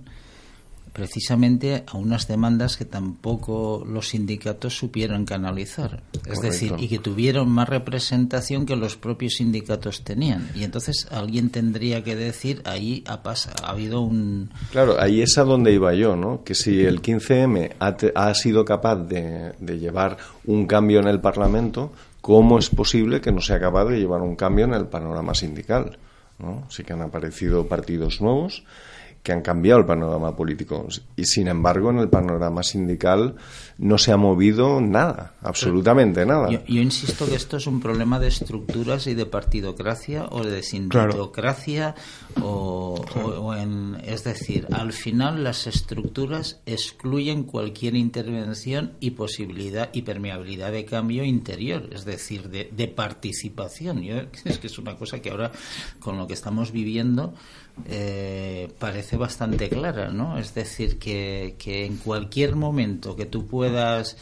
precisamente 0.93 1.85
a 1.87 1.97
unas 1.97 2.27
demandas 2.27 2.77
que 2.77 2.85
tampoco 2.85 3.85
los 3.87 4.09
sindicatos 4.09 4.77
supieron 4.77 5.25
canalizar. 5.25 6.03
Es 6.27 6.41
decir, 6.41 6.75
y 6.79 6.89
que 6.89 6.99
tuvieron 6.99 7.49
más 7.49 7.69
representación 7.69 8.67
que 8.67 8.75
los 8.75 8.97
propios 8.97 9.35
sindicatos 9.35 10.03
tenían. 10.03 10.51
Y 10.57 10.65
entonces 10.65 11.07
alguien 11.13 11.51
tendría 11.51 12.03
que 12.03 12.17
decir, 12.17 12.61
ahí 12.65 13.05
ha, 13.07 13.23
pas- 13.23 13.49
ha 13.63 13.71
habido 13.71 14.01
un... 14.01 14.51
Claro, 14.73 15.01
ahí 15.01 15.23
es 15.23 15.39
a 15.39 15.45
donde 15.45 15.73
iba 15.73 15.95
yo, 15.95 16.17
¿no? 16.17 16.43
Que 16.43 16.57
si 16.57 16.81
el 16.81 17.01
15M 17.01 17.71
ha, 17.79 17.97
ha 18.17 18.35
sido 18.35 18.65
capaz 18.65 18.97
de, 18.97 19.53
de 19.61 19.79
llevar 19.79 20.17
un 20.45 20.67
cambio 20.67 20.99
en 20.99 21.07
el 21.07 21.21
Parlamento, 21.21 21.93
¿cómo 22.21 22.59
es 22.59 22.71
posible 22.71 23.21
que 23.21 23.33
no 23.33 23.41
sea 23.41 23.61
capaz 23.61 23.87
de 23.87 23.99
llevar 23.99 24.21
un 24.23 24.37
cambio 24.37 24.65
en 24.65 24.75
el 24.75 24.87
panorama 24.87 25.35
sindical? 25.35 25.99
¿no? 26.39 26.65
Sí 26.71 26.85
que 26.85 26.93
han 26.93 27.03
aparecido 27.03 27.67
partidos 27.67 28.21
nuevos 28.21 28.65
que 29.23 29.33
han 29.33 29.43
cambiado 29.43 29.81
el 29.81 29.87
panorama 29.87 30.35
político 30.35 30.87
y 31.15 31.25
sin 31.27 31.49
embargo 31.49 31.91
en 31.91 31.99
el 31.99 32.09
panorama 32.09 32.63
sindical 32.63 33.35
no 33.77 33.99
se 33.99 34.13
ha 34.13 34.17
movido 34.17 34.81
nada, 34.81 35.35
absolutamente 35.43 36.25
nada. 36.25 36.51
Yo, 36.51 36.65
yo 36.67 36.81
insisto 36.81 37.27
que 37.27 37.35
esto 37.35 37.59
es 37.59 37.67
un 37.67 37.81
problema 37.81 38.19
de 38.19 38.29
estructuras 38.29 39.07
y 39.07 39.15
de 39.15 39.27
partidocracia 39.27 40.27
o 40.31 40.43
de 40.43 40.63
sindicocracia 40.63 41.95
o, 42.41 42.95
o- 43.17 43.21
o 43.21 43.55
en, 43.55 43.99
es 44.05 44.25
decir, 44.25 44.67
al 44.73 44.93
final 44.95 45.45
las 45.45 45.67
estructuras 45.67 46.61
excluyen 46.67 47.43
cualquier 47.45 47.97
intervención 47.97 48.93
y 49.01 49.11
posibilidad 49.11 49.91
y 49.93 50.03
permeabilidad 50.03 50.73
de 50.73 50.85
cambio 50.85 51.25
interior, 51.25 51.89
es 51.93 52.05
decir, 52.05 52.49
de, 52.49 52.71
de 52.75 52.89
participación. 52.89 54.03
Yo- 54.03 54.15
es 54.45 54.59
que 54.59 54.67
es 54.67 54.79
una 54.79 54.97
cosa 54.97 55.21
que 55.21 55.31
ahora 55.31 55.53
con 55.99 56.17
lo 56.17 56.27
que 56.27 56.35
estamos 56.35 56.73
viviendo 56.73 57.35
eh, 57.89 58.69
parece 58.79 59.17
bastante 59.17 59.69
clara, 59.69 60.11
¿no? 60.11 60.39
Es 60.39 60.55
decir, 60.55 60.99
que, 60.99 61.55
que 61.59 61.85
en 61.87 61.97
cualquier 61.97 62.57
momento 62.57 63.17
que 63.17 63.27
tú 63.27 63.47
puedas 63.47 64.17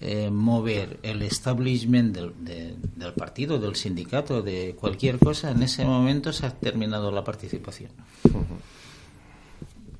eh, 0.00 0.30
mover 0.30 0.98
el 1.02 1.22
establishment 1.22 2.14
del, 2.14 2.32
de- 2.40 2.74
del 2.96 3.12
partido, 3.14 3.58
del 3.58 3.74
sindicato, 3.76 4.42
de 4.42 4.76
cualquier 4.78 5.18
cosa, 5.18 5.50
en 5.50 5.62
ese 5.62 5.84
momento 5.84 6.32
se 6.32 6.46
ha 6.46 6.50
terminado 6.50 7.10
la 7.10 7.24
participación. 7.24 7.90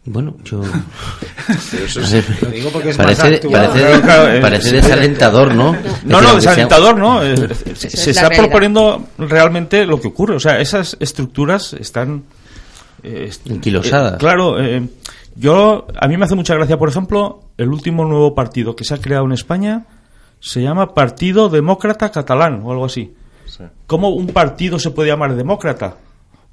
Bueno, 0.05 0.37
yo. 0.43 0.63
eso 1.85 2.01
A 2.01 2.03
es- 2.05 2.13
ver, 2.13 2.25
Lo 2.43 2.49
digo 2.51 2.71
porque 2.71 2.91
es 2.91 2.97
parece, 2.97 3.23
más 3.23 3.31
parece, 3.31 4.01
Claro, 4.01 4.41
parece 4.41 4.71
sí. 4.71 4.77
desalentador, 4.77 5.55
¿no? 5.55 5.77
No, 6.05 6.23
no, 6.23 6.35
desalentador, 6.37 6.97
¿no? 6.97 7.21
Se 7.21 7.33
es 7.33 7.79
se 7.79 7.87
la 7.89 8.11
está 8.13 8.29
realidad. 8.29 8.43
proponiendo 8.45 9.07
realmente 9.19 9.85
lo 9.85 10.01
que 10.01 10.09
ocurre. 10.09 10.37
O 10.37 10.41
sea, 10.41 10.61
esas 10.61 10.97
estructuras 11.01 11.75
están... 11.75 12.23
eh, 13.03 13.31
eh, 14.15 14.19
claro, 14.19 14.61
eh, 14.61 14.89
yo... 15.37 15.87
A 16.01 16.09
mí 16.09 16.17
me 16.17 16.25
hace 16.25 16.35
mucha 16.35 16.55
gracia, 16.55 16.79
por 16.79 16.89
ejemplo, 16.89 17.41
el 17.57 17.69
último 17.69 18.05
nuevo 18.05 18.35
partido 18.35 18.75
que 18.77 18.85
se 18.85 18.95
ha 18.95 18.99
creado 19.01 19.25
en 19.27 19.33
España 19.33 19.87
se 20.41 20.63
llama 20.63 20.95
Partido 20.95 21.49
Demócrata 21.49 22.11
Catalán 22.11 22.63
o 22.65 22.71
algo 22.73 22.85
así. 22.85 23.15
¿Cómo 23.87 24.11
un 24.11 24.29
partido 24.29 24.79
se 24.79 24.91
puede 24.91 25.09
llamar 25.09 25.35
demócrata? 25.35 25.97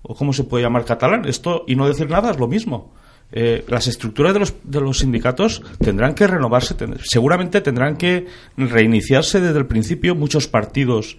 ¿O 0.01 0.15
cómo 0.15 0.33
se 0.33 0.43
puede 0.43 0.63
llamar 0.63 0.85
catalán? 0.85 1.25
Esto, 1.25 1.63
y 1.67 1.75
no 1.75 1.87
decir 1.87 2.09
nada, 2.09 2.31
es 2.31 2.39
lo 2.39 2.47
mismo. 2.47 2.93
Eh, 3.31 3.65
las 3.67 3.87
estructuras 3.87 4.33
de 4.33 4.39
los, 4.39 4.53
de 4.63 4.79
los 4.81 4.99
sindicatos 4.99 5.61
tendrán 5.79 6.13
que 6.13 6.27
renovarse, 6.27 6.75
ten- 6.75 6.95
seguramente 7.03 7.59
tendrán 7.61 7.97
que 7.97 8.27
reiniciarse 8.55 9.41
desde 9.41 9.57
el 9.57 9.65
principio. 9.65 10.13
Muchos 10.15 10.47
partidos, 10.47 11.17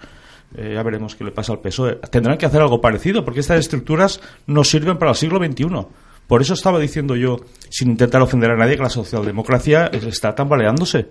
eh, 0.55 0.73
ya 0.75 0.83
veremos 0.83 1.17
qué 1.17 1.25
le 1.25 1.33
pasa 1.33 1.53
al 1.53 1.61
PSOE, 1.61 1.97
tendrán 2.11 2.39
que 2.39 2.47
hacer 2.47 2.61
algo 2.61 2.81
parecido, 2.81 3.25
porque 3.25 3.41
estas 3.41 3.61
estructuras 3.61 4.21
no 4.47 4.65
sirven 4.65 4.99
para 4.99 5.11
el 5.11 5.17
siglo 5.17 5.39
XXI. 5.39 5.87
Por 6.27 6.43
eso 6.43 6.55
estaba 6.55 6.79
diciendo 6.79 7.15
yo, 7.17 7.39
sin 7.71 7.91
intentar 7.91 8.21
ofender 8.21 8.51
a 8.51 8.57
nadie, 8.57 8.77
que 8.77 8.83
la 8.83 8.91
socialdemocracia 8.91 9.87
está 9.87 10.35
tambaleándose. 10.35 11.09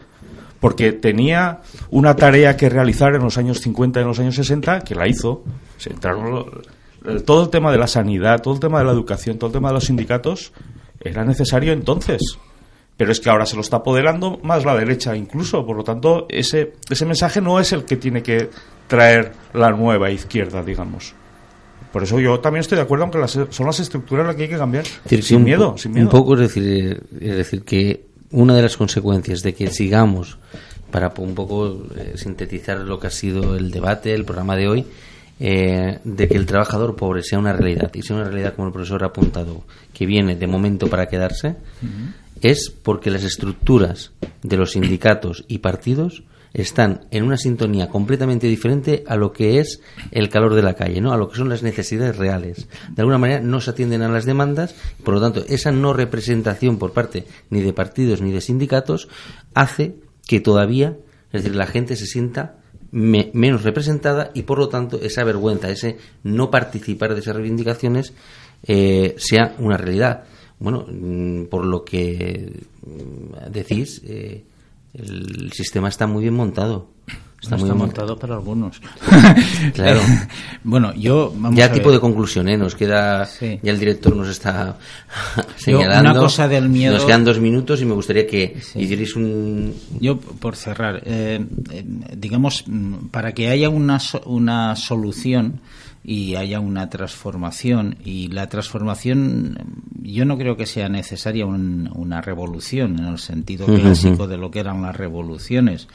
Porque 0.60 0.94
tenía 0.94 1.62
una 1.90 2.16
tarea 2.16 2.58
que 2.58 2.70
realizar 2.70 3.14
en 3.16 3.22
los 3.22 3.38
años 3.38 3.60
50 3.60 4.00
y 4.00 4.02
en 4.02 4.08
los 4.08 4.20
años 4.20 4.36
60, 4.36 4.82
que 4.82 4.96
la 4.96 5.08
hizo. 5.08 5.44
Todo 7.26 7.44
el 7.44 7.50
tema 7.50 7.72
de 7.72 7.78
la 7.78 7.88
sanidad, 7.88 8.42
todo 8.42 8.56
el 8.56 8.60
tema 8.60 8.80
de 8.80 8.86
la 8.86 8.92
educación, 8.92 9.38
todo 9.38 9.48
el 9.48 9.54
tema 9.54 9.70
de 9.70 9.76
los 9.76 9.86
sindicatos, 9.86 10.54
era 11.00 11.24
necesario 11.24 11.72
entonces. 11.72 12.22
Pero 12.98 13.12
es 13.12 13.20
que 13.20 13.30
ahora 13.30 13.46
se 13.46 13.56
lo 13.56 13.62
está 13.62 13.78
apoderando 13.78 14.40
más 14.44 14.64
la 14.64 14.76
derecha 14.76 15.16
incluso. 15.16 15.66
Por 15.66 15.76
lo 15.76 15.84
tanto, 15.84 16.28
ese, 16.30 16.74
ese 16.90 17.06
mensaje 17.06 17.42
no 17.42 17.60
es 17.60 17.74
el 17.74 17.84
que 17.84 17.98
tiene 17.98 18.24
que 18.24 18.50
traer 18.88 19.34
la 19.54 19.72
nueva 19.72 20.10
izquierda, 20.12 20.64
digamos. 20.64 21.14
Por 21.92 22.04
eso 22.04 22.20
yo 22.20 22.40
también 22.40 22.62
estoy 22.62 22.78
de 22.78 22.82
acuerdo, 22.84 23.04
aunque 23.04 23.18
las, 23.20 23.32
son 23.50 23.66
las 23.66 23.80
estructuras 23.80 24.26
las 24.26 24.36
que 24.36 24.44
hay 24.44 24.50
que 24.50 24.58
cambiar. 24.58 24.86
Es 24.86 25.04
decir, 25.04 25.20
que 25.20 25.26
sin 25.26 25.38
un 25.38 25.44
miedo, 25.44 25.72
po- 25.74 25.78
sin 25.78 25.92
miedo. 25.94 26.06
Un 26.06 26.12
poco 26.12 26.34
es 26.36 26.40
decir, 26.42 26.64
eh, 26.64 27.18
es 27.22 27.36
decir, 27.38 27.64
que 27.64 28.06
una 28.32 28.56
de 28.56 28.62
las 28.62 28.78
consecuencias 28.78 29.42
de 29.44 29.54
que 29.54 29.68
sigamos, 29.72 30.38
para 30.92 31.12
un 31.18 31.36
poco 31.36 31.86
eh, 31.98 32.14
sintetizar 32.16 32.78
lo 32.80 33.00
que 33.00 33.08
ha 33.08 33.12
sido 33.12 33.56
el 33.58 33.72
debate, 33.72 34.14
el 34.14 34.24
programa 34.26 34.56
de 34.56 34.68
hoy, 34.70 34.86
eh, 35.40 36.00
de 36.04 36.28
que 36.30 36.38
el 36.38 36.46
trabajador 36.46 36.96
pobre 36.96 37.22
sea 37.24 37.40
una 37.40 37.52
realidad, 37.54 37.92
y 37.94 38.02
sea 38.02 38.16
una 38.18 38.26
realidad 38.26 38.56
como 38.56 38.68
el 38.68 38.74
profesor 38.74 39.04
ha 39.04 39.08
apuntado, 39.08 39.64
que 39.94 40.06
viene 40.06 40.36
de 40.38 40.48
momento 40.48 40.88
para 40.88 41.08
quedarse, 41.08 41.56
es 42.42 42.70
porque 42.70 43.10
las 43.12 43.24
estructuras 43.24 44.12
de 44.44 44.58
los 44.58 44.72
sindicatos 44.72 45.46
y 45.48 45.60
partidos 45.60 46.24
están 46.54 47.06
en 47.12 47.24
una 47.24 47.36
sintonía 47.38 47.90
completamente 47.90 48.48
diferente 48.48 49.04
a 49.08 49.18
lo 49.18 49.34
que 49.34 49.60
es 49.60 49.82
el 50.12 50.30
calor 50.30 50.56
de 50.56 50.62
la 50.62 50.74
calle, 50.76 51.02
¿no? 51.02 51.12
A 51.12 51.18
lo 51.18 51.28
que 51.30 51.36
son 51.36 51.50
las 51.50 51.64
necesidades 51.64 52.16
reales. 52.16 52.70
De 52.96 53.02
alguna 53.02 53.18
manera 53.18 53.42
no 53.42 53.60
se 53.60 53.72
atienden 53.72 54.04
a 54.04 54.08
las 54.10 54.24
demandas, 54.26 54.74
por 55.04 55.16
lo 55.16 55.22
tanto, 55.22 55.44
esa 55.50 55.72
no 55.74 55.92
representación 55.92 56.78
por 56.80 56.94
parte 56.94 57.26
ni 57.50 57.60
de 57.62 57.74
partidos 57.74 58.22
ni 58.22 58.32
de 58.32 58.40
sindicatos 58.40 59.10
hace 59.54 59.96
que 60.26 60.40
todavía, 60.40 60.96
es 61.34 61.44
decir, 61.44 61.56
la 61.58 61.68
gente 61.68 61.98
se 61.98 62.06
sienta 62.06 62.56
me- 62.92 63.32
menos 63.34 63.64
representada 63.64 64.32
y 64.34 64.44
por 64.44 64.58
lo 64.58 64.70
tanto 64.70 65.02
esa 65.02 65.26
vergüenza, 65.26 65.70
ese 65.70 65.98
no 66.24 66.50
participar 66.52 67.16
de 67.16 67.20
esas 67.20 67.36
reivindicaciones 67.36 68.14
eh, 68.64 69.16
sea 69.18 69.56
una 69.60 69.76
realidad. 69.76 70.24
Bueno, 70.66 70.84
mm, 70.92 71.44
por 71.46 71.64
lo 71.64 71.86
que 71.86 72.52
mm, 72.88 73.52
decís, 73.52 74.02
eh, 74.04 74.44
el 74.96 75.52
sistema 75.54 75.90
está 75.90 76.08
muy 76.08 76.24
bien 76.24 76.34
montado. 76.34 76.88
Está, 77.40 77.58
muy 77.58 77.66
bien 77.66 77.78
montado 77.78 78.18
para 78.18 78.34
algunos. 78.34 78.82
Claro. 79.76 80.00
bueno, 80.64 80.92
yo. 80.96 81.32
Vamos 81.36 81.56
ya 81.56 81.66
a 81.66 81.72
tipo 81.72 81.90
ver. 81.90 81.98
de 81.98 82.00
conclusión, 82.02 82.50
¿eh? 82.50 82.58
Nos 82.58 82.74
queda. 82.74 83.26
Sí. 83.28 83.60
Ya 83.62 83.72
el 83.74 83.78
director 83.80 84.16
nos 84.16 84.28
está 84.30 84.78
Yo, 85.38 85.44
señalando. 85.56 86.10
una 86.12 86.20
cosa 86.20 86.48
del 86.48 86.68
miedo- 86.70 86.96
Nos 86.96 87.06
quedan 87.06 87.24
dos 87.24 87.40
minutos 87.40 87.82
y 87.82 87.86
me 87.86 87.94
gustaría 87.94 88.26
que 88.26 88.58
hicierais 88.74 89.16
un. 89.16 89.72
Yo, 90.00 90.18
por 90.20 90.56
cerrar, 90.56 91.04
eh, 91.06 91.46
eh, 91.72 91.86
digamos, 92.18 92.64
mm, 92.66 93.10
para 93.12 93.34
que 93.34 93.50
haya 93.50 93.70
una, 93.70 94.00
una 94.26 94.76
solución 94.76 95.60
y 96.08 96.36
haya 96.36 96.60
una 96.60 96.90
transformación, 96.90 97.98
y 98.06 98.28
la 98.28 98.48
transformación, 98.48 99.58
yo 100.04 100.24
no 100.26 100.38
creo 100.38 100.56
que 100.56 100.66
sea 100.68 100.88
necesaria 100.88 101.46
un- 101.46 101.90
una 101.96 102.22
revolución 102.22 103.00
en 103.00 103.06
el 103.06 103.18
sentido 103.18 103.66
clásico 103.66 104.28
de 104.28 104.38
lo 104.38 104.52
que 104.52 104.60
eran 104.60 104.82
las 104.84 104.96
revoluciones, 104.96 105.88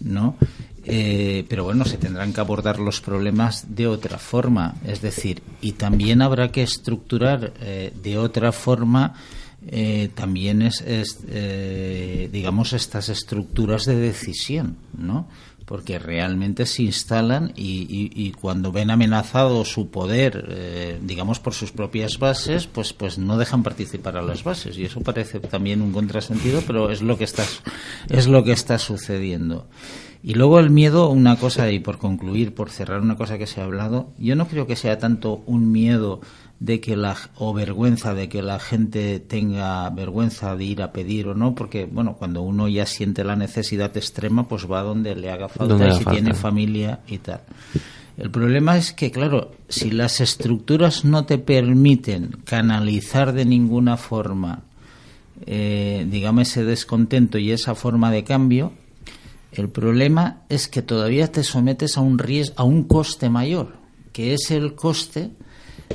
¿no? 0.00 0.36
Eh, 0.84 1.44
pero 1.48 1.64
bueno, 1.64 1.84
se 1.84 1.98
tendrán 1.98 2.32
que 2.32 2.40
abordar 2.40 2.78
los 2.78 3.00
problemas 3.00 3.74
de 3.74 3.86
otra 3.88 4.16
forma, 4.18 4.76
es 4.86 5.02
decir, 5.02 5.42
y 5.60 5.72
también 5.72 6.22
habrá 6.22 6.50
que 6.52 6.62
estructurar 6.62 7.52
eh, 7.60 7.92
de 8.02 8.16
otra 8.16 8.52
forma 8.52 9.14
eh, 9.66 10.08
también 10.14 10.62
es, 10.62 10.80
es, 10.82 11.18
eh, 11.28 12.28
digamos, 12.32 12.72
estas 12.72 13.08
estructuras 13.08 13.84
de 13.86 13.96
decisión, 13.96 14.76
¿no? 14.96 15.26
Porque 15.68 15.98
realmente 15.98 16.64
se 16.64 16.84
instalan 16.84 17.52
y, 17.54 17.82
y- 17.90 18.10
y 18.26 18.32
cuando 18.32 18.72
ven 18.72 18.90
amenazado 18.90 19.66
su 19.66 19.90
poder, 19.90 20.46
eh, 20.48 20.98
digamos, 21.02 21.40
por 21.40 21.52
sus 21.52 21.72
propias 21.72 22.18
bases, 22.18 22.66
pues, 22.66 22.94
pues 22.94 23.18
no 23.18 23.36
dejan 23.36 23.62
participar 23.62 24.16
a 24.16 24.22
las 24.22 24.42
bases. 24.44 24.78
Y 24.78 24.86
eso 24.86 25.02
parece 25.02 25.40
también 25.40 25.82
un 25.82 25.92
contrasentido, 25.92 26.62
pero 26.66 26.90
es 26.90 27.02
lo 27.02 27.18
que 27.18 27.24
está, 27.24 27.44
es 28.08 28.26
lo 28.28 28.44
que 28.44 28.52
está 28.52 28.78
sucediendo. 28.78 29.66
Y 30.22 30.34
luego 30.34 30.58
el 30.58 30.70
miedo, 30.70 31.10
una 31.10 31.36
cosa, 31.36 31.70
y 31.70 31.80
por 31.80 31.98
concluir, 31.98 32.54
por 32.54 32.70
cerrar 32.70 33.02
una 33.02 33.16
cosa 33.16 33.36
que 33.36 33.46
se 33.46 33.60
ha 33.60 33.64
hablado, 33.64 34.10
yo 34.18 34.36
no 34.36 34.48
creo 34.48 34.66
que 34.66 34.74
sea 34.74 34.98
tanto 34.98 35.42
un 35.44 35.70
miedo 35.70 36.20
de 36.60 36.80
que 36.80 36.96
la 36.96 37.16
o 37.36 37.54
vergüenza 37.54 38.14
de 38.14 38.28
que 38.28 38.42
la 38.42 38.58
gente 38.58 39.20
tenga 39.20 39.88
vergüenza 39.90 40.56
de 40.56 40.64
ir 40.64 40.82
a 40.82 40.92
pedir 40.92 41.28
o 41.28 41.34
no, 41.34 41.54
porque 41.54 41.86
bueno, 41.86 42.16
cuando 42.18 42.42
uno 42.42 42.66
ya 42.68 42.84
siente 42.84 43.22
la 43.22 43.36
necesidad 43.36 43.96
extrema, 43.96 44.48
pues 44.48 44.70
va 44.70 44.82
donde 44.82 45.14
le 45.14 45.30
haga 45.30 45.48
falta 45.48 45.88
y 45.88 45.92
si 45.92 46.04
falta. 46.04 46.10
tiene 46.10 46.34
familia 46.34 47.00
y 47.06 47.18
tal. 47.18 47.42
El 48.16 48.30
problema 48.32 48.76
es 48.76 48.92
que, 48.92 49.12
claro, 49.12 49.52
si 49.68 49.92
las 49.92 50.20
estructuras 50.20 51.04
no 51.04 51.24
te 51.24 51.38
permiten 51.38 52.36
canalizar 52.44 53.32
de 53.32 53.44
ninguna 53.44 53.96
forma, 53.96 54.62
eh, 55.46 56.04
digamos, 56.10 56.48
ese 56.48 56.64
descontento 56.64 57.38
y 57.38 57.52
esa 57.52 57.76
forma 57.76 58.10
de 58.10 58.24
cambio, 58.24 58.72
el 59.52 59.68
problema 59.68 60.42
es 60.48 60.66
que 60.66 60.82
todavía 60.82 61.30
te 61.30 61.44
sometes 61.44 61.96
a 61.96 62.00
un 62.00 62.18
riesgo, 62.18 62.54
a 62.58 62.64
un 62.64 62.82
coste 62.82 63.30
mayor, 63.30 63.76
que 64.12 64.34
es 64.34 64.50
el 64.50 64.74
coste 64.74 65.30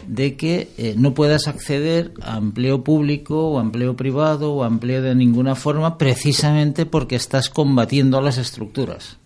de 0.07 0.35
que 0.35 0.69
eh, 0.77 0.95
no 0.97 1.13
puedas 1.13 1.47
acceder 1.47 2.13
a 2.21 2.37
empleo 2.37 2.83
público 2.83 3.49
o 3.49 3.59
a 3.59 3.63
empleo 3.63 3.95
privado 3.95 4.53
o 4.53 4.63
a 4.63 4.67
empleo 4.67 5.01
de 5.01 5.15
ninguna 5.15 5.55
forma 5.55 5.97
precisamente 5.97 6.85
porque 6.85 7.15
estás 7.15 7.49
combatiendo 7.49 8.17
a 8.17 8.21
las 8.21 8.37
estructuras. 8.37 9.17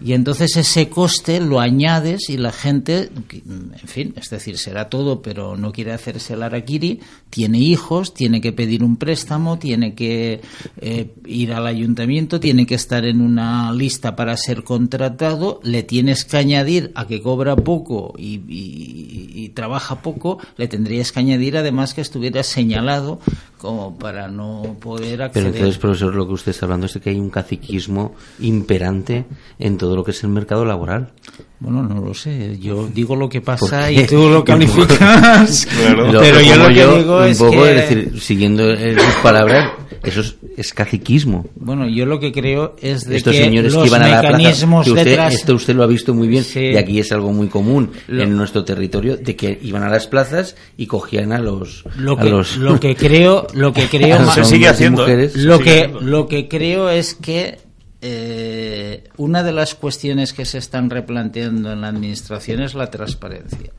Y 0.00 0.12
entonces 0.12 0.56
ese 0.56 0.88
coste 0.88 1.40
lo 1.40 1.58
añades 1.58 2.30
y 2.30 2.36
la 2.36 2.52
gente, 2.52 3.10
en 3.34 3.72
fin, 3.88 4.14
es 4.16 4.30
decir, 4.30 4.56
será 4.56 4.88
todo, 4.88 5.22
pero 5.22 5.56
no 5.56 5.72
quiere 5.72 5.92
hacerse 5.92 6.34
el 6.34 6.42
araquiri, 6.44 7.00
tiene 7.30 7.58
hijos, 7.58 8.14
tiene 8.14 8.40
que 8.40 8.52
pedir 8.52 8.84
un 8.84 8.96
préstamo, 8.96 9.58
tiene 9.58 9.94
que 9.94 10.40
eh, 10.80 11.10
ir 11.26 11.52
al 11.52 11.66
ayuntamiento, 11.66 12.38
tiene 12.38 12.64
que 12.64 12.76
estar 12.76 13.04
en 13.04 13.20
una 13.20 13.72
lista 13.72 14.14
para 14.14 14.36
ser 14.36 14.62
contratado, 14.62 15.58
le 15.64 15.82
tienes 15.82 16.24
que 16.24 16.36
añadir 16.36 16.92
a 16.94 17.06
que 17.08 17.20
cobra 17.20 17.56
poco 17.56 18.14
y, 18.16 18.40
y- 18.48 19.32
y 19.34 19.48
trabaja 19.50 20.02
poco, 20.02 20.38
le 20.56 20.68
tendrías 20.68 21.10
que 21.12 21.20
añadir 21.20 21.56
además 21.56 21.94
que 21.94 22.00
estuviera 22.02 22.42
señalado 22.42 23.18
como 23.56 23.98
para 23.98 24.28
no 24.28 24.76
poder 24.80 25.22
acceder. 25.22 25.32
Pero 25.32 25.56
entonces, 25.56 25.78
profesor, 25.78 26.14
lo 26.14 26.26
que 26.26 26.34
usted 26.34 26.50
está 26.52 26.66
hablando 26.66 26.86
es 26.86 26.94
de 26.94 27.00
que 27.00 27.10
hay 27.10 27.18
un 27.18 27.30
caciquismo 27.30 28.14
imperante 28.38 29.24
en 29.58 29.76
todo 29.78 29.87
lo 29.96 30.04
que 30.04 30.10
es 30.12 30.22
el 30.22 30.30
mercado 30.30 30.64
laboral. 30.64 31.12
Bueno, 31.60 31.82
no 31.82 32.00
lo 32.00 32.14
sé. 32.14 32.56
Yo 32.60 32.88
digo 32.92 33.16
lo 33.16 33.28
que 33.28 33.40
¿Por 33.40 33.58
pasa 33.58 33.90
y 33.92 34.06
tú 34.06 34.28
lo 34.30 34.44
calificas. 34.92 35.66
Lo- 35.96 36.20
Pero 36.20 36.40
yo 36.40 36.56
lo 36.56 36.68
que 36.68 36.86
digo 36.98 37.18
un 37.18 37.24
es 37.24 37.38
poco, 37.38 37.50
que... 37.62 37.70
es 37.76 37.88
decir, 37.88 38.20
siguiendo 38.20 38.76
sus 38.76 39.14
palabras, 39.22 39.72
eso 40.04 40.20
es, 40.20 40.36
es 40.56 40.72
caciquismo. 40.72 41.46
Bueno, 41.56 41.88
yo 41.88 42.06
lo 42.06 42.20
que 42.20 42.30
creo 42.32 42.76
es 42.80 43.04
de 43.06 43.16
Estos 43.16 43.32
que 43.34 43.42
señores 43.44 43.72
los 43.72 43.82
que 43.82 43.88
iban 43.88 44.02
a 44.02 44.08
la 44.08 44.20
plaza, 44.20 44.36
mecanismos 44.36 44.84
que 44.84 44.90
usted, 44.92 45.04
detrás... 45.04 45.34
esto 45.34 45.54
usted 45.54 45.74
lo 45.74 45.82
ha 45.82 45.86
visto 45.88 46.14
muy 46.14 46.28
bien, 46.28 46.44
Sí. 46.44 46.60
y 46.60 46.76
aquí 46.76 47.00
es 47.00 47.10
algo 47.12 47.32
muy 47.32 47.48
común 47.48 47.90
Lo- 48.06 48.22
en 48.22 48.36
nuestro 48.36 48.64
territorio, 48.64 49.16
de 49.16 49.34
que 49.34 49.58
iban 49.62 49.82
a 49.82 49.88
las 49.88 50.06
plazas 50.06 50.54
y 50.76 50.86
cogían 50.86 51.32
a 51.32 51.38
los... 51.40 51.84
lo 51.96 52.12
a 52.18 52.22
que, 52.22 52.30
los- 52.30 52.56
lo 52.58 52.78
que 52.78 52.94
creo 52.94 53.46
lo 53.54 53.72
que 53.72 53.88
creo 53.88 54.16
a 54.16 54.32
Se 54.34 54.44
sigue 54.44 54.68
haciendo, 54.68 55.02
¿eh? 55.02 55.06
mujeres. 55.06 55.32
Se 55.32 55.38
lo 55.40 55.58
sigue 55.58 55.64
que 55.64 55.78
haciendo. 55.80 56.00
lo 56.02 56.28
que 56.28 56.48
creo 56.48 56.88
es 56.88 57.14
que 57.14 57.58
eh, 58.00 59.04
una 59.16 59.42
de 59.42 59.52
las 59.52 59.74
cuestiones 59.74 60.32
que 60.32 60.44
se 60.44 60.58
están 60.58 60.88
replanteando 60.90 61.72
en 61.72 61.80
la 61.80 61.88
administración 61.88 62.62
es 62.62 62.74
la 62.74 62.90
transparencia 62.90 63.72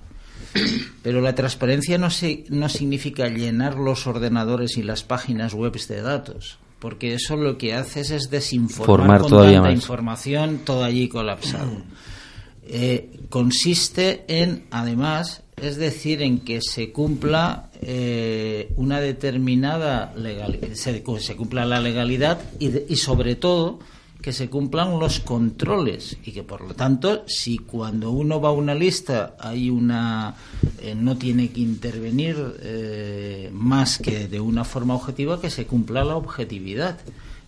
pero 1.03 1.21
la 1.21 1.35
transparencia 1.35 1.97
no, 1.99 2.09
se- 2.09 2.43
no 2.49 2.69
significa 2.69 3.27
llenar 3.29 3.75
los 3.75 4.07
ordenadores 4.07 4.77
y 4.77 4.83
las 4.83 5.03
páginas 5.03 5.53
web 5.53 5.73
de 5.87 6.01
datos 6.01 6.57
porque 6.79 7.13
eso 7.13 7.35
lo 7.37 7.57
que 7.57 7.73
haces 7.75 8.09
es 8.11 8.29
desinformar 8.29 8.85
Formar 8.97 9.21
con 9.21 9.29
todavía 9.29 9.57
tanta 9.57 9.69
más. 9.69 9.75
información 9.79 10.59
todo 10.65 10.83
allí 10.83 11.07
colapsado 11.07 11.69
eh, 12.71 13.09
consiste 13.29 14.25
en, 14.27 14.65
además, 14.69 15.41
es 15.57 15.77
decir, 15.77 16.21
en 16.21 16.39
que 16.39 16.61
se 16.61 16.91
cumpla 16.91 17.69
eh, 17.81 18.71
una 18.75 18.99
determinada 19.01 20.13
legalidad, 20.15 20.69
se, 20.73 21.03
se 21.19 21.35
cumpla 21.35 21.65
la 21.65 21.79
legalidad 21.79 22.39
y, 22.59 22.67
de- 22.69 22.85
y 22.87 22.95
sobre 22.97 23.35
todo 23.35 23.79
que 24.21 24.33
se 24.33 24.49
cumplan 24.49 24.99
los 24.99 25.19
controles 25.21 26.17
y 26.25 26.31
que 26.33 26.43
por 26.43 26.61
lo 26.61 26.73
tanto 26.73 27.23
si 27.27 27.57
cuando 27.57 28.11
uno 28.11 28.41
va 28.41 28.49
a 28.49 28.51
una 28.51 28.75
lista 28.75 29.35
hay 29.39 29.69
una 29.69 30.35
eh, 30.81 30.93
no 30.93 31.17
tiene 31.17 31.49
que 31.51 31.61
intervenir 31.61 32.35
eh, 32.61 33.49
más 33.53 33.97
que 33.97 34.27
de 34.27 34.39
una 34.41 34.65
forma 34.65 34.93
objetiva 34.95 35.39
que 35.39 35.49
se 35.49 35.65
cumpla 35.65 36.03
la 36.03 36.15
objetividad. 36.17 36.97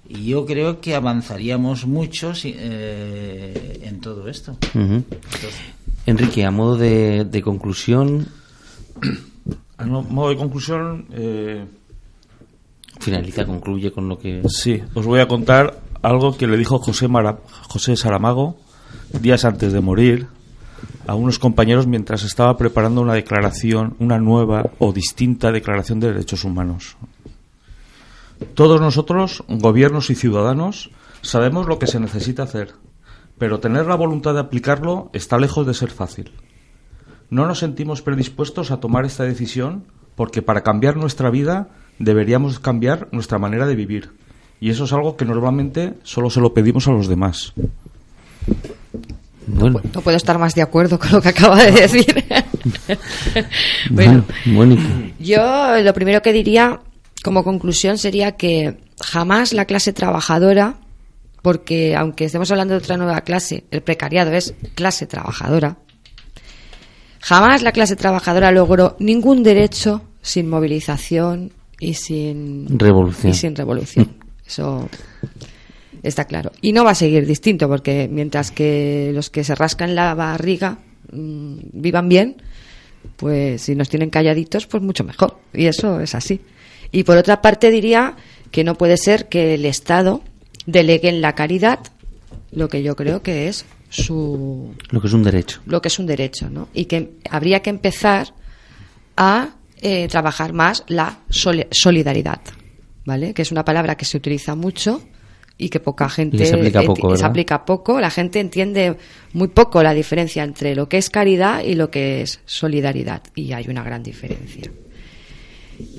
Y 0.07 0.26
yo 0.26 0.45
creo 0.45 0.82
que 0.82 0.95
avanzaríamos 0.95 1.86
mucho 1.86 2.34
si- 2.36 2.55
eh, 2.57 3.82
en 3.84 3.99
todo 4.01 4.28
esto. 4.30 4.57
Enrique, 6.05 6.43
a 6.45 6.51
modo 6.51 6.76
de, 6.78 7.26
de 7.26 7.41
conclusión, 7.41 8.28
A 9.78 9.86
modo 9.86 10.30
de 10.30 10.36
conclusión, 10.38 11.05
eh, 11.11 11.65
finaliza, 12.99 13.45
concluye 13.47 13.91
con 13.91 14.07
lo 14.07 14.19
que... 14.19 14.43
sí, 14.47 14.80
os 14.93 15.05
voy 15.07 15.19
a 15.22 15.28
contar 15.28 15.80
algo 16.02 16.38
que 16.38 16.47
le 16.47 16.58
dijo 16.58 16.80
José, 16.80 17.08
José 17.70 17.95
Saramago 17.95 18.58
días 19.20 19.45
antes 19.45 19.74
de 19.74 19.82
morir 19.82 20.28
a 21.08 21.16
unos 21.16 21.39
compañeros 21.39 21.88
mientras 21.88 22.24
estaba 22.24 22.58
preparando 22.58 23.02
una 23.02 23.14
declaración, 23.14 23.95
una 23.99 24.18
nueva 24.18 24.72
o 24.80 24.93
distinta 24.93 25.52
declaración 25.52 25.99
de 25.99 26.12
derechos 26.12 26.43
humanos. 26.43 26.97
Todos 28.56 28.82
nosotros, 28.82 29.43
gobiernos 29.47 30.10
y 30.10 30.16
ciudadanos, 30.16 30.91
sabemos 31.22 31.68
lo 31.68 31.78
que 31.78 31.88
se 31.88 31.99
necesita 31.99 32.43
hacer, 32.43 32.74
pero 33.38 33.60
tener 33.60 33.86
la 33.86 33.95
voluntad 33.95 34.34
de 34.34 34.39
aplicarlo 34.39 35.10
está 35.14 35.38
lejos 35.38 35.68
de 35.68 35.74
ser 35.74 35.91
fácil. 35.91 36.32
No 37.30 37.45
nos 37.45 37.60
sentimos 37.60 38.02
predispuestos 38.02 38.72
a 38.72 38.80
tomar 38.80 39.06
esta 39.06 39.24
decisión 39.24 39.86
porque 40.16 40.41
para 40.41 40.64
cambiar 40.64 40.97
nuestra 40.97 41.30
vida 41.30 41.70
deberíamos 41.99 42.60
cambiar 42.60 43.08
nuestra 43.12 43.38
manera 43.38 43.68
de 43.68 43.76
vivir. 43.76 44.12
Y 44.62 44.70
eso 44.70 44.86
es 44.86 44.93
algo 44.93 45.18
que 45.18 45.26
normalmente 45.26 45.95
solo 46.03 46.30
se 46.30 46.39
lo 46.39 46.53
pedimos 46.53 46.88
a 46.88 46.91
los 46.91 47.07
demás. 47.07 47.51
Bueno, 49.47 49.82
No 49.93 50.01
puedo 50.01 50.16
estar 50.16 50.38
más 50.38 50.53
de 50.53 50.62
acuerdo 50.62 50.99
con 50.99 51.12
lo 51.12 51.20
que 51.22 51.30
acaba 51.30 51.62
de 51.64 51.72
decir. 51.72 52.24
bueno, 53.89 54.24
Mónica. 54.45 54.84
yo 55.20 55.82
lo 55.82 55.93
primero 55.95 56.22
que 56.22 56.32
diría 56.32 56.80
como 57.24 57.43
conclusión 57.43 57.97
sería 57.97 58.34
que 58.34 58.78
jamás 59.03 59.51
la 59.53 59.66
clase 59.66 59.93
trabajadora, 59.93 60.76
porque 61.41 61.95
aunque 61.95 62.26
estemos 62.26 62.51
hablando 62.51 62.76
de 62.76 62.80
otra 62.80 62.97
nueva 62.97 63.22
clase, 63.22 63.66
el 63.72 63.82
precariado 63.82 64.32
es 64.32 64.53
clase 64.76 65.07
trabajadora, 65.07 65.78
jamás 67.20 67.64
la 67.64 67.72
clase 67.72 67.95
trabajadora 67.95 68.51
logró 68.51 68.95
ningún 68.99 69.41
derecho 69.41 70.03
sin 70.22 70.47
movilización 70.49 71.51
y 71.80 71.95
sin 71.95 72.78
Revolución. 72.78 73.32
Y 73.32 73.36
sin 73.36 73.55
revolución. 73.55 74.20
Eso 74.52 74.89
está 76.04 76.26
claro. 76.26 76.52
Y 76.62 76.74
no 76.74 76.84
va 76.84 76.91
a 76.91 76.95
seguir 76.95 77.26
distinto, 77.26 77.68
porque 77.70 78.10
mientras 78.12 78.52
que 78.52 79.12
los 79.14 79.30
que 79.30 79.43
se 79.43 79.56
rascan 79.56 79.95
la 79.95 80.14
barriga 80.14 80.80
mm, 81.12 81.56
vivan 81.74 82.10
bien, 82.10 82.36
pues 83.16 83.62
si 83.64 83.76
nos 83.76 83.89
tienen 83.89 84.10
calladitos, 84.10 84.68
pues 84.68 84.84
mucho 84.84 85.04
mejor. 85.04 85.39
Y 85.54 85.66
eso 85.68 85.99
es 86.02 86.14
así. 86.16 86.41
Y 86.91 87.04
por 87.04 87.18
otra 87.18 87.41
parte 87.41 87.72
diría 87.72 88.16
que 88.52 88.64
no 88.64 88.76
puede 88.76 88.97
ser 88.97 89.30
que 89.30 89.54
el 89.54 89.66
Estado 89.66 90.22
delegue 90.66 91.10
en 91.10 91.22
la 91.22 91.34
caridad 91.34 91.80
lo 92.52 92.68
que 92.68 92.84
yo 92.84 92.95
creo 92.97 93.22
que 93.24 93.47
es 93.47 93.66
su 93.89 94.74
Lo 94.89 94.99
que 95.02 95.08
es 95.08 95.14
un 95.14 95.24
derecho. 95.24 95.62
lo 95.66 95.82
que 95.82 95.88
es 95.88 95.97
un 95.99 96.06
derecho, 96.06 96.49
¿no? 96.49 96.68
Y 96.74 96.86
que 96.86 97.12
habría 97.30 97.62
que 97.62 97.70
empezar 97.70 98.34
a 99.16 99.49
eh, 99.82 100.08
trabajar 100.10 100.52
más 100.54 100.84
la 100.88 101.20
soli- 101.30 101.68
solidaridad, 101.72 102.41
¿vale? 103.06 103.34
Que 103.34 103.41
es 103.41 103.52
una 103.52 103.66
palabra 103.66 103.95
que 103.95 104.06
se 104.06 104.18
utiliza 104.18 104.56
mucho 104.56 105.02
y 105.58 105.70
que 105.70 105.80
poca 105.80 106.10
gente 106.10 106.38
Y 106.38 106.39
que 106.39 106.45
se 106.45 106.56
aplica 106.56 106.82
poco, 106.84 107.16
se 107.16 107.26
aplica 107.26 107.66
poco. 107.66 107.99
La 108.02 108.10
gente 108.10 108.39
entiende 108.39 108.97
muy 109.34 109.47
poco 109.49 109.84
la 109.84 109.93
diferencia 109.93 110.43
entre 110.43 110.76
lo 110.76 110.89
que 110.89 110.97
es 110.97 111.10
caridad 111.10 111.64
y 111.64 111.76
lo 111.76 111.91
que 111.91 112.22
es 112.22 112.39
solidaridad. 112.45 113.22
Y 113.36 113.54
hay 113.54 113.68
una 113.70 113.84
gran 113.84 114.02
diferencia. 114.02 114.72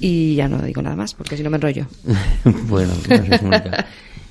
Y 0.00 0.34
ya 0.36 0.48
no 0.48 0.60
digo 0.62 0.80
nada 0.82 0.96
más, 0.96 1.14
porque 1.14 1.36
si 1.36 1.42
no 1.42 1.50
me 1.50 1.56
enrollo. 1.56 1.86
bueno, 2.44 2.92
gracias, 3.06 3.42
Mónica. 3.42 3.86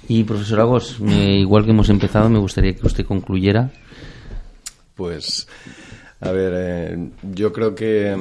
Y 0.08 0.24
profesor 0.24 0.60
Agos, 0.62 1.00
me- 1.00 1.40
igual 1.40 1.64
que 1.66 1.72
hemos 1.72 1.90
empezado, 1.90 2.30
me 2.30 2.40
gustaría 2.40 2.74
que 2.76 2.86
usted 2.86 3.06
concluyera. 3.06 3.70
Pues, 4.96 5.48
a 6.20 6.32
ver, 6.32 6.54
eh, 6.56 7.10
yo 7.34 7.52
creo 7.54 7.74
que 7.74 8.16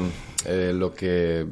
eh, 0.46 0.72
lo 0.74 0.94
que 0.94 1.46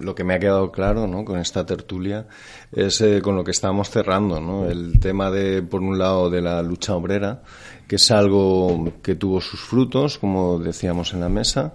lo 0.00 0.14
que 0.14 0.24
me 0.24 0.34
ha 0.34 0.38
quedado 0.38 0.72
claro 0.72 1.06
¿no? 1.06 1.24
con 1.24 1.38
esta 1.38 1.66
tertulia 1.66 2.26
es 2.72 3.00
eh, 3.00 3.20
con 3.22 3.36
lo 3.36 3.44
que 3.44 3.50
estamos 3.50 3.90
cerrando, 3.90 4.40
¿no? 4.40 4.66
el 4.66 4.98
tema 4.98 5.30
de, 5.30 5.62
por 5.62 5.80
un 5.82 5.98
lado, 5.98 6.30
de 6.30 6.40
la 6.40 6.62
lucha 6.62 6.94
obrera, 6.94 7.42
que 7.86 7.96
es 7.96 8.10
algo 8.10 8.92
que 9.02 9.14
tuvo 9.14 9.40
sus 9.40 9.60
frutos, 9.60 10.18
como 10.18 10.58
decíamos 10.58 11.12
en 11.12 11.20
la 11.20 11.28
mesa, 11.28 11.74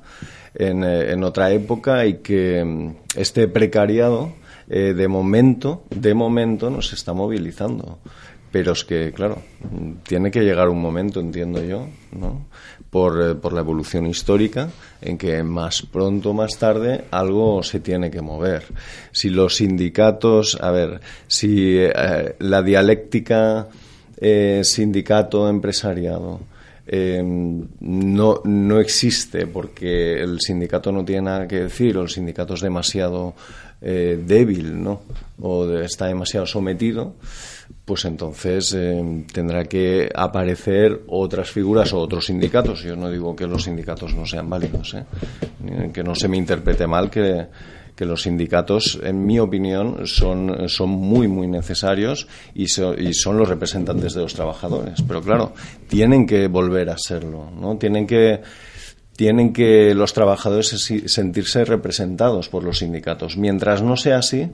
en, 0.56 0.84
eh, 0.84 1.12
en 1.12 1.24
otra 1.24 1.52
época 1.52 2.06
y 2.06 2.16
que 2.16 2.64
mm, 2.64 2.96
este 3.16 3.48
precariado, 3.48 4.34
eh, 4.70 4.94
de 4.94 5.08
momento, 5.08 5.84
de 5.90 6.14
momento 6.14 6.70
nos 6.70 6.94
está 6.94 7.14
movilizando. 7.14 8.00
Pero 8.52 8.72
es 8.72 8.84
que, 8.84 9.12
claro, 9.14 9.44
mm, 9.70 10.04
tiene 10.08 10.32
que 10.32 10.42
llegar 10.42 10.70
un 10.70 10.82
momento, 10.82 11.20
entiendo 11.20 11.64
yo, 11.64 11.88
¿no? 12.12 12.48
Por, 12.90 13.22
eh, 13.22 13.36
por 13.36 13.54
la 13.54 13.62
evolución 13.62 14.08
histórica, 14.08 14.70
en 15.02 15.18
que 15.18 15.44
más 15.44 15.84
pronto 15.84 16.32
o 16.32 16.34
más 16.34 16.58
tarde 16.58 17.06
algo 17.12 17.64
se 17.64 17.80
tiene 17.80 18.10
que 18.10 18.22
mover. 18.22 18.64
Si 19.12 19.30
los 19.30 19.58
sindicatos, 19.58 20.58
a 20.60 20.72
ver, 20.72 21.00
si 21.28 21.78
eh, 21.78 22.36
la 22.40 22.62
dialéctica 22.62 23.68
eh, 24.22 24.62
sindicato-empresariado 24.64 26.42
eh, 26.92 27.22
no, 27.24 28.42
no 28.44 28.80
existe 28.80 29.46
porque 29.46 30.22
el 30.22 30.40
sindicato 30.42 30.92
no 30.92 31.06
tiene 31.06 31.22
nada 31.22 31.48
que 31.48 31.62
decir 31.62 31.96
o 31.98 32.02
el 32.02 32.10
sindicato 32.10 32.56
es 32.56 32.62
demasiado 32.62 33.36
eh, 33.80 34.20
débil, 34.26 34.82
¿no? 34.82 35.04
O 35.40 35.70
está 35.78 36.08
demasiado 36.08 36.48
sometido, 36.48 37.14
pues 37.90 38.06
entonces 38.06 38.72
eh, 38.78 39.26
tendrá 39.34 39.66
que 39.66 40.12
aparecer 40.14 41.02
otras 41.08 41.50
figuras 41.50 41.92
o 41.92 41.98
otros 41.98 42.28
sindicatos. 42.28 42.84
Yo 42.84 42.96
no 42.96 43.10
digo 43.10 43.36
que 43.36 43.48
los 43.48 43.64
sindicatos 43.64 44.14
no 44.14 44.28
sean 44.28 44.48
válidos, 44.48 44.94
¿eh? 44.94 45.06
Que 45.92 46.04
no 46.04 46.14
se 46.14 46.28
me 46.28 46.38
interprete 46.38 46.86
mal 46.86 47.10
que, 47.10 47.48
los 48.06 48.22
sindicatos, 48.22 49.00
en 49.04 49.26
mi 49.26 49.40
opinión, 49.40 50.06
son, 50.06 50.70
son 50.70 50.90
muy, 50.92 51.28
muy 51.28 51.48
necesarios 51.48 52.28
y, 52.54 52.66
y 52.66 53.14
son 53.16 53.38
los 53.40 53.50
representantes 53.50 54.14
de 54.14 54.22
los 54.22 54.36
trabajadores. 54.36 55.02
Pero 55.08 55.24
claro, 55.24 55.54
tienen 55.88 56.28
que 56.28 56.48
volver 56.48 56.92
a 56.92 56.98
serlo, 57.00 57.50
¿no? 57.50 57.76
Tienen 57.78 58.06
que 58.06 58.42
tienen 59.18 59.52
que 59.52 59.94
los 59.96 60.14
trabajadores 60.14 60.68
se- 60.70 61.10
sentirse 61.10 61.66
representados 61.66 62.48
por 62.48 62.64
los 62.64 62.78
sindicatos. 62.78 63.36
Mientras 63.36 63.82
no 63.82 63.98
sea 63.98 64.20
así, 64.20 64.50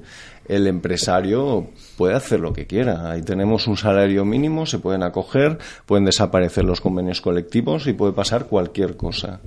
el 0.47 0.67
empresario 0.67 1.67
puede 1.97 2.15
hacer 2.15 2.39
lo 2.39 2.53
que 2.53 2.67
quiera. 2.67 3.11
Ahí 3.11 3.21
tenemos 3.21 3.67
un 3.67 3.77
salario 3.77 4.25
mínimo, 4.25 4.65
se 4.65 4.79
pueden 4.79 5.03
acoger, 5.03 5.57
pueden 5.85 6.05
desaparecer 6.05 6.63
los 6.63 6.81
convenios 6.81 7.21
colectivos 7.21 7.87
y 7.87 7.93
puede 7.93 8.13
pasar 8.13 8.45
cualquier 8.45 8.95
cosa. 8.95 9.39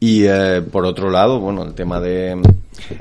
Y 0.00 0.26
eh, 0.26 0.62
por 0.62 0.86
otro 0.86 1.10
lado, 1.10 1.40
bueno, 1.40 1.64
el 1.64 1.74
tema 1.74 2.00
de, 2.00 2.40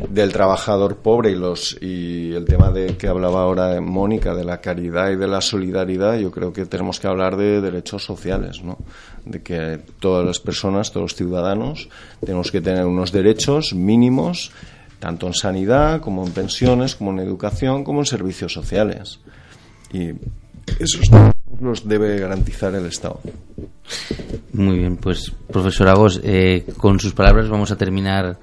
del 0.10 0.34
trabajador 0.34 0.98
pobre 0.98 1.30
y 1.30 1.36
los 1.36 1.78
y 1.80 2.34
el 2.34 2.46
tema 2.46 2.72
de 2.72 2.98
que 2.98 3.08
hablaba 3.08 3.42
ahora 3.42 3.80
Mónica 3.82 4.34
de 4.34 4.44
la 4.44 4.62
caridad 4.62 5.12
y 5.12 5.16
de 5.16 5.28
la 5.28 5.42
solidaridad, 5.42 6.18
yo 6.18 6.32
creo 6.32 6.52
que 6.52 6.66
tenemos 6.66 7.00
que 7.00 7.06
hablar 7.06 7.38
de 7.38 7.62
derechos 7.62 8.04
sociales, 8.04 8.64
¿no? 8.64 8.80
De 9.26 9.44
que 9.44 9.80
todas 10.00 10.26
las 10.26 10.40
personas, 10.40 10.92
todos 10.92 11.12
los 11.12 11.16
ciudadanos, 11.16 11.88
tenemos 12.20 12.52
que 12.52 12.62
tener 12.62 12.86
unos 12.86 13.12
derechos 13.12 13.74
mínimos, 13.76 14.52
tanto 15.00 15.28
en 15.28 15.34
sanidad 15.34 16.02
como 16.02 16.26
en 16.26 16.32
pensiones, 16.32 16.96
como 16.96 17.12
en 17.12 17.20
educación, 17.20 17.84
como 17.84 18.00
en 18.00 18.06
servicios 18.06 18.54
sociales. 18.54 19.20
Y 19.94 20.12
esos 20.80 21.10
los 21.62 21.88
debe 21.88 22.20
garantizar 22.20 22.74
el 22.76 22.86
Estado. 22.86 23.20
Muy 24.54 24.80
bien, 24.80 24.98
pues 24.98 25.32
profesor 25.52 25.88
Agos, 25.88 26.20
eh, 26.24 26.66
con 26.78 27.00
sus 27.00 27.14
palabras 27.14 27.50
vamos 27.50 27.72
a 27.72 27.78
terminar 27.78 28.38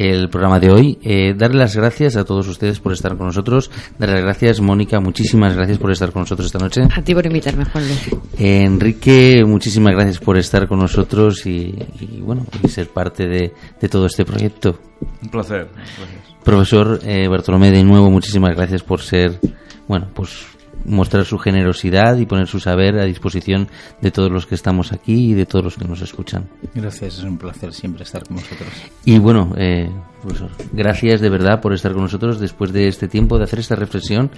el 0.00 0.30
programa 0.30 0.58
de 0.58 0.70
hoy. 0.70 0.98
Eh, 1.02 1.34
darle 1.36 1.58
las 1.58 1.76
gracias 1.76 2.16
a 2.16 2.24
todos 2.24 2.48
ustedes 2.48 2.80
por 2.80 2.92
estar 2.92 3.16
con 3.18 3.26
nosotros. 3.26 3.70
Darle 3.98 4.16
las 4.16 4.24
gracias, 4.24 4.60
Mónica, 4.60 4.98
muchísimas 4.98 5.54
gracias 5.54 5.76
por 5.76 5.92
estar 5.92 6.10
con 6.10 6.22
nosotros 6.22 6.46
esta 6.46 6.58
noche. 6.58 6.82
A 6.90 7.02
ti 7.02 7.14
por 7.14 7.26
invitarme, 7.26 7.66
Juan 7.66 7.86
Luis. 7.86 8.08
Eh, 8.38 8.62
Enrique, 8.64 9.44
muchísimas 9.46 9.92
gracias 9.92 10.18
por 10.18 10.38
estar 10.38 10.66
con 10.66 10.78
nosotros 10.78 11.44
y, 11.46 11.74
y, 12.00 12.20
bueno, 12.22 12.46
y 12.62 12.68
ser 12.68 12.88
parte 12.88 13.26
de, 13.28 13.52
de 13.78 13.88
todo 13.88 14.06
este 14.06 14.24
proyecto. 14.24 14.78
Un 15.22 15.28
placer. 15.28 15.68
Gracias. 15.74 15.98
Profesor 16.42 17.00
eh, 17.04 17.28
Bartolomé, 17.28 17.70
de 17.70 17.84
nuevo, 17.84 18.10
muchísimas 18.10 18.56
gracias 18.56 18.82
por 18.82 19.02
ser, 19.02 19.38
bueno, 19.86 20.08
pues 20.14 20.46
mostrar 20.84 21.24
su 21.24 21.38
generosidad 21.38 22.16
y 22.16 22.26
poner 22.26 22.46
su 22.46 22.60
saber 22.60 22.98
a 22.98 23.04
disposición 23.04 23.68
de 24.00 24.10
todos 24.10 24.30
los 24.30 24.46
que 24.46 24.54
estamos 24.54 24.92
aquí 24.92 25.30
y 25.30 25.34
de 25.34 25.46
todos 25.46 25.64
los 25.64 25.76
que 25.76 25.86
nos 25.86 26.00
escuchan. 26.02 26.48
Gracias, 26.74 27.18
es 27.18 27.24
un 27.24 27.38
placer 27.38 27.72
siempre 27.72 28.04
estar 28.04 28.24
con 28.24 28.36
vosotros. 28.36 28.68
Y 29.04 29.18
bueno, 29.18 29.52
eh, 29.56 29.90
profesor, 30.22 30.50
gracias 30.72 31.20
de 31.20 31.30
verdad 31.30 31.60
por 31.60 31.72
estar 31.72 31.92
con 31.92 32.02
nosotros 32.02 32.40
después 32.40 32.72
de 32.72 32.88
este 32.88 33.08
tiempo, 33.08 33.38
de 33.38 33.44
hacer 33.44 33.58
esta 33.58 33.76
reflexión 33.76 34.30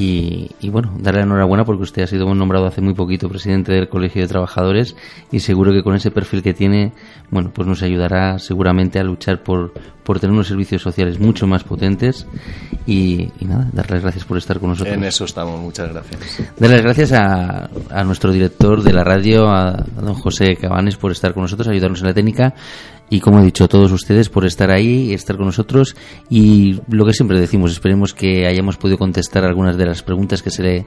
Y, 0.00 0.52
y, 0.60 0.70
bueno, 0.70 0.92
darle 0.96 1.22
la 1.22 1.26
enhorabuena 1.26 1.64
porque 1.64 1.82
usted 1.82 2.02
ha 2.02 2.06
sido 2.06 2.32
nombrado 2.32 2.66
hace 2.66 2.80
muy 2.80 2.94
poquito 2.94 3.28
presidente 3.28 3.72
del 3.72 3.88
Colegio 3.88 4.22
de 4.22 4.28
Trabajadores 4.28 4.94
y 5.32 5.40
seguro 5.40 5.72
que 5.72 5.82
con 5.82 5.96
ese 5.96 6.12
perfil 6.12 6.40
que 6.40 6.54
tiene, 6.54 6.92
bueno, 7.32 7.50
pues 7.52 7.66
nos 7.66 7.82
ayudará 7.82 8.38
seguramente 8.38 9.00
a 9.00 9.02
luchar 9.02 9.42
por, 9.42 9.72
por 10.04 10.20
tener 10.20 10.34
unos 10.34 10.46
servicios 10.46 10.82
sociales 10.82 11.18
mucho 11.18 11.48
más 11.48 11.64
potentes 11.64 12.28
y, 12.86 13.32
y 13.40 13.44
nada, 13.46 13.68
darle 13.72 13.94
las 13.94 14.02
gracias 14.04 14.24
por 14.24 14.38
estar 14.38 14.60
con 14.60 14.68
nosotros. 14.68 14.94
En 14.94 15.02
eso 15.02 15.24
estamos, 15.24 15.60
muchas 15.60 15.90
gracias. 15.92 16.42
Darle 16.56 16.76
las 16.76 16.84
gracias 16.84 17.12
a, 17.14 17.68
a 17.90 18.04
nuestro 18.04 18.30
director 18.30 18.84
de 18.84 18.92
la 18.92 19.02
radio, 19.02 19.48
a, 19.48 19.70
a 19.70 20.00
don 20.00 20.14
José 20.14 20.54
Cabanes, 20.54 20.96
por 20.96 21.10
estar 21.10 21.34
con 21.34 21.42
nosotros, 21.42 21.66
ayudarnos 21.66 22.02
en 22.02 22.06
la 22.06 22.14
técnica 22.14 22.54
y 23.10 23.20
como 23.20 23.40
he 23.40 23.44
dicho 23.44 23.68
todos 23.68 23.90
ustedes 23.92 24.28
por 24.28 24.44
estar 24.44 24.70
ahí 24.70 25.12
estar 25.12 25.36
con 25.36 25.46
nosotros. 25.46 25.96
Y 26.28 26.80
lo 26.88 27.04
que 27.06 27.12
siempre 27.12 27.40
decimos 27.40 27.72
esperemos 27.72 28.14
que 28.14 28.46
hayamos 28.46 28.76
podido 28.76 28.98
contestar 28.98 29.44
algunas 29.44 29.76
de 29.76 29.86
las 29.86 30.02
preguntas 30.02 30.42
que 30.42 30.50
se 30.50 30.62
le, 30.62 30.86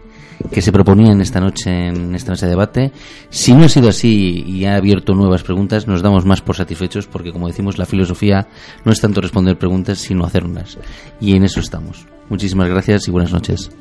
que 0.51 0.61
se 0.61 0.71
proponían 0.71 1.21
esta 1.21 1.39
noche 1.39 1.87
en 1.87 2.15
esta 2.15 2.31
noche 2.31 2.45
de 2.45 2.51
debate. 2.51 2.91
Si 3.29 3.53
no 3.53 3.65
ha 3.65 3.69
sido 3.69 3.89
así 3.89 4.43
y 4.45 4.65
ha 4.65 4.75
abierto 4.75 5.13
nuevas 5.13 5.43
preguntas 5.43 5.87
nos 5.87 6.01
damos 6.01 6.25
más 6.25 6.41
por 6.41 6.55
satisfechos 6.55 7.07
porque 7.07 7.31
como 7.31 7.47
decimos 7.47 7.77
la 7.77 7.85
filosofía 7.85 8.47
no 8.85 8.91
es 8.91 9.01
tanto 9.01 9.21
responder 9.21 9.57
preguntas 9.57 9.99
sino 9.99 10.25
hacerlas 10.25 10.77
y 11.19 11.35
en 11.35 11.43
eso 11.43 11.59
estamos. 11.59 12.05
Muchísimas 12.29 12.69
gracias 12.69 13.07
y 13.07 13.11
buenas 13.11 13.33
noches 13.33 13.71